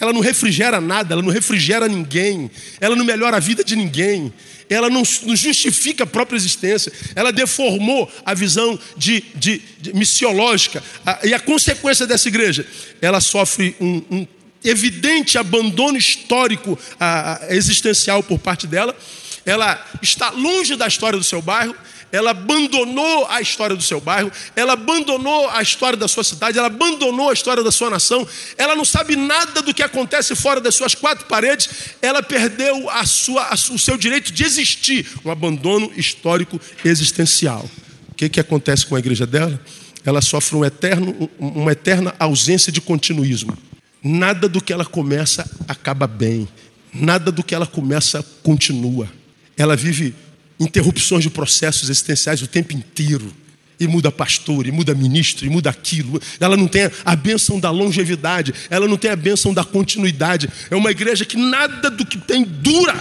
ela 0.00 0.14
não 0.14 0.20
refrigera 0.20 0.80
nada, 0.80 1.12
ela 1.12 1.20
não 1.20 1.30
refrigera 1.30 1.86
ninguém, 1.86 2.50
ela 2.80 2.96
não 2.96 3.04
melhora 3.04 3.36
a 3.36 3.38
vida 3.38 3.62
de 3.62 3.76
ninguém, 3.76 4.32
ela 4.70 4.88
não, 4.88 5.02
não 5.24 5.36
justifica 5.36 6.04
a 6.04 6.06
própria 6.06 6.38
existência, 6.38 6.90
ela 7.14 7.30
deformou 7.30 8.10
a 8.24 8.32
visão 8.32 8.78
de, 8.96 9.22
de, 9.34 9.60
de 9.78 9.92
missiológica. 9.92 10.82
e 11.22 11.34
a 11.34 11.38
consequência 11.38 12.06
dessa 12.06 12.28
igreja, 12.28 12.66
ela 13.02 13.20
sofre 13.20 13.76
um, 13.78 14.02
um 14.10 14.26
evidente 14.64 15.36
abandono 15.36 15.98
histórico 15.98 16.78
a, 16.98 17.44
a, 17.44 17.54
existencial 17.54 18.22
por 18.22 18.38
parte 18.38 18.66
dela, 18.66 18.96
ela 19.44 19.86
está 20.00 20.30
longe 20.30 20.76
da 20.76 20.86
história 20.86 21.18
do 21.18 21.24
seu 21.24 21.42
bairro, 21.42 21.76
ela 22.12 22.30
abandonou 22.32 23.26
a 23.28 23.40
história 23.40 23.74
do 23.74 23.82
seu 23.82 23.98
bairro, 23.98 24.30
ela 24.54 24.74
abandonou 24.74 25.48
a 25.48 25.62
história 25.62 25.96
da 25.96 26.06
sua 26.06 26.22
cidade, 26.22 26.58
ela 26.58 26.66
abandonou 26.66 27.30
a 27.30 27.32
história 27.32 27.64
da 27.64 27.72
sua 27.72 27.88
nação, 27.88 28.28
ela 28.58 28.76
não 28.76 28.84
sabe 28.84 29.16
nada 29.16 29.62
do 29.62 29.72
que 29.72 29.82
acontece 29.82 30.36
fora 30.36 30.60
das 30.60 30.74
suas 30.74 30.94
quatro 30.94 31.24
paredes, 31.24 31.70
ela 32.02 32.22
perdeu 32.22 32.90
a 32.90 33.06
sua, 33.06 33.44
a, 33.44 33.54
o 33.54 33.78
seu 33.78 33.96
direito 33.96 34.30
de 34.30 34.44
existir, 34.44 35.06
um 35.24 35.30
abandono 35.30 35.90
histórico 35.96 36.60
existencial. 36.84 37.68
O 38.10 38.14
que, 38.14 38.28
que 38.28 38.38
acontece 38.38 38.84
com 38.84 38.94
a 38.94 38.98
igreja 38.98 39.26
dela? 39.26 39.58
Ela 40.04 40.20
sofre 40.20 40.56
um 40.56 40.64
eterno, 40.64 41.30
uma 41.38 41.72
eterna 41.72 42.14
ausência 42.18 42.70
de 42.70 42.80
continuismo. 42.80 43.56
Nada 44.02 44.48
do 44.48 44.60
que 44.60 44.72
ela 44.72 44.84
começa 44.84 45.48
acaba 45.66 46.06
bem, 46.06 46.46
nada 46.92 47.32
do 47.32 47.42
que 47.42 47.54
ela 47.54 47.66
começa 47.66 48.22
continua. 48.42 49.08
Ela 49.56 49.76
vive 49.76 50.14
interrupções 50.62 51.22
de 51.22 51.30
processos 51.30 51.88
existenciais 51.88 52.42
o 52.42 52.46
tempo 52.46 52.72
inteiro. 52.72 53.32
E 53.80 53.86
muda 53.86 54.12
pastor, 54.12 54.66
e 54.66 54.70
muda 54.70 54.94
ministro, 54.94 55.44
e 55.44 55.50
muda 55.50 55.70
aquilo. 55.70 56.20
Ela 56.38 56.56
não 56.56 56.68
tem 56.68 56.88
a 57.04 57.16
bênção 57.16 57.58
da 57.58 57.70
longevidade, 57.70 58.54
ela 58.70 58.86
não 58.86 58.96
tem 58.96 59.10
a 59.10 59.16
bênção 59.16 59.52
da 59.52 59.64
continuidade. 59.64 60.48
É 60.70 60.76
uma 60.76 60.90
igreja 60.90 61.24
que 61.24 61.36
nada 61.36 61.90
do 61.90 62.06
que 62.06 62.16
tem 62.16 62.44
dura. 62.44 62.94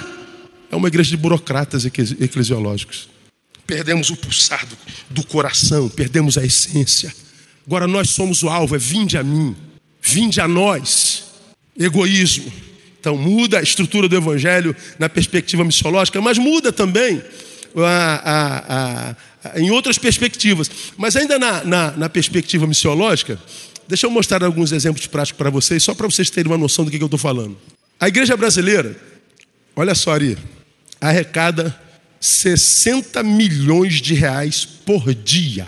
É 0.72 0.76
uma 0.76 0.88
igreja 0.88 1.12
de 1.12 1.18
burocratas 1.18 1.86
eclesiológicos. 1.86 3.10
Perdemos 3.68 4.10
o 4.10 4.16
pulsar 4.16 4.66
do, 4.66 4.78
do 5.10 5.26
coração, 5.26 5.88
perdemos 5.88 6.38
a 6.38 6.44
essência. 6.44 7.14
Agora 7.66 7.86
nós 7.88 8.10
somos 8.10 8.42
o 8.42 8.50
alvo, 8.50 8.76
é 8.76 8.80
vinde 8.80 9.18
a 9.18 9.24
mim, 9.24 9.56
vinde 10.02 10.42
a 10.42 10.48
nós. 10.48 11.26
Egoísmo. 11.78 12.52
Então 13.00 13.18
muda 13.18 13.60
a 13.60 13.62
estrutura 13.62 14.08
do 14.08 14.16
evangelho 14.16 14.76
na 15.00 15.10
perspectiva 15.10 15.64
missiológica, 15.64 16.22
mas 16.22 16.38
muda 16.38 16.72
também 16.72 17.22
a, 17.76 18.22
a, 18.24 19.16
a, 19.52 19.60
em 19.60 19.72
outras 19.72 19.98
perspectivas. 19.98 20.70
Mas 20.98 21.16
ainda 21.16 21.38
na, 21.40 21.64
na, 21.64 21.92
na, 21.92 22.10
perspectiva 22.10 22.68
missiológica, 22.68 23.40
deixa 23.88 24.06
eu 24.06 24.12
mostrar 24.12 24.44
alguns 24.44 24.72
exemplos 24.72 25.08
práticos 25.08 25.38
para 25.38 25.50
vocês, 25.50 25.84
só 25.84 25.94
para 25.94 26.08
vocês 26.08 26.30
terem 26.30 26.52
uma 26.52 26.58
noção 26.58 26.86
do 26.86 26.92
que, 26.92 26.98
que 26.98 27.04
eu 27.04 27.08
estou 27.08 27.20
falando. 27.20 27.58
A 28.00 28.08
igreja 28.08 28.36
brasileira, 28.36 28.96
olha 29.76 29.96
só 29.96 30.14
ali, 30.14 30.38
arrecada 31.00 31.76
60 32.20 33.24
milhões 33.24 34.02
de 34.02 34.14
reais 34.14 34.66
por 34.66 35.14
dia. 35.14 35.68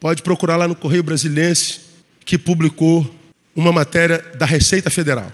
Pode 0.00 0.22
procurar 0.22 0.56
lá 0.56 0.66
no 0.66 0.74
Correio 0.74 1.02
Brasilense, 1.02 1.80
que 2.24 2.36
publicou 2.36 3.08
uma 3.54 3.72
matéria 3.72 4.18
da 4.36 4.46
Receita 4.46 4.90
Federal. 4.90 5.30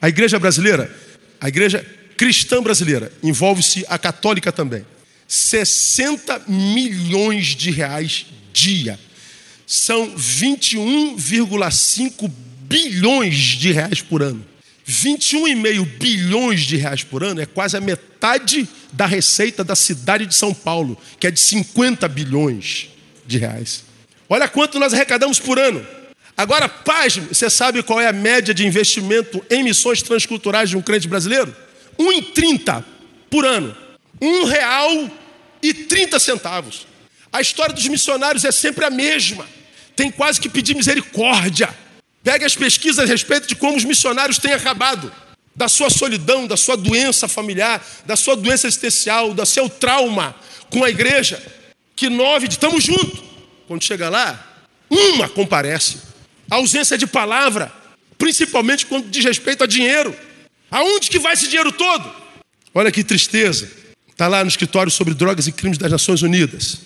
A 0.00 0.08
igreja 0.08 0.38
brasileira, 0.38 0.94
a 1.40 1.48
igreja 1.48 1.84
cristã 2.16 2.62
brasileira, 2.62 3.10
envolve-se 3.22 3.84
a 3.88 3.96
católica 3.98 4.52
também. 4.52 4.84
60 5.32 6.44
milhões 6.46 7.56
de 7.56 7.70
reais 7.70 8.26
dia. 8.52 9.00
São 9.66 10.14
21,5 10.14 12.30
bilhões 12.64 13.34
de 13.34 13.72
reais 13.72 14.02
por 14.02 14.22
ano. 14.22 14.44
21,5 14.86 15.86
bilhões 15.98 16.60
de 16.60 16.76
reais 16.76 17.02
por 17.02 17.24
ano 17.24 17.40
é 17.40 17.46
quase 17.46 17.78
a 17.78 17.80
metade 17.80 18.68
da 18.92 19.06
receita 19.06 19.64
da 19.64 19.74
cidade 19.74 20.26
de 20.26 20.34
São 20.34 20.52
Paulo, 20.52 20.98
que 21.18 21.26
é 21.26 21.30
de 21.30 21.40
50 21.40 22.06
bilhões 22.08 22.90
de 23.26 23.38
reais. 23.38 23.84
Olha 24.28 24.46
quanto 24.46 24.78
nós 24.78 24.92
arrecadamos 24.92 25.40
por 25.40 25.58
ano. 25.58 25.82
Agora, 26.36 26.68
paz, 26.68 27.16
você 27.16 27.48
sabe 27.48 27.82
qual 27.82 27.98
é 27.98 28.06
a 28.06 28.12
média 28.12 28.52
de 28.52 28.66
investimento 28.66 29.42
em 29.50 29.64
missões 29.64 30.02
transculturais 30.02 30.68
de 30.68 30.76
um 30.76 30.82
crente 30.82 31.08
brasileiro? 31.08 31.56
1,30 31.98 32.84
por 33.30 33.46
ano. 33.46 33.74
Um 34.20 34.44
real 34.44 35.10
e 35.62 35.72
30 35.72 36.18
centavos. 36.18 36.86
A 37.32 37.40
história 37.40 37.74
dos 37.74 37.86
missionários 37.86 38.44
é 38.44 38.52
sempre 38.52 38.84
a 38.84 38.90
mesma. 38.90 39.46
Tem 39.96 40.10
quase 40.10 40.40
que 40.40 40.48
pedir 40.48 40.74
misericórdia. 40.74 41.74
Pegue 42.22 42.44
as 42.44 42.54
pesquisas 42.54 42.98
a 42.98 43.04
respeito 43.06 43.46
de 43.46 43.54
como 43.54 43.76
os 43.76 43.84
missionários 43.84 44.38
têm 44.38 44.52
acabado. 44.52 45.12
Da 45.54 45.68
sua 45.68 45.90
solidão, 45.90 46.46
da 46.46 46.56
sua 46.56 46.76
doença 46.76 47.28
familiar, 47.28 47.84
da 48.04 48.16
sua 48.16 48.34
doença 48.34 48.66
existencial, 48.66 49.32
do 49.34 49.44
seu 49.46 49.68
trauma 49.68 50.34
com 50.70 50.84
a 50.84 50.90
igreja. 50.90 51.42
Que 51.94 52.08
nove, 52.08 52.48
estamos 52.48 52.84
juntos. 52.84 53.22
Quando 53.68 53.84
chega 53.84 54.08
lá, 54.08 54.66
uma 54.90 55.28
comparece. 55.28 55.98
A 56.50 56.56
ausência 56.56 56.98
de 56.98 57.06
palavra, 57.06 57.72
principalmente 58.18 58.86
quando 58.86 59.08
diz 59.08 59.24
respeito 59.24 59.64
a 59.64 59.66
dinheiro. 59.66 60.14
Aonde 60.70 61.10
que 61.10 61.18
vai 61.18 61.34
esse 61.34 61.48
dinheiro 61.48 61.72
todo? 61.72 62.12
Olha 62.74 62.90
que 62.90 63.04
tristeza. 63.04 63.81
Está 64.12 64.28
lá 64.28 64.44
no 64.44 64.48
escritório 64.48 64.92
sobre 64.92 65.14
drogas 65.14 65.46
e 65.46 65.52
crimes 65.52 65.78
das 65.78 65.90
Nações 65.90 66.22
Unidas. 66.22 66.78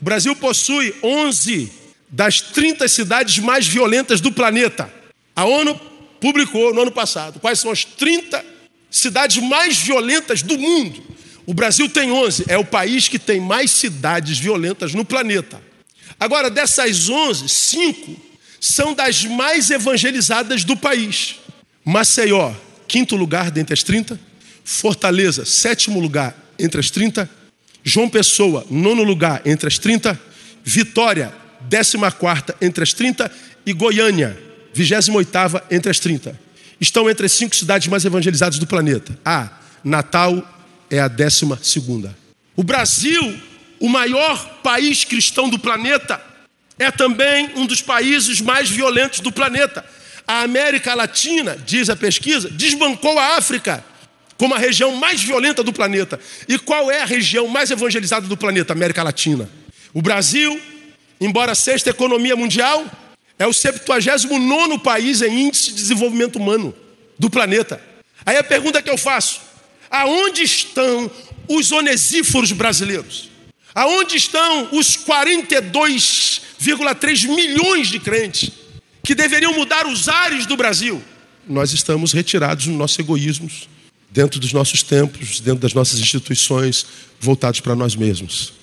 O 0.00 0.04
Brasil 0.04 0.34
possui 0.36 0.94
11 1.02 1.72
das 2.10 2.40
30 2.40 2.86
cidades 2.88 3.38
mais 3.38 3.66
violentas 3.66 4.20
do 4.20 4.32
planeta. 4.32 4.92
A 5.34 5.44
ONU 5.44 5.74
publicou 6.20 6.74
no 6.74 6.82
ano 6.82 6.92
passado 6.92 7.40
quais 7.40 7.60
são 7.60 7.70
as 7.70 7.84
30 7.84 8.44
cidades 8.90 9.42
mais 9.42 9.78
violentas 9.78 10.42
do 10.42 10.58
mundo. 10.58 11.02
O 11.46 11.54
Brasil 11.54 11.88
tem 11.88 12.10
11, 12.10 12.44
é 12.48 12.58
o 12.58 12.64
país 12.64 13.06
que 13.06 13.18
tem 13.18 13.38
mais 13.38 13.70
cidades 13.70 14.38
violentas 14.38 14.92
no 14.92 15.04
planeta. 15.04 15.62
Agora, 16.18 16.50
dessas 16.50 17.08
11, 17.08 17.48
5 17.48 18.16
são 18.60 18.92
das 18.92 19.24
mais 19.24 19.70
evangelizadas 19.70 20.64
do 20.64 20.76
país. 20.76 21.36
Maceió, 21.84 22.52
quinto 22.88 23.14
lugar 23.14 23.50
dentre 23.50 23.74
as 23.74 23.84
30. 23.84 24.18
Fortaleza, 24.64 25.44
sétimo 25.44 26.00
lugar 26.00 26.45
entre 26.58 26.80
as 26.80 26.90
30. 26.90 27.28
João 27.84 28.08
Pessoa, 28.08 28.66
nono 28.70 29.02
lugar 29.02 29.42
entre 29.44 29.68
as 29.68 29.78
30. 29.78 30.20
Vitória, 30.64 31.32
décima 31.60 32.10
quarta 32.10 32.54
entre 32.60 32.82
as 32.82 32.92
30. 32.92 33.30
E 33.64 33.72
Goiânia, 33.72 34.36
vigésima 34.72 35.16
oitava 35.16 35.64
entre 35.70 35.90
as 35.90 35.98
30. 35.98 36.38
Estão 36.80 37.08
entre 37.08 37.26
as 37.26 37.32
cinco 37.32 37.56
cidades 37.56 37.88
mais 37.88 38.04
evangelizadas 38.04 38.58
do 38.58 38.66
planeta. 38.66 39.18
Ah, 39.24 39.50
Natal 39.82 40.42
é 40.90 40.98
a 40.98 41.08
décima 41.08 41.58
segunda. 41.62 42.16
O 42.54 42.62
Brasil, 42.62 43.38
o 43.80 43.88
maior 43.88 44.60
país 44.62 45.04
cristão 45.04 45.48
do 45.48 45.58
planeta, 45.58 46.20
é 46.78 46.90
também 46.90 47.50
um 47.56 47.66
dos 47.66 47.80
países 47.80 48.40
mais 48.40 48.68
violentos 48.68 49.20
do 49.20 49.32
planeta. 49.32 49.84
A 50.26 50.42
América 50.42 50.94
Latina, 50.94 51.56
diz 51.64 51.88
a 51.88 51.96
pesquisa, 51.96 52.50
desbancou 52.50 53.18
a 53.18 53.36
África 53.36 53.82
como 54.36 54.54
a 54.54 54.58
região 54.58 54.94
mais 54.96 55.22
violenta 55.22 55.62
do 55.62 55.72
planeta. 55.72 56.18
E 56.48 56.58
qual 56.58 56.90
é 56.90 57.02
a 57.02 57.06
região 57.06 57.46
mais 57.48 57.70
evangelizada 57.70 58.26
do 58.26 58.36
planeta? 58.36 58.72
América 58.72 59.02
Latina. 59.02 59.48
O 59.92 60.02
Brasil, 60.02 60.60
embora 61.20 61.54
sexta 61.54 61.90
economia 61.90 62.36
mundial, 62.36 62.84
é 63.38 63.46
o 63.46 63.52
79 63.52 64.78
país 64.78 65.20
em 65.22 65.46
índice 65.46 65.70
de 65.70 65.74
desenvolvimento 65.74 66.36
humano 66.36 66.74
do 67.18 67.30
planeta. 67.30 67.80
Aí 68.24 68.36
a 68.36 68.44
pergunta 68.44 68.82
que 68.82 68.90
eu 68.90 68.98
faço: 68.98 69.40
aonde 69.90 70.42
estão 70.42 71.10
os 71.48 71.72
onesíforos 71.72 72.52
brasileiros? 72.52 73.30
Aonde 73.74 74.16
estão 74.16 74.68
os 74.72 74.96
42,3 74.96 77.28
milhões 77.28 77.88
de 77.88 77.98
crentes 78.00 78.50
que 79.04 79.14
deveriam 79.14 79.52
mudar 79.52 79.86
os 79.86 80.08
ares 80.08 80.46
do 80.46 80.56
Brasil? 80.56 81.04
Nós 81.46 81.74
estamos 81.74 82.12
retirados 82.12 82.66
nos 82.66 82.76
nossos 82.76 82.98
egoísmos, 82.98 83.68
dentro 84.16 84.40
dos 84.40 84.50
nossos 84.54 84.82
templos, 84.82 85.40
dentro 85.40 85.60
das 85.60 85.74
nossas 85.74 86.00
instituições, 86.00 86.86
voltados 87.20 87.60
para 87.60 87.76
nós 87.76 87.94
mesmos. 87.94 88.54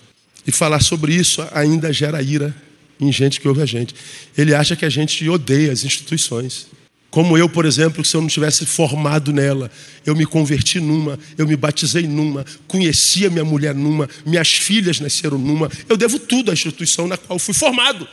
E 0.48 0.52
falar 0.52 0.82
sobre 0.82 1.14
isso 1.14 1.48
ainda 1.54 1.94
gera 1.94 2.20
ira 2.24 2.56
em 3.00 3.12
gente 3.12 3.40
que 3.40 3.48
ouve 3.48 3.62
a 3.62 3.66
gente. 3.66 3.94
Ele 4.36 4.56
acha 4.56 4.76
que 4.76 4.84
a 4.84 4.90
gente 4.90 5.30
odeia 5.30 5.72
as 5.72 5.86
instituições. 5.86 6.66
Como 7.12 7.38
eu, 7.38 7.48
por 7.48 7.66
exemplo, 7.66 8.04
se 8.04 8.18
eu 8.18 8.22
não 8.22 8.28
tivesse 8.28 8.66
formado 8.66 9.32
nela, 9.32 9.70
eu 10.04 10.16
me 10.16 10.26
converti 10.26 10.80
numa, 10.80 11.20
eu 11.38 11.48
me 11.48 11.56
batizei 11.56 12.08
numa, 12.08 12.44
conheci 12.68 13.28
a 13.28 13.30
minha 13.30 13.46
mulher 13.46 13.76
numa, 13.76 14.10
minhas 14.26 14.52
filhas 14.52 15.00
nasceram 15.00 15.38
numa, 15.38 15.70
eu 15.88 15.96
devo 15.96 16.18
tudo 16.18 16.50
à 16.50 16.56
instituição 16.56 17.08
na 17.08 17.16
qual 17.16 17.38
fui 17.38 17.54
formado. 17.54 18.08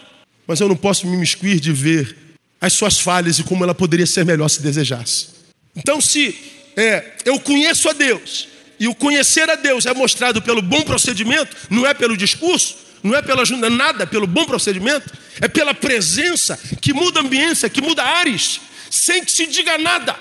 Mas 0.47 0.61
eu 0.61 0.69
não 0.69 0.77
posso 0.77 1.07
me 1.07 1.17
imiscuir 1.17 1.59
de 1.59 1.73
ver 1.73 2.15
as 2.61 2.75
suas 2.75 3.01
falhas 3.01 3.39
e 3.39 3.43
como 3.43 3.65
ela 3.65 3.75
poderia 3.75 4.07
ser 4.07 4.27
melhor 4.27 4.49
se 4.49 4.61
desejasse. 4.61 5.29
Então, 5.75 5.99
se 6.03 6.60
é, 6.77 7.13
eu 7.25 7.39
conheço 7.41 7.89
a 7.89 7.93
Deus, 7.93 8.49
e 8.79 8.89
o 8.89 8.95
conhecer 8.95 9.49
a 9.51 9.57
Deus 9.57 9.85
é 9.85 9.93
mostrado 9.93 10.41
pelo 10.41 10.63
bom 10.63 10.83
procedimento, 10.83 11.57
não 11.69 11.87
é 11.87 11.93
pelo 11.93 12.17
discurso, 12.17 12.77
não 13.03 13.15
é 13.15 13.23
pela 13.23 13.43
ajuda, 13.43 13.69
nada, 13.69 14.07
pelo 14.07 14.27
bom 14.27 14.45
procedimento, 14.45 15.13
é 15.41 15.49
pela 15.49 15.75
presença 15.75 16.59
que 16.81 16.93
muda 16.93 17.21
a 17.21 17.23
ambiência, 17.23 17.69
que 17.69 17.83
muda 17.83 18.03
ares, 18.03 18.61
sem 18.91 19.25
que 19.25 19.33
se 19.33 19.47
diga 19.47 19.77
nada. 19.79 20.17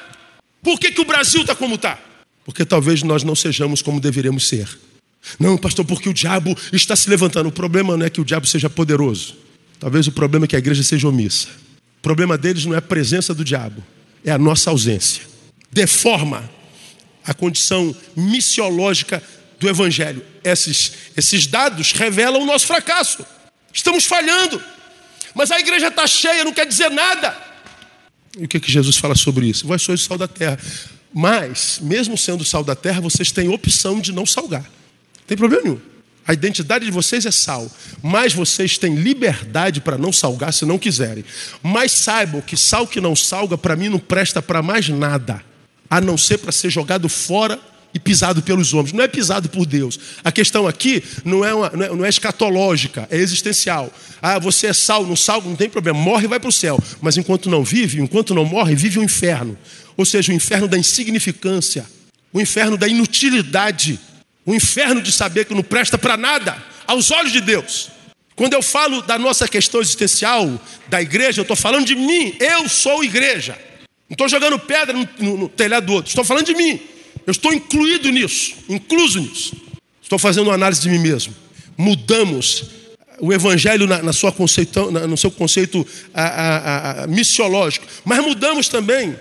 Por 0.62 0.80
que, 0.80 0.92
que 0.92 1.02
o 1.02 1.06
Brasil 1.06 1.42
está 1.42 1.56
como 1.56 1.76
está? 1.76 1.98
Porque 2.44 2.66
talvez 2.66 3.04
nós 3.04 3.24
não 3.24 3.36
sejamos 3.36 3.82
como 3.82 4.00
deveríamos 4.00 4.48
ser. 4.48 4.68
Não, 5.40 5.58
pastor, 5.58 5.86
porque 5.86 6.10
o 6.10 6.14
diabo 6.14 6.58
está 6.74 6.96
se 6.96 7.10
levantando. 7.10 7.50
O 7.50 7.52
problema 7.52 7.96
não 7.96 8.06
é 8.06 8.10
que 8.10 8.22
o 8.22 8.26
diabo 8.26 8.48
seja 8.48 8.70
poderoso. 8.70 9.36
Talvez 9.80 10.08
o 10.08 10.12
problema 10.12 10.46
é 10.46 10.48
que 10.48 10.56
a 10.56 10.60
igreja 10.60 10.84
seja 10.84 11.08
omissa. 11.08 11.48
O 12.00 12.02
problema 12.02 12.38
deles 12.38 12.66
não 12.66 12.74
é 12.74 12.78
a 12.78 12.82
presença 12.82 13.34
do 13.34 13.44
diabo, 13.44 13.84
é 14.24 14.32
a 14.32 14.38
nossa 14.38 14.70
ausência. 14.70 15.29
Deforma 15.72 16.50
a 17.26 17.34
condição 17.34 17.96
missiológica 18.16 19.22
do 19.60 19.70
evangelho. 19.70 20.26
Esses, 20.44 20.94
esses 21.16 21.46
dados 21.46 21.92
revelam 21.92 22.42
o 22.42 22.46
nosso 22.46 22.66
fracasso. 22.66 23.26
Estamos 23.74 24.06
falhando. 24.06 24.62
Mas 25.36 25.52
a 25.52 25.60
igreja 25.60 25.88
está 25.88 26.08
cheia, 26.08 26.44
não 26.44 26.54
quer 26.54 26.66
dizer 26.66 26.90
nada. 26.90 27.36
E 28.38 28.46
o 28.46 28.48
que, 28.48 28.60
que 28.60 28.72
Jesus 28.72 28.98
fala 28.98 29.16
sobre 29.16 29.48
isso? 29.48 29.68
Vós 29.68 29.82
sois 29.82 30.02
o 30.02 30.06
sal 30.06 30.18
da 30.18 30.28
terra. 30.28 30.58
Mas, 31.14 31.80
mesmo 31.82 32.18
sendo 32.18 32.46
sal 32.46 32.64
da 32.64 32.76
terra, 32.76 33.02
vocês 33.02 33.32
têm 33.32 33.50
opção 33.50 34.00
de 34.00 34.12
não 34.12 34.26
salgar. 34.26 34.64
Não 34.64 35.26
tem 35.28 35.38
problema 35.38 35.64
nenhum. 35.64 35.82
A 36.28 36.34
identidade 36.34 36.86
de 36.86 36.92
vocês 36.92 37.26
é 37.26 37.32
sal, 37.32 37.70
mas 38.04 38.34
vocês 38.34 38.78
têm 38.78 38.94
liberdade 38.94 39.82
para 39.82 39.98
não 39.98 40.14
salgar 40.14 40.54
se 40.54 40.64
não 40.64 40.78
quiserem. 40.78 41.26
Mas 41.64 41.92
saibam 41.92 42.40
que 42.40 42.56
sal 42.56 42.86
que 42.86 43.02
não 43.02 43.16
salga, 43.16 43.58
para 43.58 43.76
mim, 43.76 43.90
não 43.90 43.98
presta 43.98 44.40
para 44.40 44.62
mais 44.62 44.88
nada, 44.90 45.44
a 45.90 46.00
não 46.00 46.18
ser 46.18 46.38
para 46.38 46.52
ser 46.52 46.70
jogado 46.70 47.10
fora 47.10 47.60
e 47.94 48.00
pisado 48.00 48.42
pelos 48.42 48.74
homens. 48.74 48.94
Não 48.94 49.04
é 49.04 49.08
pisado 49.08 49.50
por 49.50 49.66
Deus. 49.66 50.00
A 50.24 50.32
questão 50.32 50.68
aqui 50.68 51.04
não 51.26 51.44
é, 51.44 51.54
uma, 51.54 51.70
não 51.72 51.86
é, 51.86 51.90
não 51.90 52.06
é 52.06 52.10
escatológica, 52.10 53.08
é 53.10 53.18
existencial. 53.18 53.92
Ah, 54.22 54.38
você 54.38 54.68
é 54.68 54.74
sal, 54.74 55.06
não 55.06 55.16
salga, 55.16 55.50
não 55.50 55.56
tem 55.56 55.70
problema, 55.70 55.98
morre 55.98 56.26
e 56.26 56.28
vai 56.28 56.40
para 56.40 56.50
o 56.50 56.54
céu. 56.54 56.82
Mas 57.02 57.18
enquanto 57.18 57.50
não 57.50 57.64
vive, 57.64 58.02
enquanto 58.02 58.36
não 58.36 58.46
morre, 58.46 58.76
vive 58.76 59.00
o 59.00 59.04
inferno. 59.04 59.58
Ou 59.98 60.06
seja, 60.06 60.32
o 60.32 60.36
inferno 60.36 60.68
da 60.68 60.78
insignificância, 60.78 61.86
o 62.32 62.40
inferno 62.40 62.78
da 62.78 62.88
inutilidade, 62.88 64.00
o 64.46 64.54
inferno 64.54 65.02
de 65.02 65.12
saber 65.12 65.46
que 65.46 65.54
não 65.54 65.64
presta 65.64 65.98
para 65.98 66.16
nada 66.16 66.56
aos 66.86 67.12
olhos 67.12 67.32
de 67.32 67.42
Deus. 67.42 67.90
Quando 68.36 68.54
eu 68.54 68.62
falo 68.62 69.02
da 69.02 69.20
nossa 69.20 69.48
questão 69.48 69.82
existencial, 69.82 70.50
da 70.88 71.02
igreja, 71.02 71.42
eu 71.42 71.44
estou 71.44 71.58
falando 71.58 71.86
de 71.86 71.96
mim. 71.96 72.34
Eu 72.40 72.70
sou 72.70 73.04
igreja. 73.04 73.58
Não 74.10 74.16
estou 74.16 74.28
jogando 74.28 74.58
pedra 74.58 74.98
no, 74.98 75.08
no, 75.20 75.38
no 75.38 75.50
telhado 75.50 75.86
do 75.86 75.94
outro. 75.94 76.10
Estou 76.10 76.24
falando 76.24 76.46
de 76.46 76.56
mim. 76.56 76.80
Eu 77.28 77.32
estou 77.32 77.54
incluído 77.54 78.10
nisso, 78.10 78.56
incluso 78.68 79.20
nisso. 79.20 79.56
Estou 80.02 80.18
fazendo 80.18 80.48
uma 80.48 80.56
análise 80.56 80.82
de 80.82 80.90
mim 80.90 80.98
mesmo. 80.98 81.34
Mudamos 81.78 82.66
o 83.22 83.32
evangelho 83.32 83.86
na, 83.86 84.02
na 84.02 84.14
sua 84.14 84.32
conceito, 84.32 84.90
na, 84.90 85.06
no 85.06 85.16
seu 85.16 85.30
conceito 85.30 85.86
a, 86.14 86.24
a, 86.24 87.04
a, 87.04 87.08
missiológico, 87.08 87.86
mas 88.04 88.24
mudamos 88.24 88.68
também 88.68 89.16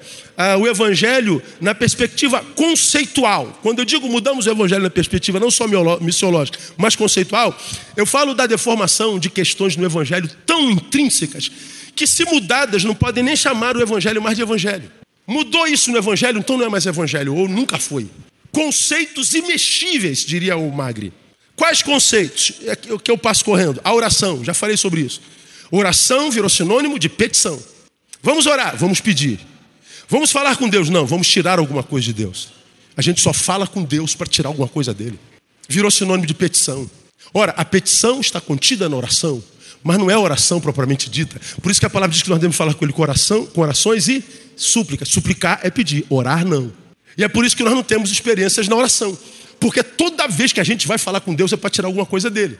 o 0.61 0.68
evangelho 0.68 1.43
na 1.61 1.74
perspectiva 1.74 2.41
conceitual. 2.55 3.59
Quando 3.61 3.80
eu 3.80 3.84
digo 3.84 4.09
mudamos 4.09 4.47
o 4.47 4.51
evangelho 4.51 4.84
na 4.84 4.91
perspectiva 4.91 5.41
não 5.41 5.51
só 5.51 5.66
missiológica, 6.01 6.59
mas 6.76 6.95
conceitual, 6.95 7.59
eu 7.97 8.07
falo 8.07 8.34
da 8.34 8.47
deformação 8.47 9.18
de 9.18 9.28
questões 9.28 9.76
no 9.76 9.84
evangelho 9.84 10.30
tão 10.47 10.70
intrínsecas 10.70 11.51
que, 11.99 12.07
se 12.07 12.24
mudadas, 12.24 12.84
não 12.84 12.94
podem 12.94 13.24
nem 13.24 13.34
chamar 13.34 13.76
o 13.76 13.82
evangelho 13.82 14.22
mais 14.22 14.36
de 14.36 14.42
evangelho. 14.42 14.90
Mudou 15.28 15.66
isso 15.66 15.90
no 15.90 15.99
Evangelho, 15.99 16.38
então 16.38 16.57
não 16.57 16.64
é 16.64 16.70
mais 16.70 16.86
Evangelho, 16.86 17.34
ou 17.34 17.46
nunca 17.46 17.78
foi. 17.78 18.09
Conceitos 18.51 19.34
imexíveis, 19.34 20.20
diria 20.20 20.57
o 20.57 20.72
Magri. 20.72 21.12
Quais 21.55 21.82
conceitos? 21.82 22.55
É 22.64 22.94
o 22.94 22.99
que 22.99 23.11
eu 23.11 23.18
passo 23.18 23.44
correndo. 23.44 23.78
A 23.84 23.92
oração, 23.92 24.42
já 24.42 24.55
falei 24.55 24.78
sobre 24.78 25.03
isso. 25.03 25.20
Oração 25.70 26.30
virou 26.30 26.49
sinônimo 26.49 26.99
de 26.99 27.11
petição. 27.11 27.62
Vamos 28.22 28.46
orar, 28.46 28.74
vamos 28.78 29.03
pedir. 29.03 29.38
Vamos 30.09 30.32
falar 30.32 30.57
com 30.57 30.66
Deus? 30.66 30.88
Não, 30.88 31.05
vamos 31.05 31.28
tirar 31.28 31.59
alguma 31.59 31.82
coisa 31.82 32.07
de 32.07 32.14
Deus. 32.14 32.49
A 32.96 33.03
gente 33.03 33.20
só 33.20 33.34
fala 33.34 33.66
com 33.66 33.82
Deus 33.82 34.14
para 34.14 34.26
tirar 34.26 34.49
alguma 34.49 34.66
coisa 34.66 34.94
dele. 34.94 35.20
Virou 35.68 35.90
sinônimo 35.90 36.26
de 36.26 36.32
petição. 36.32 36.90
Ora, 37.34 37.53
a 37.53 37.66
petição 37.66 38.18
está 38.18 38.40
contida 38.40 38.88
na 38.88 38.96
oração, 38.96 39.44
mas 39.83 39.99
não 39.99 40.11
é 40.11 40.16
oração 40.16 40.61
propriamente 40.61 41.09
dita. 41.09 41.41
Por 41.62 41.70
isso 41.70 41.81
que 41.81 41.87
a 41.87 41.91
palavra 41.91 42.12
diz 42.12 42.22
que 42.22 42.29
nós 42.29 42.39
devemos 42.39 42.57
falar 42.57 42.74
com 42.74 42.85
ele 42.85 42.93
com, 42.93 43.03
oração, 43.03 43.47
com 43.47 43.61
orações 43.61 44.09
e 44.09 44.24
súplica. 44.57 45.05
Suplicar 45.05 45.61
é 45.62 45.70
pedir, 45.70 46.05
orar 46.09 46.45
não. 46.47 46.72
E 47.16 47.24
é 47.24 47.29
por 47.29 47.45
isso 47.45 47.57
que 47.57 47.64
nós 47.64 47.74
não 47.74 47.83
temos 47.83 48.11
experiências 48.11 48.68
na 48.68 48.76
oração. 48.76 49.16
Porque 49.59 49.83
toda 49.83 50.29
vez 50.29 50.53
que 50.53 50.61
a 50.61 50.64
gente 50.64 50.87
vai 50.87 50.99
falar 50.99 51.20
com 51.20 51.35
Deus 51.35 51.53
é 51.53 51.57
para 51.57 51.70
tirar 51.70 51.89
alguma 51.89 52.07
coisa 52.07 52.31
dele. 52.31 52.59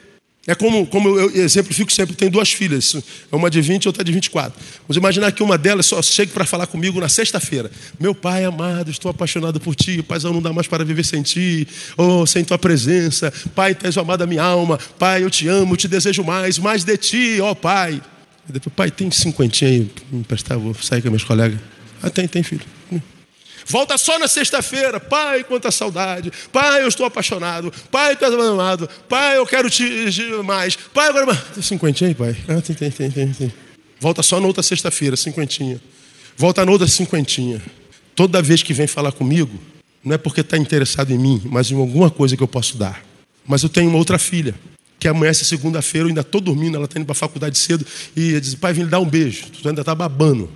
É 0.49 0.55
como, 0.55 0.87
como 0.87 1.11
eu 1.11 1.31
exemplifico 1.37 1.93
sempre, 1.93 2.17
tem 2.17 2.31
duas 2.31 2.51
filhas, 2.51 2.97
uma 3.31 3.51
de 3.51 3.61
20 3.61 3.85
e 3.85 3.89
outra 3.89 4.03
de 4.03 4.11
24. 4.11 4.59
Vamos 4.89 4.97
imaginar 4.97 5.31
que 5.31 5.43
uma 5.43 5.59
delas 5.59 5.85
só 5.85 6.01
chega 6.01 6.33
para 6.33 6.47
falar 6.47 6.67
comigo 6.67 6.99
na 6.99 7.07
sexta-feira. 7.07 7.71
Meu 8.01 8.15
pai 8.15 8.47
amado, 8.47 8.91
estou 8.91 9.11
apaixonado 9.11 9.61
por 9.61 9.77
ti, 9.77 10.03
pai, 10.03 10.19
não 10.23 10.41
dá 10.41 10.51
mais 10.51 10.67
para 10.67 10.83
viver 10.87 11.05
sem 11.05 11.21
ti, 11.21 11.69
oh, 11.99 12.25
sem 12.25 12.43
tua 12.47 12.59
presença. 12.59 13.31
Pai, 13.55 13.77
o 13.95 14.01
amado 14.01 14.21
da 14.21 14.27
minha 14.27 14.43
alma, 14.43 14.79
pai, 14.99 15.23
eu 15.23 15.29
te 15.29 15.47
amo, 15.47 15.77
te 15.77 15.87
desejo 15.87 16.25
mais, 16.25 16.59
mais 16.59 16.83
de 16.83 16.97
ti, 16.97 17.39
ó 17.43 17.51
oh, 17.51 17.55
pai. 17.55 18.01
E 18.49 18.53
depois, 18.53 18.75
pai, 18.75 18.91
tem 18.91 19.11
cinquentinha 19.11 19.71
aí, 19.71 19.91
me 20.11 20.21
emprestar, 20.21 20.59
vou 20.59 20.73
sair 20.77 21.03
com 21.03 21.11
meus 21.11 21.25
colegas. 21.25 21.59
Ah, 22.03 22.09
tem, 22.09 22.27
tem 22.27 22.43
filho. 22.43 22.65
Volta 23.69 23.99
só 23.99 24.19
na 24.19 24.27
sexta-feira. 24.27 24.99
Pai, 24.99 25.45
quanta 25.45 25.71
saudade. 25.71 26.33
Pai, 26.51 26.83
eu 26.83 26.89
estou 26.89 27.05
apaixonado. 27.05 27.73
Pai, 27.91 28.17
tu 28.17 28.25
és 28.25 28.35
amado. 28.35 28.89
Pai, 29.09 29.37
eu 29.37 29.47
quero 29.47 29.69
te 29.69 30.21
mais. 30.45 30.77
Pai, 30.77 31.09
agora. 31.09 31.35
Tem 31.37 31.63
cinquentinha 31.63 32.09
aí, 32.09 32.15
pai? 32.15 32.37
Ah, 32.49 32.61
tem, 32.61 32.75
tem, 32.75 32.91
tem, 32.91 33.11
tem, 33.11 33.33
tem. 33.33 33.53
Volta 34.01 34.23
só 34.23 34.41
na 34.41 34.47
outra 34.47 34.63
sexta-feira, 34.63 35.17
cinquentinha. 35.17 35.81
Volta 36.37 36.65
na 36.65 36.73
outra 36.73 36.87
cinquentinha. 36.87 37.61
Toda 38.15 38.41
vez 38.41 38.63
que 38.63 38.73
vem 38.73 38.87
falar 38.87 39.13
comigo, 39.13 39.59
não 40.03 40.15
é 40.15 40.19
porque 40.19 40.41
está 40.41 40.57
interessado 40.57 41.13
em 41.13 41.19
mim, 41.19 41.43
mas 41.45 41.71
em 41.71 41.77
alguma 41.77 42.11
coisa 42.11 42.37
que 42.37 42.43
eu 42.43 42.49
posso 42.49 42.77
dar. 42.77 43.05
Mas 43.47 43.63
eu 43.63 43.69
tenho 43.69 43.89
uma 43.89 43.99
outra 43.99 44.19
filha, 44.19 44.55
que 44.99 45.07
amanhece 45.07 45.45
segunda-feira, 45.45 46.07
eu 46.07 46.09
ainda 46.09 46.21
estou 46.23 46.41
dormindo, 46.41 46.77
ela 46.77 46.85
está 46.85 46.99
indo 46.99 47.07
para 47.07 47.13
a 47.13 47.17
faculdade 47.17 47.59
cedo, 47.59 47.85
e 48.17 48.41
diz: 48.41 48.55
pai, 48.55 48.73
vem 48.73 48.85
lhe 48.85 48.91
dar 48.91 49.01
um 49.01 49.07
beijo. 49.07 49.47
Tu 49.51 49.69
ainda 49.69 49.83
está 49.83 49.95
babando. 49.95 50.51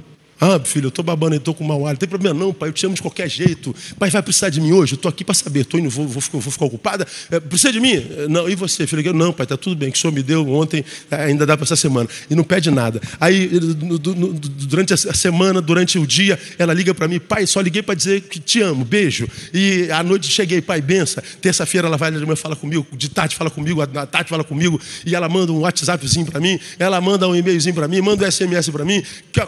Ah, 0.44 0.58
filho, 0.58 0.86
eu 0.86 0.88
estou 0.88 1.04
babando, 1.04 1.36
eu 1.36 1.38
estou 1.38 1.54
com 1.54 1.62
mau 1.62 1.86
hálito. 1.86 2.00
Tem 2.00 2.08
problema 2.08 2.36
não, 2.36 2.52
pai, 2.52 2.68
eu 2.68 2.72
te 2.72 2.84
amo 2.84 2.96
de 2.96 3.00
qualquer 3.00 3.30
jeito. 3.30 3.72
Pai, 3.96 4.10
vai 4.10 4.20
precisar 4.20 4.48
de 4.48 4.60
mim 4.60 4.72
hoje? 4.72 4.94
Eu 4.94 4.96
estou 4.96 5.08
aqui 5.08 5.24
para 5.24 5.36
saber. 5.36 5.60
Estou 5.60 5.78
indo, 5.78 5.88
vou, 5.88 6.08
vou, 6.08 6.20
vou, 6.20 6.50
ficar 6.50 6.64
ocupada? 6.64 7.06
É, 7.30 7.38
precisa 7.38 7.72
de 7.72 7.78
mim? 7.78 8.04
Não, 8.28 8.48
e 8.48 8.56
você, 8.56 8.84
filho? 8.84 9.14
Não, 9.14 9.32
pai, 9.32 9.44
está 9.44 9.56
tudo 9.56 9.76
bem. 9.76 9.92
Que 9.92 9.96
o 9.96 10.00
senhor 10.00 10.12
me 10.12 10.20
deu 10.20 10.48
ontem, 10.48 10.84
é, 11.08 11.26
ainda 11.26 11.46
dá 11.46 11.56
para 11.56 11.62
essa 11.62 11.76
semana. 11.76 12.08
E 12.28 12.34
não 12.34 12.42
pede 12.42 12.72
nada. 12.72 13.00
Aí, 13.20 13.46
durante 13.46 14.94
a 14.94 14.96
semana, 14.96 15.60
durante 15.60 15.96
o 15.96 16.04
dia, 16.04 16.36
ela 16.58 16.74
liga 16.74 16.92
para 16.92 17.06
mim, 17.06 17.20
pai, 17.20 17.46
só 17.46 17.60
liguei 17.60 17.80
para 17.80 17.94
dizer 17.94 18.22
que 18.22 18.40
te 18.40 18.60
amo, 18.60 18.84
beijo. 18.84 19.28
E 19.54 19.92
à 19.92 20.02
noite 20.02 20.26
cheguei, 20.26 20.60
pai, 20.60 20.82
benção. 20.82 21.22
Terça-feira 21.40 21.86
ela 21.86 21.96
vai 21.96 22.10
de 22.10 22.18
manhã 22.18 22.34
fala 22.34 22.56
comigo, 22.56 22.84
de 22.90 23.08
tarde 23.08 23.36
fala 23.36 23.48
comigo, 23.48 23.80
à 23.80 24.06
tarde 24.06 24.28
fala 24.28 24.42
comigo, 24.42 24.80
e 25.06 25.14
ela 25.14 25.28
manda 25.28 25.52
um 25.52 25.60
WhatsAppzinho 25.60 26.26
para 26.26 26.40
mim, 26.40 26.58
ela 26.80 27.00
manda 27.00 27.28
um 27.28 27.36
e-mailzinho 27.36 27.76
para 27.76 27.86
mim, 27.86 28.00
manda 28.00 28.26
um 28.26 28.30
SMS 28.30 28.68
para 28.70 28.84
mim, 28.84 29.00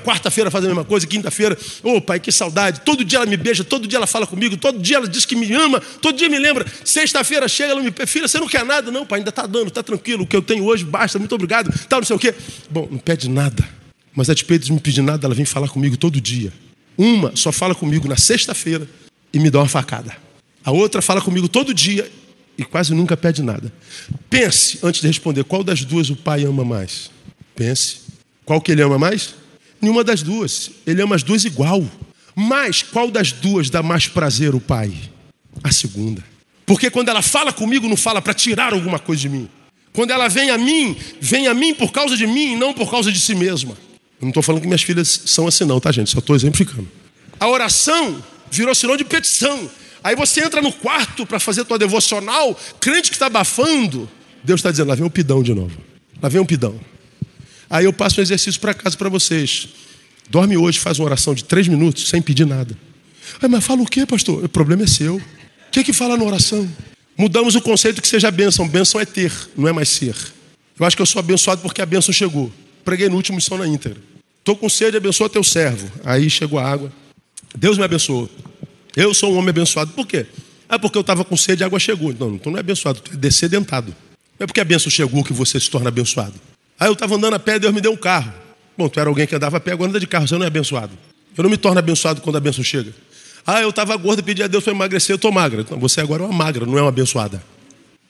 quarta-feira 0.05 0.53
faz 0.53 0.65
a 0.65 0.69
mesma 0.69 0.84
coisa, 0.85 1.07
quinta-feira 1.07 1.57
Ô 1.83 1.97
oh, 1.97 2.01
pai, 2.01 2.21
que 2.21 2.31
saudade. 2.31 2.81
Todo 2.81 3.05
dia 3.05 3.19
ela 3.19 3.27
me 3.27 3.37
beija, 3.37 3.65
todo 3.65 3.87
dia 3.87 3.99
ela 3.99 4.07
fala 4.07 4.27
comigo, 4.27 4.57
todo 4.57 4.79
dia 4.79 4.97
ela 4.97 5.09
diz 5.09 5.25
que 5.25 5.37
me 5.37 5.53
ama, 5.53 5.81
todo 6.01 6.17
dia 6.17 6.29
me 6.29 6.39
lembra. 6.39 6.67
Sexta-feira 6.85 7.49
chega, 7.49 7.73
ela 7.73 7.83
me 7.83 7.93
filha, 8.07 8.29
você 8.29 8.39
não 8.39 8.47
quer 8.47 8.65
nada? 8.65 8.91
Não, 8.91 9.05
pai, 9.07 9.21
ainda 9.21 9.31
está 9.31 9.47
dando, 9.47 9.69
está 9.69 9.83
tranquilo. 9.83 10.25
O 10.25 10.27
que 10.27 10.37
eu 10.37 10.43
tenho 10.43 10.65
hoje 10.65 10.85
basta, 10.85 11.19
muito 11.19 11.35
obrigado. 11.35 11.73
Tal, 11.89 12.01
não 12.01 12.07
sei 12.07 12.17
o 12.17 12.19
quê. 12.19 12.35
Bom, 12.71 12.89
não 12.91 12.99
pede 12.99 13.29
nada. 13.29 13.67
Mas 14.15 14.31
a 14.31 14.35
despeito 14.35 14.65
de 14.65 14.73
me 14.73 14.81
pedir 14.81 15.03
nada, 15.03 15.27
ela 15.27 15.35
vem 15.35 15.45
falar 15.45 15.69
comigo 15.69 15.97
todo 15.97 16.21
dia. 16.21 16.53
Uma 16.97 17.35
só 17.35 17.51
fala 17.51 17.75
comigo 17.75 18.07
na 18.07 18.17
sexta-feira 18.17 18.89
e 19.33 19.39
me 19.39 19.51
dá 19.51 19.59
uma 19.59 19.69
facada. 19.69 20.17
A 20.65 20.71
outra 20.71 21.03
fala 21.03 21.21
comigo 21.21 21.49
todo 21.49 21.75
dia 21.75 22.09
e 22.57 22.65
quase 22.65 22.95
nunca 22.95 23.17
pede 23.17 23.43
nada. 23.43 23.73
Pense, 24.31 24.79
antes 24.83 25.01
de 25.01 25.09
responder, 25.09 25.45
qual 25.45 25.65
das 25.65 25.85
duas 25.85 26.09
o 26.11 26.17
pai 26.17 26.45
ama 26.45 26.65
mais? 26.65 27.11
Pense. 27.57 28.03
Qual 28.45 28.61
que 28.61 28.73
ele 28.73 28.83
ama 28.83 28.99
mais? 28.99 29.35
Nenhuma 29.85 30.03
das 30.03 30.23
duas. 30.23 30.71
Ele 30.87 31.03
ama 31.03 31.15
as 31.15 31.23
duas 31.23 31.45
igual. 31.45 31.85
Mas 32.35 32.83
qual 32.83 33.11
das 33.11 33.33
duas 33.33 33.69
dá 33.69 33.83
mais 33.83 34.09
prazer 34.09 34.55
o 34.55 34.61
pai? 34.61 34.91
A 35.63 35.71
segunda. 35.71 36.25
Porque 36.65 36.91
quando 36.91 37.11
ela 37.11 37.21
fala 37.21 37.53
comigo, 37.53 37.87
não 37.87 37.97
fala 37.97 38.23
para 38.23 38.33
tirar 38.33 38.73
alguma 38.73 38.99
coisa 38.99 39.21
de 39.21 39.29
mim. 39.29 39.47
Quando 39.93 40.11
ela 40.11 40.27
vem 40.27 40.49
a 40.49 40.57
mim, 40.57 40.97
vem 41.21 41.47
a 41.49 41.55
mim 41.55 41.75
por 41.75 41.93
causa 41.93 42.17
de 42.17 42.27
mim 42.27 42.55
e 42.55 42.57
não 42.57 42.73
por 42.73 42.91
causa 42.91 43.13
de 43.13 43.21
si 43.21 43.35
mesma. 43.35 43.73
Eu 43.73 44.23
não 44.23 44.29
estou 44.29 44.43
falando 44.43 44.63
que 44.63 44.67
minhas 44.67 44.83
filhas 44.83 45.21
são 45.27 45.47
assim, 45.47 45.67
não, 45.67 45.79
tá, 45.79 45.93
gente? 45.93 46.11
Só 46.11 46.19
estou 46.19 46.35
exemplificando. 46.35 46.89
A 47.39 47.47
oração 47.47 48.25
virou 48.51 48.75
sinal 48.75 48.97
de 48.97 49.05
petição. 49.05 49.71
Aí 50.03 50.17
você 50.17 50.43
entra 50.43 50.63
no 50.63 50.73
quarto 50.73 51.27
para 51.27 51.39
fazer 51.39 51.67
tua 51.67 51.79
devocional, 51.79 52.59
crente 52.81 53.11
que 53.11 53.17
está 53.17 53.27
abafando. 53.27 54.09
Deus 54.43 54.61
está 54.61 54.71
dizendo: 54.71 54.89
lá 54.89 54.95
vem 54.95 55.05
um 55.05 55.11
pidão 55.11 55.43
de 55.43 55.53
novo. 55.53 55.77
Lá 56.23 56.31
vem 56.31 56.41
um 56.41 56.47
pidão. 56.47 56.81
Aí 57.75 57.87
eu 57.87 57.93
passo 57.93 58.21
um 58.21 58.23
exercício 58.23 58.61
para 58.61 58.73
casa 58.73 58.97
para 58.97 59.09
vocês. 59.09 59.67
Dorme 60.31 60.57
hoje, 60.57 60.79
faz 60.79 61.01
uma 61.01 61.07
oração 61.07 61.35
de 61.35 61.43
três 61.43 61.67
minutos, 61.67 62.09
sem 62.09 62.23
pedir 62.23 62.47
nada. 62.47 62.79
Mas 63.51 63.65
fala 63.65 63.83
o 63.83 63.85
quê, 63.85 64.07
pastor? 64.07 64.45
O 64.45 64.49
problema 64.49 64.85
é 64.85 64.87
seu. 64.87 65.17
O 65.17 65.23
que 65.73 65.81
é 65.81 65.83
que 65.83 65.93
fala 65.93 66.17
na 66.17 66.23
oração? 66.23 66.71
Mudamos 67.19 67.57
o 67.57 67.61
conceito 67.61 68.01
que 68.01 68.07
seja 68.07 68.31
bênção. 68.31 68.69
Bênção 68.69 69.01
é 69.01 69.05
ter, 69.05 69.33
não 69.57 69.67
é 69.67 69.73
mais 69.73 69.89
ser. 69.89 70.15
Eu 70.79 70.87
acho 70.87 70.95
que 70.95 71.03
eu 71.03 71.07
sou 71.07 71.19
abençoado 71.19 71.63
porque 71.63 71.83
a 71.83 71.87
bênção 71.87 72.15
chegou. 72.15 72.49
Preguei 72.85 73.09
no 73.09 73.17
último 73.17 73.35
missão 73.35 73.59
na 73.59 73.67
íntegra. 73.67 74.01
Estou 74.39 74.55
com 74.55 74.69
sede, 74.69 74.97
abençoa 74.97 75.29
teu 75.29 75.43
servo. 75.43 75.91
Aí 76.05 76.31
chegou 76.31 76.61
a 76.61 76.71
água. 76.71 76.93
Deus 77.59 77.77
me 77.77 77.83
abençoou. 77.83 78.31
Eu 78.95 79.13
sou 79.13 79.35
um 79.35 79.37
homem 79.37 79.51
abençoado. 79.51 79.91
Por 79.95 80.07
quê? 80.07 80.27
É 80.69 80.79
porque 80.79 80.97
eu 80.97 81.01
estava 81.01 81.25
com 81.25 81.37
sede 81.37 81.63
e 81.63 81.65
a 81.65 81.67
água 81.67 81.81
chegou. 81.81 82.15
Não, 82.17 82.37
então 82.37 82.53
não 82.53 82.57
é 82.57 82.61
abençoado, 82.61 83.01
tu 83.01 83.15
é 83.15 83.17
descedentado. 83.17 83.89
Não 84.39 84.45
é 84.45 84.47
porque 84.47 84.61
a 84.61 84.65
bênção 84.65 84.93
chegou 84.93 85.25
que 85.25 85.33
você 85.33 85.59
se 85.59 85.69
torna 85.69 85.89
abençoado. 85.89 86.54
Aí 86.79 86.89
eu 86.89 86.93
estava 86.93 87.15
andando 87.15 87.35
a 87.35 87.39
pé 87.39 87.59
Deus 87.59 87.73
me 87.73 87.81
deu 87.81 87.93
um 87.93 87.97
carro. 87.97 88.33
Bom, 88.77 88.89
tu 88.89 88.99
era 88.99 89.09
alguém 89.09 89.27
que 89.27 89.35
andava 89.35 89.57
a 89.57 89.61
pé, 89.61 89.73
agora 89.73 89.91
anda 89.91 90.01
de 90.01 90.07
carro, 90.07 90.27
você 90.27 90.37
não 90.37 90.45
é 90.45 90.49
abençoado. 90.49 90.93
Eu 91.37 91.43
não 91.43 91.51
me 91.51 91.57
torno 91.57 91.79
abençoado 91.79 92.21
quando 92.21 92.37
a 92.37 92.41
bênção 92.41 92.65
chega. 92.65 92.93
Ah, 93.47 93.61
eu 93.61 93.71
estava 93.71 93.95
gordo 93.97 94.21
e 94.21 94.23
pedi 94.23 94.43
a 94.43 94.47
Deus 94.47 94.65
para 94.65 94.73
emagrecer, 94.73 95.13
eu 95.13 95.17
estou 95.17 95.31
magra. 95.31 95.61
Então, 95.61 95.79
você 95.79 96.01
agora 96.01 96.23
é 96.23 96.27
uma 96.27 96.35
magra, 96.35 96.65
não 96.65 96.79
é 96.79 96.83
uma 96.83 96.89
abençoada. 96.89 97.43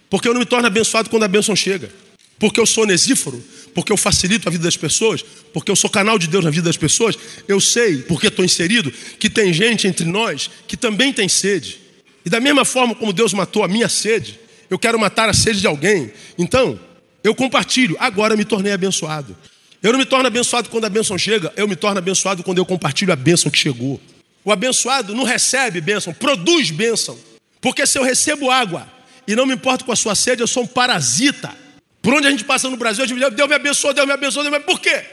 Porque 0.08 0.28
eu 0.28 0.32
não 0.32 0.40
me 0.40 0.46
torno 0.46 0.66
abençoado 0.66 1.10
quando 1.10 1.24
a 1.24 1.28
bênção 1.28 1.56
chega. 1.56 1.90
Porque 2.38 2.60
eu 2.60 2.66
sou 2.66 2.84
onesíforo, 2.84 3.42
porque 3.74 3.92
eu 3.92 3.96
facilito 3.96 4.48
a 4.48 4.52
vida 4.52 4.64
das 4.64 4.76
pessoas, 4.76 5.24
porque 5.52 5.70
eu 5.70 5.76
sou 5.76 5.90
canal 5.90 6.18
de 6.18 6.28
Deus 6.28 6.44
na 6.44 6.50
vida 6.50 6.62
das 6.62 6.76
pessoas. 6.76 7.16
Eu 7.48 7.60
sei, 7.60 7.98
porque 8.02 8.28
estou 8.28 8.44
inserido, 8.44 8.92
que 9.18 9.28
tem 9.28 9.52
gente 9.52 9.86
entre 9.86 10.04
nós 10.04 10.50
que 10.66 10.76
também 10.76 11.12
tem 11.12 11.28
sede. 11.28 11.80
E 12.24 12.30
da 12.30 12.40
mesma 12.40 12.64
forma 12.64 12.94
como 12.94 13.12
Deus 13.12 13.32
matou 13.32 13.64
a 13.64 13.68
minha 13.68 13.88
sede, 13.88 14.38
eu 14.70 14.78
quero 14.78 14.98
matar 14.98 15.28
a 15.28 15.32
sede 15.32 15.60
de 15.60 15.66
alguém. 15.66 16.12
Então, 16.38 16.78
eu 17.24 17.34
compartilho. 17.34 17.96
Agora 17.98 18.36
me 18.36 18.44
tornei 18.44 18.72
abençoado. 18.72 19.34
Eu 19.82 19.92
não 19.92 19.98
me 19.98 20.06
torno 20.06 20.26
abençoado 20.26 20.68
quando 20.68 20.84
a 20.84 20.88
bênção 20.88 21.18
chega, 21.18 21.52
eu 21.56 21.66
me 21.66 21.76
torno 21.76 21.98
abençoado 21.98 22.42
quando 22.42 22.58
eu 22.58 22.64
compartilho 22.64 23.12
a 23.12 23.16
bênção 23.16 23.50
que 23.50 23.58
chegou. 23.58 24.00
O 24.44 24.52
abençoado 24.52 25.14
não 25.14 25.24
recebe 25.24 25.80
bênção, 25.80 26.12
produz 26.12 26.70
bênção. 26.70 27.18
Porque 27.60 27.86
se 27.86 27.98
eu 27.98 28.02
recebo 28.02 28.50
água 28.50 28.86
e 29.26 29.34
não 29.34 29.46
me 29.46 29.54
importo 29.54 29.84
com 29.84 29.92
a 29.92 29.96
sua 29.96 30.14
sede, 30.14 30.42
eu 30.42 30.46
sou 30.46 30.62
um 30.62 30.66
parasita. 30.66 31.54
Por 32.00 32.14
onde 32.14 32.26
a 32.26 32.30
gente 32.30 32.44
passa 32.44 32.68
no 32.68 32.76
Brasil, 32.76 33.04
a 33.04 33.06
gente 33.06 33.18
Deus 33.30 33.48
me 33.48 33.54
abençoa, 33.54 33.94
Deus 33.94 34.06
me 34.06 34.12
me 34.12 34.14
abençoa. 34.14 34.60
Por 34.60 34.80
quê? 34.80 35.04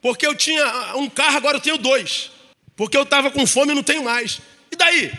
Porque 0.00 0.26
eu 0.26 0.34
tinha 0.34 0.96
um 0.96 1.08
carro, 1.08 1.36
agora 1.36 1.56
eu 1.56 1.60
tenho 1.60 1.78
dois. 1.78 2.30
Porque 2.76 2.96
eu 2.96 3.02
estava 3.02 3.30
com 3.30 3.46
fome 3.46 3.72
e 3.72 3.74
não 3.74 3.82
tenho 3.82 4.04
mais. 4.04 4.40
E 4.70 4.76
daí? 4.76 5.12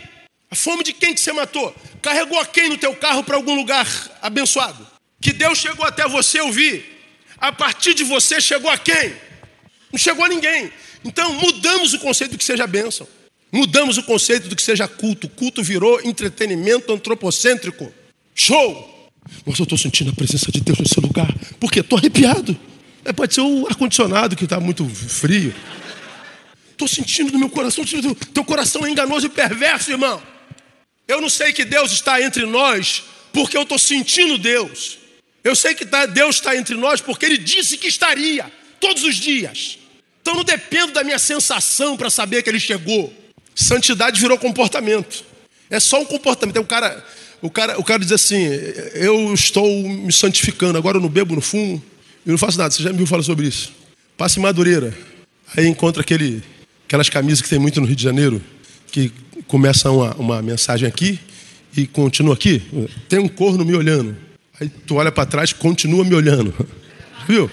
A 0.50 0.54
fome 0.54 0.82
de 0.82 0.92
quem 0.92 1.14
que 1.14 1.20
você 1.20 1.32
matou? 1.32 1.74
Carregou 2.00 2.38
a 2.40 2.46
quem 2.46 2.70
no 2.70 2.78
teu 2.78 2.94
carro 2.94 3.22
para 3.22 3.36
algum 3.36 3.54
lugar 3.54 3.86
abençoado? 4.22 4.97
Que 5.20 5.32
Deus 5.32 5.58
chegou 5.58 5.84
até 5.84 6.06
você 6.08 6.40
ouvir. 6.40 6.84
A 7.38 7.52
partir 7.52 7.94
de 7.94 8.04
você 8.04 8.40
chegou 8.40 8.70
a 8.70 8.78
quem? 8.78 9.14
Não 9.92 9.98
chegou 9.98 10.24
a 10.24 10.28
ninguém. 10.28 10.72
Então 11.04 11.32
mudamos 11.34 11.94
o 11.94 11.98
conceito 11.98 12.32
do 12.32 12.38
que 12.38 12.44
seja 12.44 12.66
bênção. 12.66 13.06
Mudamos 13.50 13.96
o 13.96 14.02
conceito 14.02 14.48
do 14.48 14.56
que 14.56 14.62
seja 14.62 14.86
culto. 14.86 15.28
Culto 15.28 15.62
virou 15.62 16.00
entretenimento 16.04 16.92
antropocêntrico. 16.92 17.92
Show! 18.34 19.10
Nossa, 19.46 19.62
eu 19.62 19.64
estou 19.64 19.78
sentindo 19.78 20.10
a 20.10 20.14
presença 20.14 20.50
de 20.50 20.60
Deus 20.60 20.78
nesse 20.78 21.00
lugar. 21.00 21.32
Por 21.58 21.70
quê? 21.70 21.80
Estou 21.80 21.98
arrepiado. 21.98 22.56
É, 23.04 23.12
pode 23.12 23.34
ser 23.34 23.40
o 23.40 23.66
ar-condicionado 23.66 24.36
que 24.36 24.44
está 24.44 24.60
muito 24.60 24.86
frio. 24.86 25.54
Estou 26.70 26.86
sentindo 26.88 27.32
no 27.32 27.38
meu 27.38 27.50
coração. 27.50 27.84
Teu 28.32 28.44
coração 28.44 28.86
é 28.86 28.90
enganoso 28.90 29.26
e 29.26 29.30
perverso, 29.30 29.90
irmão. 29.90 30.22
Eu 31.06 31.20
não 31.20 31.30
sei 31.30 31.52
que 31.52 31.64
Deus 31.64 31.90
está 31.90 32.20
entre 32.22 32.44
nós 32.44 33.02
porque 33.32 33.56
eu 33.56 33.62
estou 33.62 33.78
sentindo 33.78 34.36
Deus. 34.36 34.98
Eu 35.42 35.54
sei 35.54 35.74
que 35.74 35.86
tá, 35.86 36.06
Deus 36.06 36.36
está 36.36 36.56
entre 36.56 36.74
nós 36.74 37.00
porque 37.00 37.26
Ele 37.26 37.38
disse 37.38 37.76
que 37.76 37.86
estaria 37.86 38.50
todos 38.80 39.02
os 39.04 39.16
dias. 39.16 39.78
Então 40.20 40.34
não 40.34 40.44
dependo 40.44 40.92
da 40.92 41.02
minha 41.02 41.18
sensação 41.18 41.96
para 41.96 42.10
saber 42.10 42.42
que 42.42 42.50
Ele 42.50 42.60
chegou. 42.60 43.12
Santidade 43.54 44.20
virou 44.20 44.38
comportamento. 44.38 45.24
É 45.70 45.80
só 45.80 46.00
um 46.00 46.04
comportamento. 46.04 46.58
o 46.58 46.64
cara, 46.64 47.04
o 47.40 47.50
cara, 47.50 47.78
o 47.78 47.84
cara 47.84 48.00
diz 48.00 48.12
assim: 48.12 48.46
eu 48.94 49.32
estou 49.32 49.66
me 49.88 50.12
santificando. 50.12 50.78
Agora 50.78 50.98
eu 50.98 51.00
não 51.00 51.08
bebo, 51.08 51.34
não 51.34 51.42
fumo, 51.42 51.82
eu 52.26 52.32
não 52.32 52.38
faço 52.38 52.58
nada. 52.58 52.70
Você 52.70 52.82
já 52.82 52.90
me 52.90 52.98
viu 52.98 53.06
falar 53.06 53.22
sobre 53.22 53.46
isso? 53.46 53.72
Passe 54.16 54.38
em 54.38 54.42
Madureira. 54.42 54.96
Aí 55.56 55.66
encontra 55.66 56.02
aquele, 56.02 56.42
aquelas 56.86 57.08
camisas 57.08 57.40
que 57.40 57.48
tem 57.48 57.58
muito 57.58 57.80
no 57.80 57.86
Rio 57.86 57.96
de 57.96 58.02
Janeiro, 58.02 58.42
que 58.92 59.12
começa 59.46 59.90
uma, 59.90 60.14
uma 60.16 60.42
mensagem 60.42 60.86
aqui 60.86 61.18
e 61.76 61.86
continua 61.86 62.34
aqui. 62.34 62.62
Tem 63.08 63.18
um 63.18 63.28
corno 63.28 63.64
me 63.64 63.74
olhando. 63.74 64.27
Aí 64.60 64.68
tu 64.68 64.96
olha 64.96 65.12
para 65.12 65.26
trás, 65.26 65.52
continua 65.52 66.04
me 66.04 66.14
olhando. 66.14 66.54
Viu? 67.28 67.50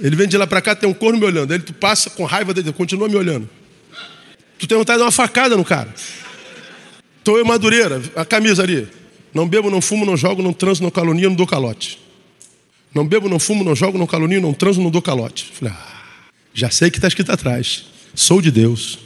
Ele 0.00 0.14
vem 0.14 0.28
de 0.28 0.36
lá 0.36 0.46
para 0.46 0.60
cá, 0.60 0.74
tem 0.74 0.88
um 0.88 0.94
corno 0.94 1.18
me 1.18 1.24
olhando. 1.24 1.52
Aí 1.52 1.58
tu 1.58 1.72
passa 1.72 2.08
com 2.10 2.24
raiva 2.24 2.54
dele, 2.54 2.72
continua 2.72 3.08
me 3.08 3.16
olhando. 3.16 3.48
Tu 4.58 4.66
tem 4.66 4.76
vontade 4.78 4.96
de 4.96 5.00
dar 5.00 5.06
uma 5.06 5.12
facada 5.12 5.56
no 5.56 5.64
cara. 5.64 5.92
Tô 7.24 7.36
eu 7.36 7.44
madureira, 7.44 8.00
a 8.14 8.24
camisa 8.24 8.62
ali. 8.62 8.88
Não 9.34 9.46
bebo, 9.46 9.70
não 9.70 9.80
fumo, 9.80 10.04
não 10.04 10.16
jogo, 10.16 10.42
não 10.42 10.52
transo, 10.52 10.82
não 10.82 10.90
calunio, 10.90 11.28
não 11.28 11.36
dou 11.36 11.46
calote. 11.46 11.98
Não 12.94 13.06
bebo, 13.06 13.28
não 13.28 13.38
fumo, 13.38 13.62
não 13.62 13.76
jogo, 13.76 13.98
não 13.98 14.06
calunio, 14.06 14.40
não 14.40 14.52
transo, 14.52 14.80
não 14.80 14.90
dou 14.90 15.02
calote. 15.02 15.52
Falei, 15.52 15.74
ah, 15.76 16.02
já 16.54 16.70
sei 16.70 16.90
que 16.90 16.98
está 16.98 17.08
escrito 17.08 17.30
atrás. 17.30 17.84
Sou 18.14 18.40
de 18.40 18.50
Deus. 18.50 18.98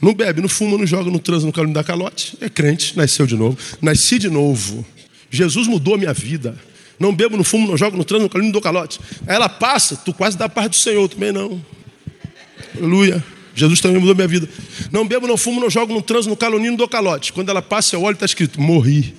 Não 0.00 0.14
bebe, 0.14 0.40
não 0.40 0.48
fuma, 0.48 0.78
não 0.78 0.86
joga, 0.86 1.10
não 1.10 1.18
transa, 1.18 1.44
não 1.44 1.52
calúnia, 1.52 1.74
não 1.74 1.82
dá 1.82 1.84
calote. 1.84 2.36
É 2.40 2.48
crente, 2.48 2.96
nasceu 2.96 3.26
de 3.26 3.36
novo. 3.36 3.58
Nasci 3.82 4.18
de 4.18 4.30
novo. 4.30 4.84
Jesus 5.30 5.66
mudou 5.66 5.94
a 5.94 5.98
minha 5.98 6.12
vida. 6.12 6.58
Não 6.98 7.14
bebo, 7.14 7.36
não 7.36 7.44
fumo, 7.44 7.66
não 7.66 7.76
jogo, 7.76 7.96
não 7.96 8.04
transo, 8.04 8.22
não 8.22 8.28
calúnia, 8.28 8.48
não 8.48 8.52
dou 8.52 8.60
calote. 8.60 9.00
Aí 9.26 9.34
ela 9.34 9.48
passa, 9.48 9.96
tu 9.96 10.12
quase 10.12 10.36
dá 10.36 10.48
paz 10.48 10.68
do 10.68 10.76
Senhor, 10.76 11.08
também 11.08 11.32
não. 11.32 11.64
Aleluia. 12.76 13.24
Jesus 13.54 13.80
também 13.80 13.98
mudou 13.98 14.14
minha 14.14 14.28
vida. 14.28 14.48
Não 14.92 15.06
bebo, 15.06 15.26
não 15.26 15.36
fumo, 15.36 15.60
não 15.60 15.70
jogo, 15.70 15.94
não 15.94 16.02
transo, 16.02 16.28
não 16.28 16.36
calunio, 16.36 16.70
não 16.70 16.76
dou 16.76 16.88
calote. 16.88 17.32
Quando 17.32 17.48
ela 17.48 17.62
passa, 17.62 17.96
eu 17.96 18.02
olho 18.02 18.14
e 18.14 18.16
está 18.16 18.26
escrito, 18.26 18.60
morri. 18.60 19.14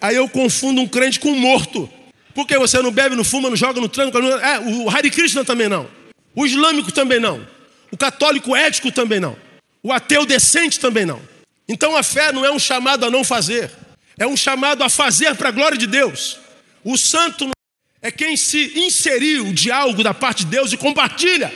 Aí 0.00 0.16
eu 0.16 0.28
confundo 0.28 0.82
um 0.82 0.86
crente 0.86 1.18
com 1.18 1.30
um 1.30 1.38
morto. 1.38 1.88
Porque 2.34 2.58
você 2.58 2.82
não 2.82 2.90
bebe, 2.90 3.16
não 3.16 3.24
fuma, 3.24 3.48
não 3.48 3.56
joga, 3.56 3.80
não 3.80 3.88
transa, 3.88 4.18
não... 4.18 4.38
É, 4.38 4.60
o 4.60 4.90
Hare 4.90 5.10
Krishna 5.10 5.44
também 5.44 5.68
não. 5.68 5.86
O 6.34 6.44
islâmico 6.44 6.92
também 6.92 7.20
não. 7.20 7.46
O 7.90 7.96
católico 7.96 8.54
ético 8.54 8.90
também 8.90 9.20
não. 9.20 9.36
O 9.82 9.92
ateu 9.92 10.26
decente 10.26 10.80
também 10.80 11.06
não. 11.06 11.20
Então 11.68 11.96
a 11.96 12.02
fé 12.02 12.32
não 12.32 12.44
é 12.44 12.50
um 12.50 12.58
chamado 12.58 13.04
a 13.04 13.10
não 13.10 13.24
fazer, 13.24 13.70
é 14.18 14.26
um 14.26 14.36
chamado 14.36 14.82
a 14.82 14.88
fazer 14.88 15.34
para 15.34 15.48
a 15.48 15.52
glória 15.52 15.78
de 15.78 15.86
Deus. 15.86 16.38
O 16.84 16.96
santo 16.98 17.50
é 18.02 18.10
quem 18.10 18.36
se 18.36 18.78
inseriu 18.78 19.52
de 19.52 19.70
algo 19.70 20.02
da 20.02 20.12
parte 20.12 20.44
de 20.44 20.50
Deus 20.50 20.72
e 20.72 20.76
compartilha. 20.76 21.52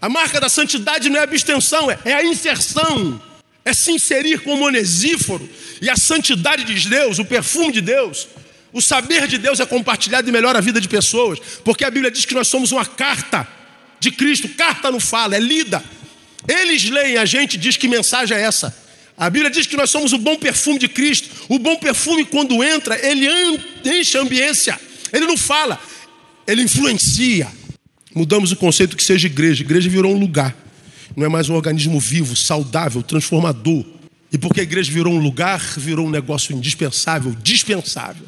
A 0.00 0.08
marca 0.08 0.40
da 0.40 0.48
santidade 0.48 1.08
não 1.08 1.18
é 1.18 1.22
abstenção, 1.22 1.90
é, 1.90 1.98
é 2.04 2.14
a 2.14 2.24
inserção, 2.24 3.20
é 3.64 3.72
se 3.72 3.92
inserir 3.92 4.40
como 4.40 4.66
onesíforo. 4.66 5.48
E 5.80 5.88
a 5.88 5.96
santidade 5.96 6.64
de 6.64 6.88
Deus, 6.88 7.18
o 7.18 7.24
perfume 7.24 7.72
de 7.72 7.80
Deus, 7.80 8.26
o 8.72 8.82
saber 8.82 9.26
de 9.28 9.38
Deus 9.38 9.60
é 9.60 9.66
compartilhado 9.66 10.28
e 10.28 10.32
melhora 10.32 10.58
a 10.58 10.60
vida 10.60 10.80
de 10.80 10.88
pessoas, 10.88 11.38
porque 11.64 11.84
a 11.84 11.90
Bíblia 11.90 12.10
diz 12.10 12.24
que 12.24 12.34
nós 12.34 12.48
somos 12.48 12.72
uma 12.72 12.84
carta 12.84 13.46
de 14.00 14.10
Cristo. 14.10 14.48
Carta 14.48 14.90
não 14.90 15.00
fala, 15.00 15.36
é 15.36 15.40
lida. 15.40 15.82
Eles 16.46 16.88
leem, 16.90 17.16
a 17.16 17.24
gente 17.24 17.56
diz 17.56 17.76
que 17.76 17.88
mensagem 17.88 18.36
é 18.36 18.40
essa. 18.40 18.87
A 19.18 19.28
Bíblia 19.28 19.50
diz 19.50 19.66
que 19.66 19.76
nós 19.76 19.90
somos 19.90 20.12
o 20.12 20.18
bom 20.18 20.36
perfume 20.36 20.78
de 20.78 20.86
Cristo. 20.86 21.28
O 21.48 21.58
bom 21.58 21.76
perfume, 21.76 22.24
quando 22.24 22.62
entra, 22.62 22.96
ele 23.04 23.26
enche 23.84 24.16
a 24.16 24.20
ambiência. 24.20 24.78
Ele 25.12 25.26
não 25.26 25.36
fala, 25.36 25.80
ele 26.46 26.62
influencia. 26.62 27.48
Mudamos 28.14 28.52
o 28.52 28.56
conceito 28.56 28.96
que 28.96 29.02
seja 29.02 29.26
igreja. 29.26 29.62
Igreja 29.62 29.90
virou 29.90 30.14
um 30.14 30.20
lugar. 30.20 30.56
Não 31.16 31.26
é 31.26 31.28
mais 31.28 31.48
um 31.48 31.54
organismo 31.54 31.98
vivo, 31.98 32.36
saudável, 32.36 33.02
transformador. 33.02 33.84
E 34.32 34.38
porque 34.38 34.60
a 34.60 34.62
igreja 34.62 34.92
virou 34.92 35.12
um 35.12 35.18
lugar, 35.18 35.60
virou 35.76 36.06
um 36.06 36.10
negócio 36.10 36.54
indispensável, 36.54 37.34
dispensável. 37.42 38.24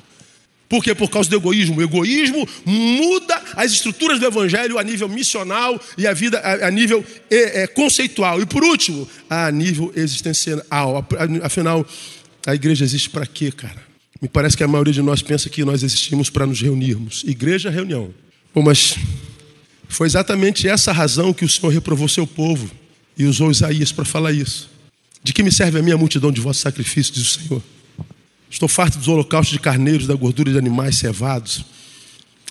Por 0.70 0.84
quê? 0.84 0.94
Por 0.94 1.10
causa 1.10 1.28
do 1.28 1.34
egoísmo. 1.34 1.80
O 1.80 1.82
egoísmo 1.82 2.48
muda 2.64 3.42
as 3.56 3.72
estruturas 3.72 4.20
do 4.20 4.26
evangelho 4.26 4.78
a 4.78 4.84
nível 4.84 5.08
missional 5.08 5.80
e 5.98 6.06
a 6.06 6.12
vida 6.12 6.38
a, 6.38 6.68
a 6.68 6.70
nível 6.70 7.04
é, 7.28 7.62
é, 7.62 7.66
conceitual. 7.66 8.40
E 8.40 8.46
por 8.46 8.62
último, 8.62 9.06
a 9.28 9.50
nível 9.50 9.92
existencial. 9.96 11.04
Afinal, 11.42 11.84
a 12.46 12.54
igreja 12.54 12.84
existe 12.84 13.10
para 13.10 13.26
quê, 13.26 13.50
cara? 13.50 13.82
Me 14.22 14.28
parece 14.28 14.56
que 14.56 14.62
a 14.62 14.68
maioria 14.68 14.94
de 14.94 15.02
nós 15.02 15.22
pensa 15.22 15.50
que 15.50 15.64
nós 15.64 15.82
existimos 15.82 16.30
para 16.30 16.46
nos 16.46 16.60
reunirmos. 16.60 17.24
Igreja 17.26 17.68
reunião. 17.68 18.14
Bom, 18.54 18.62
mas 18.62 18.96
foi 19.88 20.06
exatamente 20.06 20.68
essa 20.68 20.92
razão 20.92 21.32
que 21.32 21.44
o 21.44 21.48
Senhor 21.48 21.70
reprovou 21.72 22.08
seu 22.08 22.28
povo 22.28 22.70
e 23.18 23.24
usou 23.24 23.50
Isaías 23.50 23.90
para 23.90 24.04
falar 24.04 24.30
isso. 24.30 24.70
De 25.20 25.32
que 25.32 25.42
me 25.42 25.50
serve 25.50 25.80
a 25.80 25.82
minha 25.82 25.96
multidão 25.96 26.30
de 26.30 26.40
vossos 26.40 26.62
sacrifícios, 26.62 27.18
diz 27.18 27.36
o 27.36 27.40
Senhor. 27.40 27.62
Estou 28.50 28.68
farto 28.68 28.98
dos 28.98 29.06
holocaustos 29.06 29.52
de 29.52 29.60
carneiros, 29.60 30.06
da 30.06 30.14
gordura 30.14 30.50
de 30.50 30.58
animais 30.58 30.98
cevados. 30.98 31.64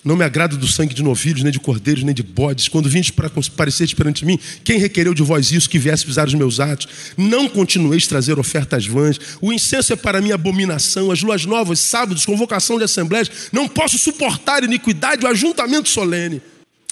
Não 0.02 0.16
me 0.16 0.24
agrado 0.24 0.56
do 0.56 0.66
sangue 0.66 0.94
de 0.94 1.02
novilhos, 1.02 1.42
nem 1.42 1.52
de 1.52 1.60
cordeiros, 1.60 2.02
nem 2.02 2.14
de 2.14 2.22
bodes. 2.22 2.68
Quando 2.68 2.88
vindes 2.88 3.10
para 3.10 3.28
comparecer 3.28 3.94
perante 3.94 4.24
mim, 4.24 4.38
quem 4.64 4.78
requereu 4.78 5.12
de 5.12 5.22
vós 5.22 5.52
isso 5.52 5.68
que 5.68 5.78
viesse 5.78 6.06
pisar 6.06 6.26
os 6.26 6.32
meus 6.32 6.58
atos? 6.58 6.88
Não 7.18 7.46
continueis 7.46 8.06
trazer 8.06 8.38
ofertas 8.38 8.86
vãs. 8.86 9.20
O 9.42 9.52
incenso 9.52 9.92
é 9.92 9.96
para 9.96 10.22
mim 10.22 10.32
abominação. 10.32 11.10
As 11.10 11.22
luas 11.22 11.44
novas, 11.44 11.80
sábados, 11.80 12.24
convocação 12.24 12.78
de 12.78 12.84
assembleias. 12.84 13.30
Não 13.52 13.68
posso 13.68 13.98
suportar 13.98 14.64
iniquidade, 14.64 15.22
o 15.22 15.28
ajuntamento 15.28 15.90
solene. 15.90 16.40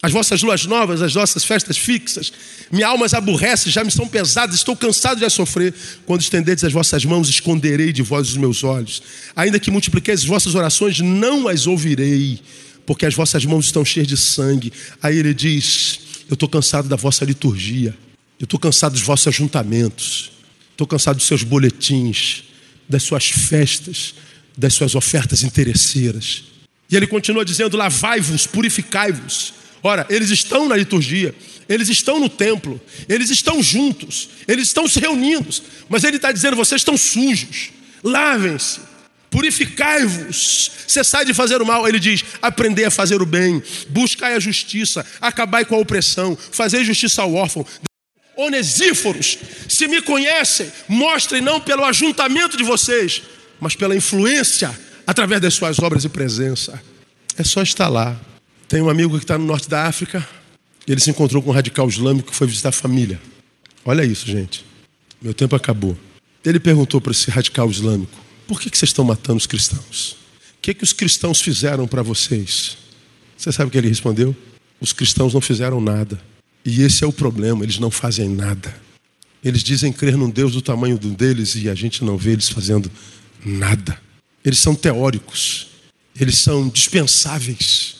As 0.01 0.13
vossas 0.13 0.43
luas 0.43 0.65
novas, 0.65 1.03
as 1.03 1.13
vossas 1.13 1.45
festas 1.45 1.77
fixas, 1.77 2.33
minha 2.71 2.87
alma 2.87 3.05
as 3.05 3.15
aborrece, 3.15 3.69
já 3.69 3.83
me 3.83 3.91
são 3.91 4.07
pesadas, 4.07 4.55
estou 4.55 4.77
cansado 4.77 5.19
de 5.19 5.29
sofrer. 5.29 5.75
Quando 6.07 6.21
estendedes 6.21 6.63
as 6.63 6.73
vossas 6.73 7.05
mãos, 7.05 7.29
esconderei 7.29 7.93
de 7.93 8.03
vós 8.03 8.29
os 8.29 8.37
meus 8.37 8.63
olhos. 8.63 9.03
Ainda 9.35 9.59
que 9.59 9.73
multipliqueis 9.73 10.21
as 10.21 10.27
vossas 10.27 10.55
orações, 10.55 11.01
não 11.01 11.49
as 11.49 11.67
ouvirei, 11.67 12.41
porque 12.87 13.07
as 13.07 13.15
vossas 13.15 13.45
mãos 13.45 13.67
estão 13.67 13.85
cheias 13.85 14.07
de 14.07 14.17
sangue. 14.17 14.73
Aí 15.03 15.19
ele 15.19 15.35
diz: 15.35 15.99
Eu 16.29 16.35
estou 16.35 16.49
cansado 16.49 16.89
da 16.89 16.97
vossa 16.97 17.25
liturgia. 17.25 17.97
Eu 18.39 18.45
estou 18.45 18.61
cansado 18.61 18.93
dos 18.93 19.03
vossos 19.03 19.27
ajuntamentos. 19.27 20.31
Estou 20.71 20.87
cansado 20.87 21.17
dos 21.17 21.27
seus 21.27 21.43
boletins, 21.43 22.45
das 22.89 23.03
suas 23.03 23.29
festas, 23.29 24.15
das 24.57 24.75
suas 24.75 24.95
ofertas 24.95 25.43
interesseiras. 25.43 26.45
E 26.89 26.97
ele 26.97 27.07
continua 27.09 27.45
dizendo: 27.45 27.77
lavai-vos, 27.77 28.47
purificai-vos. 28.47 29.58
Ora, 29.83 30.07
eles 30.11 30.31
estão 30.31 30.69
na 30.69 30.77
liturgia, 30.77 31.35
eles 31.69 31.89
estão 31.89 32.19
no 32.19 32.29
templo, 32.29 32.81
eles 33.09 33.31
estão 33.31 33.63
juntos, 33.63 34.31
eles 34.47 34.69
estão 34.69 34.89
se 34.89 34.99
reunindo, 34.99 35.49
mas 35.89 36.05
ele 36.05 36.17
está 36.17 36.33
dizendo: 36.33 36.57
vocês 36.57 36.81
estão 36.81 36.97
sujos, 36.97 37.71
lavem-se, 38.03 38.81
purificai-vos, 39.31 40.71
cessai 40.87 41.25
de 41.25 41.35
fazer 41.35 41.61
o 41.63 41.67
mal. 41.67 41.87
Ele 41.87 42.01
diz: 42.01 42.25
aprendei 42.41 42.85
a 42.85 42.91
fazer 42.91 43.21
o 43.23 43.27
bem, 43.27 43.63
buscai 43.89 44.35
a 44.35 44.41
justiça, 44.41 45.07
acabai 45.21 45.65
com 45.65 45.75
a 45.75 45.79
opressão, 45.79 46.37
fazei 46.51 46.85
justiça 46.85 47.23
ao 47.23 47.35
órfão. 47.35 47.65
Onesíforos, 48.37 49.37
se 49.69 49.89
me 49.89 50.01
conhecem, 50.01 50.71
mostrem 50.87 51.43
não 51.43 51.61
pelo 51.61 51.85
ajuntamento 51.85 52.57
de 52.57 52.63
vocês, 52.63 53.23
mas 53.61 53.75
pela 53.75 53.97
influência 53.97 54.79
através 55.07 55.41
das 55.41 55.55
suas 55.55 55.79
obras 55.81 56.05
e 56.05 56.09
presença. 56.09 56.81
É 57.37 57.43
só 57.43 57.63
estar 57.63 57.89
lá. 57.89 58.17
Tem 58.69 58.83
um 58.83 58.91
amigo 58.91 59.17
que 59.17 59.25
está 59.25 59.39
no 59.39 59.47
norte 59.47 59.67
da 59.67 59.87
África, 59.87 60.29
ele 60.87 61.01
se 61.01 61.11
encontrou 61.11 61.43
com 61.43 61.49
um 61.49 61.55
radical 61.55 61.89
islâmico 61.89 62.31
que 62.31 62.37
foi 62.37 62.47
visitar 62.47 62.69
a 62.69 62.73
família. 62.73 63.19
Olha 63.83 64.05
isso, 64.05 64.27
gente. 64.27 64.63
Meu 65.23 65.33
tempo 65.33 65.57
acabou. 65.57 65.97
Ele 66.45 66.61
perguntou 66.61 67.01
para 67.01 67.13
esse 67.13 67.31
radical 67.31 67.71
islâmico: 67.71 68.13
por 68.47 68.61
que, 68.61 68.69
que 68.69 68.77
vocês 68.77 68.91
estão 68.91 69.07
matando 69.07 69.39
os 69.39 69.47
cristãos? 69.47 70.13
O 70.59 70.61
que, 70.61 70.75
que 70.75 70.85
os 70.85 70.93
cristãos 70.93 71.41
fizeram 71.41 71.89
para 71.89 72.03
vocês? 72.03 72.77
Você 73.37 73.51
sabe 73.51 73.69
o 73.69 73.71
que 73.71 73.79
ele 73.79 73.89
respondeu? 73.89 74.37
Os 74.79 74.93
cristãos 74.93 75.33
não 75.33 75.41
fizeram 75.41 75.81
nada. 75.81 76.21
E 76.65 76.83
esse 76.83 77.03
é 77.03 77.07
o 77.07 77.13
problema, 77.13 77.65
eles 77.65 77.79
não 77.79 77.91
fazem 77.91 78.29
nada. 78.29 78.75
Eles 79.43 79.63
dizem 79.63 79.93
crer 79.93 80.17
num 80.17 80.29
Deus 80.29 80.53
do 80.53 80.61
tamanho 80.61 80.99
deles 80.99 81.55
e 81.55 81.71
a 81.71 81.75
gente 81.75 82.05
não 82.05 82.19
vê 82.19 82.33
eles 82.33 82.49
fazendo 82.49 82.91
nada. 83.45 83.99
Eles 84.45 84.59
são 84.59 84.75
teóricos, 84.75 85.69
eles 86.19 86.41
são 86.41 86.69
dispensáveis, 86.69 87.98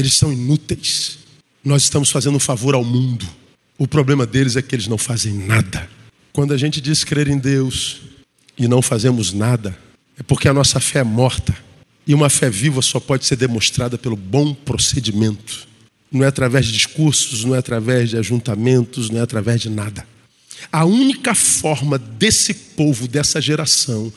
eles 0.00 0.14
são 0.14 0.32
inúteis. 0.32 1.18
Nós 1.64 1.82
estamos 1.82 2.10
fazendo 2.10 2.36
um 2.36 2.40
favor 2.40 2.74
ao 2.74 2.84
mundo. 2.84 3.26
O 3.76 3.86
problema 3.86 4.24
deles 4.24 4.56
é 4.56 4.62
que 4.62 4.74
eles 4.74 4.86
não 4.86 4.96
fazem 4.96 5.32
nada. 5.32 5.90
Quando 6.32 6.54
a 6.54 6.56
gente 6.56 6.80
diz 6.80 7.02
crer 7.02 7.28
em 7.28 7.38
Deus 7.38 8.02
e 8.56 8.68
não 8.68 8.80
fazemos 8.80 9.32
nada, 9.32 9.76
é 10.16 10.22
porque 10.22 10.48
a 10.48 10.54
nossa 10.54 10.78
fé 10.78 11.00
é 11.00 11.04
morta. 11.04 11.56
E 12.06 12.14
uma 12.14 12.30
fé 12.30 12.48
viva 12.48 12.80
só 12.80 12.98
pode 13.00 13.26
ser 13.26 13.36
demonstrada 13.36 13.98
pelo 13.98 14.16
bom 14.16 14.54
procedimento. 14.54 15.66
Não 16.10 16.24
é 16.24 16.28
através 16.28 16.66
de 16.66 16.72
discursos, 16.72 17.44
não 17.44 17.54
é 17.54 17.58
através 17.58 18.10
de 18.10 18.16
ajuntamentos, 18.16 19.10
não 19.10 19.18
é 19.18 19.22
através 19.22 19.60
de 19.60 19.68
nada. 19.68 20.06
A 20.72 20.84
única 20.84 21.34
forma 21.34 21.98
desse 21.98 22.54
povo, 22.54 23.06
dessa 23.06 23.40
geração, 23.40 24.12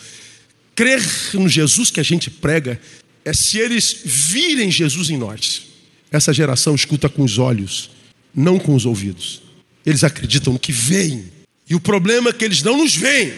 crer 0.75 1.01
no 1.33 1.49
Jesus 1.49 1.91
que 1.91 1.99
a 1.99 2.03
gente 2.03 2.29
prega 2.29 2.79
é 3.25 3.33
se 3.33 3.57
eles 3.57 4.01
virem 4.05 4.71
Jesus 4.71 5.09
em 5.09 5.17
nós. 5.17 5.70
Essa 6.11 6.33
geração 6.33 6.75
escuta 6.75 7.07
com 7.07 7.23
os 7.23 7.37
olhos, 7.37 7.89
não 8.35 8.59
com 8.59 8.75
os 8.75 8.85
ouvidos. 8.85 9.41
Eles 9.85 10.03
acreditam 10.03 10.51
no 10.51 10.59
que 10.59 10.73
veem. 10.73 11.25
E 11.69 11.73
o 11.73 11.79
problema 11.79 12.29
é 12.29 12.33
que 12.33 12.43
eles 12.43 12.61
não 12.61 12.77
nos 12.77 12.93
veem. 12.95 13.33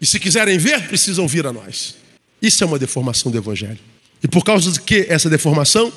E 0.00 0.06
se 0.06 0.20
quiserem 0.20 0.56
ver, 0.56 0.86
precisam 0.86 1.26
vir 1.26 1.44
a 1.44 1.52
nós. 1.52 1.96
Isso 2.40 2.62
é 2.62 2.66
uma 2.66 2.78
deformação 2.78 3.32
do 3.32 3.38
Evangelho. 3.38 3.80
E 4.22 4.28
por 4.28 4.44
causa 4.44 4.70
de 4.70 4.80
que 4.80 5.06
essa 5.08 5.28
deformação? 5.28 5.92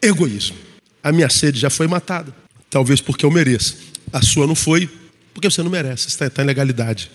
Egoísmo. 0.00 0.56
A 1.02 1.10
minha 1.10 1.30
sede 1.30 1.58
já 1.58 1.70
foi 1.70 1.86
matada. 1.86 2.34
Talvez 2.68 3.00
porque 3.00 3.24
eu 3.24 3.30
mereça. 3.30 3.74
A 4.12 4.20
sua 4.20 4.46
não 4.46 4.54
foi, 4.54 4.90
porque 5.32 5.50
você 5.50 5.62
não 5.62 5.70
merece. 5.70 6.08
Está, 6.08 6.26
está 6.26 6.42
em 6.42 6.46
legalidade. 6.46 7.10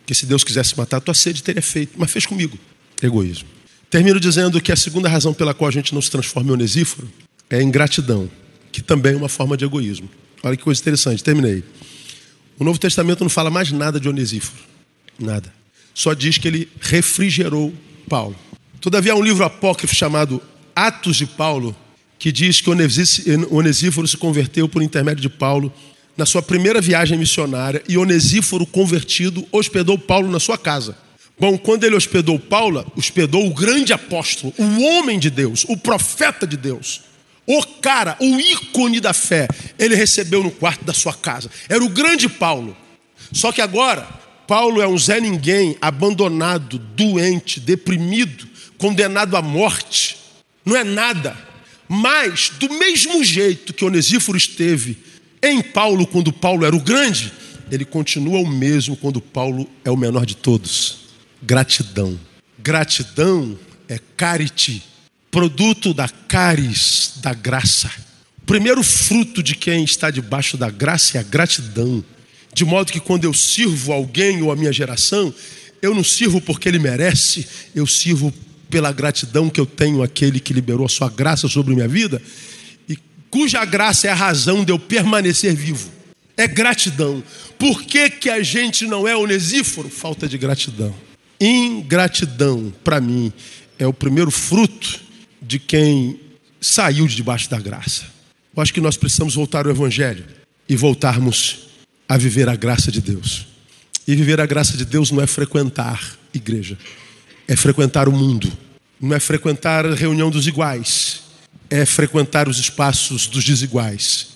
Porque 0.00 0.14
se 0.14 0.26
Deus 0.26 0.42
quisesse 0.42 0.76
matar, 0.76 0.96
a 0.96 1.00
tua 1.00 1.14
sede 1.14 1.42
teria 1.42 1.62
feito. 1.62 1.92
Mas 1.96 2.10
fez 2.10 2.26
comigo. 2.26 2.58
Egoísmo. 3.00 3.48
Termino 3.88 4.18
dizendo 4.18 4.60
que 4.60 4.72
a 4.72 4.76
segunda 4.76 5.08
razão 5.08 5.32
pela 5.32 5.54
qual 5.54 5.68
a 5.68 5.72
gente 5.72 5.94
não 5.94 6.02
se 6.02 6.10
transforma 6.10 6.50
em 6.50 6.54
onesíforo 6.54 7.08
é 7.50 7.62
ingratidão, 7.62 8.30
que 8.70 8.82
também 8.82 9.14
é 9.14 9.16
uma 9.16 9.28
forma 9.28 9.56
de 9.56 9.64
egoísmo. 9.64 10.08
Olha 10.42 10.56
que 10.56 10.62
coisa 10.62 10.80
interessante, 10.80 11.22
terminei. 11.24 11.64
O 12.58 12.64
Novo 12.64 12.78
Testamento 12.78 13.22
não 13.22 13.30
fala 13.30 13.50
mais 13.50 13.70
nada 13.72 13.98
de 13.98 14.08
onesíforo. 14.08 14.62
Nada. 15.18 15.52
Só 15.94 16.14
diz 16.14 16.38
que 16.38 16.46
ele 16.46 16.68
refrigerou 16.80 17.72
Paulo. 18.08 18.36
Todavia, 18.80 19.12
há 19.12 19.16
um 19.16 19.22
livro 19.22 19.44
apócrifo 19.44 19.94
chamado 19.94 20.40
Atos 20.74 21.16
de 21.16 21.26
Paulo, 21.26 21.74
que 22.18 22.30
diz 22.30 22.60
que 22.60 22.70
Onesíforo 23.50 24.06
se 24.06 24.16
converteu 24.16 24.68
por 24.68 24.82
intermédio 24.82 25.22
de 25.22 25.28
Paulo 25.28 25.72
na 26.16 26.26
sua 26.26 26.42
primeira 26.42 26.80
viagem 26.80 27.16
missionária 27.16 27.82
e 27.88 27.96
Onesíforo, 27.96 28.66
convertido, 28.66 29.46
hospedou 29.52 29.96
Paulo 29.96 30.30
na 30.30 30.40
sua 30.40 30.58
casa. 30.58 30.96
Bom, 31.38 31.56
quando 31.56 31.84
ele 31.84 31.94
hospedou 31.94 32.38
Paulo, 32.38 32.84
hospedou 32.96 33.46
o 33.46 33.54
grande 33.54 33.92
apóstolo, 33.92 34.52
o 34.58 34.82
homem 34.82 35.18
de 35.18 35.30
Deus, 35.30 35.64
o 35.68 35.76
profeta 35.76 36.44
de 36.44 36.56
Deus, 36.56 37.02
o 37.48 37.64
cara, 37.80 38.14
o 38.20 38.38
ícone 38.38 39.00
da 39.00 39.14
fé, 39.14 39.48
ele 39.78 39.94
recebeu 39.94 40.42
no 40.42 40.50
quarto 40.50 40.84
da 40.84 40.92
sua 40.92 41.14
casa. 41.14 41.50
Era 41.66 41.82
o 41.82 41.88
grande 41.88 42.28
Paulo. 42.28 42.76
Só 43.32 43.50
que 43.50 43.62
agora, 43.62 44.06
Paulo 44.46 44.82
é 44.82 44.86
um 44.86 44.98
Zé 44.98 45.18
Ninguém, 45.18 45.74
abandonado, 45.80 46.78
doente, 46.78 47.58
deprimido, 47.58 48.46
condenado 48.76 49.34
à 49.34 49.40
morte. 49.40 50.18
Não 50.62 50.76
é 50.76 50.84
nada. 50.84 51.34
Mas, 51.88 52.52
do 52.60 52.68
mesmo 52.74 53.24
jeito 53.24 53.72
que 53.72 53.82
Onesíforo 53.82 54.36
esteve 54.36 54.98
em 55.42 55.62
Paulo 55.62 56.06
quando 56.06 56.30
Paulo 56.30 56.66
era 56.66 56.76
o 56.76 56.82
grande, 56.82 57.32
ele 57.70 57.86
continua 57.86 58.40
o 58.40 58.46
mesmo 58.46 58.94
quando 58.94 59.22
Paulo 59.22 59.66
é 59.82 59.90
o 59.90 59.96
menor 59.96 60.26
de 60.26 60.36
todos. 60.36 60.98
Gratidão. 61.42 62.20
Gratidão 62.58 63.58
é 63.88 63.98
carite, 64.18 64.82
produto 65.38 65.94
da 65.94 66.08
caris, 66.08 67.12
da 67.22 67.32
graça. 67.32 67.88
O 68.42 68.46
primeiro 68.46 68.82
fruto 68.82 69.40
de 69.40 69.54
quem 69.54 69.84
está 69.84 70.10
debaixo 70.10 70.56
da 70.56 70.68
graça 70.68 71.16
é 71.16 71.20
a 71.20 71.22
gratidão. 71.22 72.04
De 72.52 72.64
modo 72.64 72.90
que 72.90 72.98
quando 72.98 73.22
eu 73.22 73.32
sirvo 73.32 73.92
alguém 73.92 74.42
ou 74.42 74.50
a 74.50 74.56
minha 74.56 74.72
geração, 74.72 75.32
eu 75.80 75.94
não 75.94 76.02
sirvo 76.02 76.40
porque 76.40 76.68
ele 76.68 76.80
merece, 76.80 77.46
eu 77.72 77.86
sirvo 77.86 78.34
pela 78.68 78.90
gratidão 78.90 79.48
que 79.48 79.60
eu 79.60 79.66
tenho 79.66 80.02
àquele 80.02 80.40
que 80.40 80.52
liberou 80.52 80.84
a 80.84 80.88
sua 80.88 81.08
graça 81.08 81.46
sobre 81.46 81.72
minha 81.72 81.86
vida 81.86 82.20
cuja 83.30 83.64
graça 83.64 84.08
é 84.08 84.10
a 84.10 84.14
razão 84.14 84.64
de 84.64 84.72
eu 84.72 84.78
permanecer 84.78 85.54
vivo. 85.54 85.90
É 86.36 86.48
gratidão. 86.48 87.22
Por 87.58 87.82
que, 87.82 88.10
que 88.10 88.30
a 88.30 88.42
gente 88.42 88.86
não 88.86 89.06
é 89.06 89.16
onesíforo? 89.16 89.88
Falta 89.88 90.26
de 90.26 90.38
gratidão. 90.38 90.94
Ingratidão, 91.40 92.72
para 92.82 93.00
mim, 93.00 93.32
é 93.78 93.86
o 93.86 93.92
primeiro 93.92 94.30
fruto 94.30 95.07
de 95.48 95.58
quem 95.58 96.20
saiu 96.60 97.06
de 97.08 97.16
debaixo 97.16 97.48
da 97.48 97.58
graça. 97.58 98.04
Eu 98.54 98.62
acho 98.62 98.74
que 98.74 98.82
nós 98.82 98.98
precisamos 98.98 99.34
voltar 99.34 99.64
ao 99.64 99.72
Evangelho 99.72 100.26
e 100.68 100.76
voltarmos 100.76 101.70
a 102.06 102.18
viver 102.18 102.50
a 102.50 102.54
graça 102.54 102.92
de 102.92 103.00
Deus. 103.00 103.46
E 104.06 104.14
viver 104.14 104.42
a 104.42 104.46
graça 104.46 104.76
de 104.76 104.84
Deus 104.84 105.10
não 105.10 105.22
é 105.22 105.26
frequentar 105.26 106.18
igreja, 106.34 106.76
é 107.46 107.56
frequentar 107.56 108.10
o 108.10 108.12
mundo, 108.12 108.52
não 109.00 109.16
é 109.16 109.20
frequentar 109.20 109.86
a 109.86 109.94
reunião 109.94 110.30
dos 110.30 110.46
iguais, 110.46 111.22
é 111.70 111.86
frequentar 111.86 112.46
os 112.46 112.58
espaços 112.58 113.26
dos 113.26 113.42
desiguais, 113.42 114.28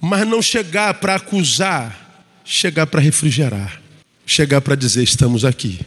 mas 0.00 0.26
não 0.26 0.40
chegar 0.40 0.94
para 0.94 1.16
acusar, 1.16 2.24
chegar 2.44 2.86
para 2.86 3.00
refrigerar, 3.00 3.82
chegar 4.24 4.60
para 4.60 4.76
dizer: 4.76 5.02
estamos 5.02 5.44
aqui. 5.44 5.80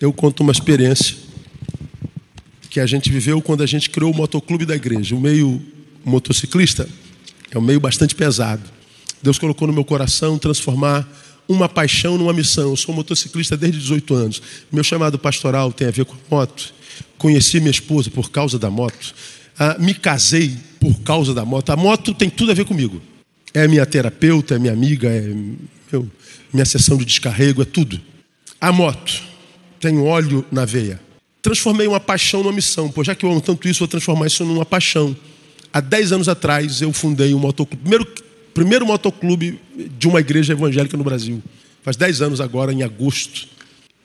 Eu 0.00 0.12
conto 0.12 0.42
uma 0.42 0.52
experiência 0.52 1.23
que 2.74 2.80
a 2.80 2.86
gente 2.86 3.08
viveu 3.08 3.40
quando 3.40 3.62
a 3.62 3.66
gente 3.66 3.88
criou 3.88 4.12
o 4.12 4.16
motoclube 4.16 4.66
da 4.66 4.74
igreja. 4.74 5.14
O 5.14 5.20
meio 5.20 5.62
motociclista 6.04 6.88
é 7.50 7.56
um 7.56 7.62
meio 7.62 7.78
bastante 7.78 8.14
pesado. 8.14 8.62
Deus 9.22 9.38
colocou 9.38 9.66
no 9.66 9.72
meu 9.72 9.84
coração 9.84 10.36
transformar 10.36 11.08
uma 11.48 11.68
paixão 11.68 12.18
numa 12.18 12.32
missão. 12.32 12.70
Eu 12.70 12.76
sou 12.76 12.92
motociclista 12.92 13.56
desde 13.56 13.78
18 13.78 14.14
anos. 14.14 14.42
Meu 14.72 14.82
chamado 14.82 15.16
pastoral 15.18 15.72
tem 15.72 15.86
a 15.86 15.92
ver 15.92 16.04
com 16.04 16.16
moto. 16.28 16.74
Conheci 17.16 17.60
minha 17.60 17.70
esposa 17.70 18.10
por 18.10 18.30
causa 18.30 18.58
da 18.58 18.68
moto 18.68 19.14
ah, 19.58 19.76
me 19.78 19.94
casei 19.94 20.56
por 20.80 21.00
causa 21.00 21.32
da 21.32 21.44
moto. 21.44 21.70
A 21.70 21.76
moto 21.76 22.12
tem 22.12 22.28
tudo 22.28 22.50
a 22.50 22.54
ver 22.54 22.64
comigo. 22.64 23.00
É 23.52 23.68
minha 23.68 23.86
terapeuta, 23.86 24.56
é 24.56 24.58
minha 24.58 24.72
amiga, 24.72 25.08
é 25.08 25.32
meu, 25.92 26.10
minha 26.52 26.64
sessão 26.64 26.96
de 26.96 27.04
descarrego, 27.04 27.62
é 27.62 27.64
tudo. 27.64 28.00
A 28.60 28.72
moto 28.72 29.22
tem 29.78 29.98
óleo 30.00 30.44
na 30.50 30.64
veia. 30.64 31.00
Transformei 31.44 31.86
uma 31.86 32.00
paixão 32.00 32.42
numa 32.42 32.54
missão. 32.54 32.90
Pô, 32.90 33.04
já 33.04 33.14
que 33.14 33.22
eu 33.22 33.30
amo 33.30 33.38
tanto 33.38 33.68
isso, 33.68 33.80
vou 33.80 33.88
transformar 33.88 34.26
isso 34.28 34.42
numa 34.46 34.64
paixão. 34.64 35.14
Há 35.70 35.78
10 35.78 36.12
anos 36.12 36.26
atrás 36.26 36.80
eu 36.80 36.90
fundei 36.90 37.34
um 37.34 37.38
motoclube. 37.38 37.82
Primeiro, 37.82 38.14
primeiro 38.54 38.86
motoclube 38.86 39.60
de 39.98 40.08
uma 40.08 40.20
igreja 40.20 40.54
evangélica 40.54 40.96
no 40.96 41.04
Brasil. 41.04 41.42
Faz 41.82 41.98
10 41.98 42.22
anos 42.22 42.40
agora, 42.40 42.72
em 42.72 42.82
agosto. 42.82 43.46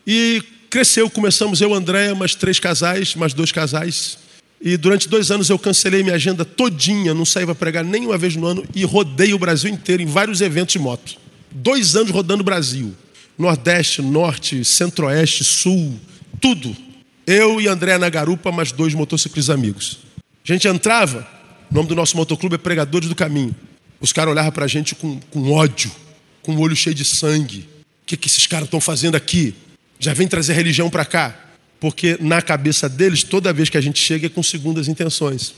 E 0.06 0.44
cresceu, 0.70 1.10
começamos 1.10 1.62
eu, 1.62 1.74
André, 1.74 2.14
mais 2.14 2.36
três 2.36 2.60
casais, 2.60 3.16
mais 3.16 3.34
dois 3.34 3.54
casais. 3.54 4.18
E 4.62 4.76
durante 4.76 5.08
dois 5.08 5.32
anos 5.32 5.50
eu 5.50 5.58
cancelei 5.58 6.04
minha 6.04 6.16
agenda 6.16 6.44
todinha, 6.44 7.14
não 7.14 7.24
saí 7.24 7.46
para 7.46 7.56
pregar 7.56 7.86
nem 7.86 8.06
uma 8.06 8.18
vez 8.18 8.36
no 8.36 8.46
ano 8.46 8.66
e 8.76 8.84
rodei 8.84 9.34
o 9.34 9.40
Brasil 9.40 9.72
inteiro 9.72 10.04
em 10.04 10.08
vários 10.08 10.42
eventos 10.42 10.74
de 10.74 10.80
moto. 10.80 11.16
Dois 11.50 11.96
anos 11.96 12.12
rodando 12.12 12.42
o 12.42 12.46
Brasil. 12.46 12.94
Nordeste, 13.38 14.02
Norte, 14.02 14.66
Centro-Oeste, 14.66 15.46
Sul, 15.46 15.98
tudo. 16.42 16.89
Eu 17.32 17.62
e 17.62 17.68
André 17.68 17.96
na 18.00 18.10
garupa, 18.10 18.52
mais 18.52 18.72
dois 18.72 18.96
motociclistas 18.96 19.54
amigos. 19.54 20.00
A 20.44 20.52
gente 20.52 20.68
entrava, 20.68 21.28
o 21.70 21.76
nome 21.76 21.88
do 21.88 21.94
nosso 21.94 22.18
motoclube 22.18 22.56
é 22.56 22.58
Pregadores 22.58 23.08
do 23.08 23.14
Caminho. 23.14 23.56
Os 24.02 24.12
caras 24.12 24.32
olhavam 24.32 24.52
para 24.52 24.66
a 24.66 24.68
gente 24.68 24.96
com, 24.96 25.20
com 25.30 25.52
ódio, 25.52 25.92
com 26.42 26.56
o 26.56 26.60
olho 26.60 26.76
cheio 26.76 26.96
de 26.96 27.06
sangue. 27.06 27.70
O 28.02 28.06
que, 28.08 28.18
que 28.18 28.28
esses 28.28 28.48
caras 28.48 28.66
estão 28.66 28.82
fazendo 28.82 29.14
aqui? 29.14 29.54
Já 30.00 30.12
vem 30.12 30.28
trazer 30.28 30.54
religião 30.54 30.90
para 30.90 31.06
cá. 31.06 31.38
Porque 31.80 32.18
na 32.20 32.42
cabeça 32.42 32.90
deles, 32.90 33.22
toda 33.22 33.54
vez 33.54 33.70
que 33.70 33.78
a 33.78 33.82
gente 33.82 34.00
chega 34.00 34.26
é 34.26 34.30
com 34.30 34.42
segundas 34.42 34.88
intenções. 34.88 35.54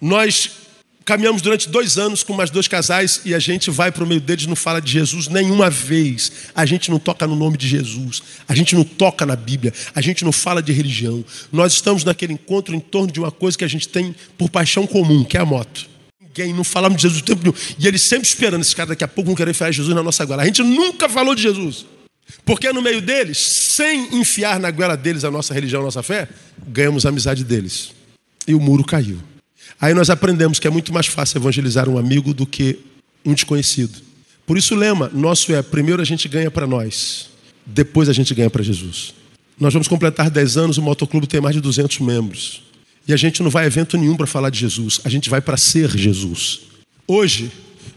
Nós 0.00 0.61
caminhamos 1.04 1.42
durante 1.42 1.68
dois 1.68 1.98
anos 1.98 2.22
com 2.22 2.32
mais 2.32 2.50
dois 2.50 2.68
casais 2.68 3.20
e 3.24 3.34
a 3.34 3.38
gente 3.38 3.70
vai 3.70 3.90
para 3.90 4.04
o 4.04 4.06
meio 4.06 4.20
deles 4.20 4.46
não 4.46 4.56
fala 4.56 4.80
de 4.80 4.90
Jesus 4.90 5.28
nenhuma 5.28 5.68
vez. 5.70 6.32
A 6.54 6.64
gente 6.64 6.90
não 6.90 6.98
toca 6.98 7.26
no 7.26 7.36
nome 7.36 7.56
de 7.56 7.68
Jesus. 7.68 8.22
A 8.48 8.54
gente 8.54 8.74
não 8.74 8.84
toca 8.84 9.26
na 9.26 9.36
Bíblia. 9.36 9.72
A 9.94 10.00
gente 10.00 10.24
não 10.24 10.32
fala 10.32 10.62
de 10.62 10.72
religião. 10.72 11.24
Nós 11.50 11.72
estamos 11.72 12.04
naquele 12.04 12.32
encontro 12.32 12.74
em 12.74 12.80
torno 12.80 13.12
de 13.12 13.20
uma 13.20 13.30
coisa 13.30 13.56
que 13.56 13.64
a 13.64 13.68
gente 13.68 13.88
tem 13.88 14.14
por 14.36 14.50
paixão 14.50 14.86
comum, 14.86 15.24
que 15.24 15.36
é 15.36 15.40
a 15.40 15.44
moto. 15.44 15.88
Ninguém 16.20 16.54
não 16.54 16.64
falamos 16.64 16.96
de 16.96 17.02
Jesus 17.02 17.20
o 17.20 17.24
tempo 17.24 17.42
nenhum. 17.42 17.54
E 17.78 17.86
eles 17.86 18.02
sempre 18.02 18.26
esperando, 18.26 18.62
esse 18.62 18.74
cara 18.74 18.90
daqui 18.90 19.04
a 19.04 19.08
pouco 19.08 19.30
não 19.30 19.36
querer 19.36 19.52
falar 19.52 19.70
Jesus 19.70 19.94
na 19.94 20.02
nossa 20.02 20.24
goela. 20.24 20.42
A 20.42 20.46
gente 20.46 20.62
nunca 20.62 21.08
falou 21.08 21.34
de 21.34 21.42
Jesus. 21.42 21.84
Porque 22.44 22.72
no 22.72 22.80
meio 22.80 23.02
deles, 23.02 23.38
sem 23.38 24.16
enfiar 24.16 24.58
na 24.58 24.70
goela 24.70 24.96
deles 24.96 25.24
a 25.24 25.30
nossa 25.30 25.52
religião, 25.52 25.82
a 25.82 25.84
nossa 25.84 26.02
fé, 26.02 26.28
ganhamos 26.66 27.04
a 27.04 27.10
amizade 27.10 27.44
deles. 27.44 27.92
E 28.46 28.54
o 28.54 28.60
muro 28.60 28.84
caiu. 28.84 29.18
Aí 29.82 29.94
nós 29.94 30.08
aprendemos 30.10 30.60
que 30.60 30.68
é 30.68 30.70
muito 30.70 30.92
mais 30.92 31.08
fácil 31.08 31.38
evangelizar 31.38 31.88
um 31.88 31.98
amigo 31.98 32.32
do 32.32 32.46
que 32.46 32.78
um 33.24 33.34
desconhecido. 33.34 34.00
Por 34.46 34.56
isso 34.56 34.76
o 34.76 34.78
lema 34.78 35.10
nosso 35.12 35.52
é: 35.52 35.60
primeiro 35.60 36.00
a 36.00 36.04
gente 36.04 36.28
ganha 36.28 36.52
para 36.52 36.68
nós, 36.68 37.28
depois 37.66 38.08
a 38.08 38.12
gente 38.12 38.32
ganha 38.32 38.48
para 38.48 38.62
Jesus. 38.62 39.12
Nós 39.58 39.72
vamos 39.72 39.88
completar 39.88 40.30
10 40.30 40.56
anos, 40.56 40.78
o 40.78 40.82
motoclube 40.82 41.26
tem 41.26 41.40
mais 41.40 41.56
de 41.56 41.60
200 41.60 41.98
membros. 41.98 42.62
E 43.08 43.12
a 43.12 43.16
gente 43.16 43.42
não 43.42 43.50
vai 43.50 43.64
a 43.64 43.66
evento 43.66 43.98
nenhum 43.98 44.16
para 44.16 44.26
falar 44.28 44.50
de 44.50 44.60
Jesus, 44.60 45.00
a 45.02 45.08
gente 45.08 45.28
vai 45.28 45.40
para 45.40 45.56
ser 45.56 45.90
Jesus. 45.98 46.60
Hoje, 47.04 47.50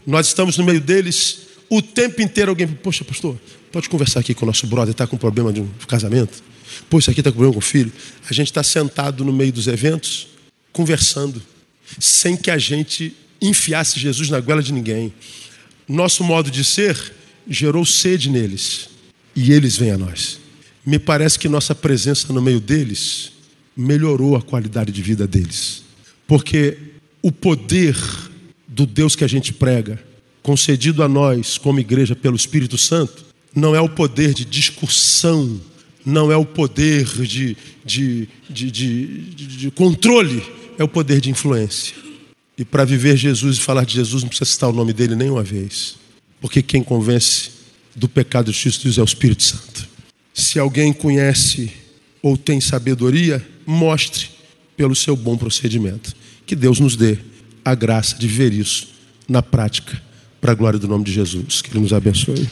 nós 0.04 0.26
estamos 0.26 0.58
no 0.58 0.64
meio 0.64 0.80
deles 0.80 1.46
o 1.70 1.80
tempo 1.80 2.20
inteiro. 2.20 2.50
Alguém, 2.50 2.66
poxa, 2.66 3.04
pastor, 3.04 3.38
pode 3.70 3.88
conversar 3.88 4.18
aqui 4.18 4.34
com 4.34 4.44
o 4.44 4.46
nosso 4.46 4.66
brother, 4.66 4.90
está 4.90 5.06
com 5.06 5.16
problema 5.16 5.52
de 5.52 5.60
um 5.60 5.68
casamento? 5.86 6.42
Pô, 6.90 6.98
isso 6.98 7.12
aqui 7.12 7.20
está 7.20 7.30
com 7.30 7.36
problema 7.36 7.54
com 7.54 7.60
o 7.60 7.62
filho. 7.62 7.92
A 8.28 8.32
gente 8.32 8.48
está 8.48 8.64
sentado 8.64 9.24
no 9.24 9.32
meio 9.32 9.52
dos 9.52 9.68
eventos, 9.68 10.26
conversando 10.72 11.40
sem 11.98 12.36
que 12.36 12.50
a 12.50 12.58
gente 12.58 13.14
enfiasse 13.40 13.98
Jesus 13.98 14.30
na 14.30 14.40
goela 14.40 14.62
de 14.62 14.72
ninguém. 14.72 15.12
Nosso 15.88 16.24
modo 16.24 16.50
de 16.50 16.64
ser 16.64 17.14
gerou 17.48 17.84
sede 17.84 18.28
neles 18.28 18.88
e 19.34 19.52
eles 19.52 19.76
vêm 19.76 19.92
a 19.92 19.98
nós. 19.98 20.40
Me 20.84 20.98
parece 20.98 21.38
que 21.38 21.48
nossa 21.48 21.74
presença 21.74 22.32
no 22.32 22.42
meio 22.42 22.60
deles 22.60 23.32
melhorou 23.76 24.36
a 24.36 24.42
qualidade 24.42 24.90
de 24.90 25.02
vida 25.02 25.26
deles, 25.26 25.82
porque 26.26 26.78
o 27.22 27.30
poder 27.30 27.96
do 28.66 28.86
Deus 28.86 29.14
que 29.14 29.24
a 29.24 29.28
gente 29.28 29.52
prega, 29.52 30.02
concedido 30.42 31.02
a 31.02 31.08
nós 31.08 31.58
como 31.58 31.80
igreja 31.80 32.16
pelo 32.16 32.36
Espírito 32.36 32.78
Santo, 32.78 33.26
não 33.54 33.74
é 33.74 33.80
o 33.80 33.88
poder 33.88 34.32
de 34.32 34.44
discussão, 34.44 35.60
não 36.04 36.30
é 36.30 36.36
o 36.36 36.44
poder 36.44 37.04
de, 37.04 37.56
de, 37.84 38.28
de, 38.48 38.70
de 38.70 39.70
controle 39.72 40.42
é 40.78 40.84
o 40.84 40.88
poder 40.88 41.20
de 41.20 41.30
influência. 41.30 41.94
E 42.58 42.64
para 42.64 42.84
viver 42.84 43.16
Jesus 43.16 43.58
e 43.58 43.60
falar 43.60 43.84
de 43.84 43.94
Jesus, 43.94 44.22
não 44.22 44.28
precisa 44.28 44.50
citar 44.50 44.70
o 44.70 44.72
nome 44.72 44.92
dele 44.92 45.14
nenhuma 45.14 45.42
vez. 45.42 45.96
Porque 46.40 46.62
quem 46.62 46.82
convence 46.82 47.50
do 47.94 48.08
pecado 48.08 48.50
de 48.50 48.58
Jesus 48.58 48.98
é 48.98 49.02
o 49.02 49.04
Espírito 49.04 49.42
Santo. 49.42 49.88
Se 50.32 50.58
alguém 50.58 50.92
conhece 50.92 51.72
ou 52.22 52.36
tem 52.36 52.60
sabedoria, 52.60 53.46
mostre 53.66 54.28
pelo 54.76 54.94
seu 54.94 55.16
bom 55.16 55.36
procedimento. 55.36 56.14
Que 56.46 56.54
Deus 56.54 56.78
nos 56.78 56.96
dê 56.96 57.18
a 57.64 57.74
graça 57.74 58.16
de 58.16 58.28
ver 58.28 58.52
isso 58.52 58.88
na 59.28 59.42
prática, 59.42 60.00
para 60.40 60.52
a 60.52 60.54
glória 60.54 60.78
do 60.78 60.86
nome 60.86 61.04
de 61.04 61.12
Jesus. 61.12 61.60
Que 61.62 61.70
Ele 61.70 61.80
nos 61.80 61.92
abençoe. 61.92 62.48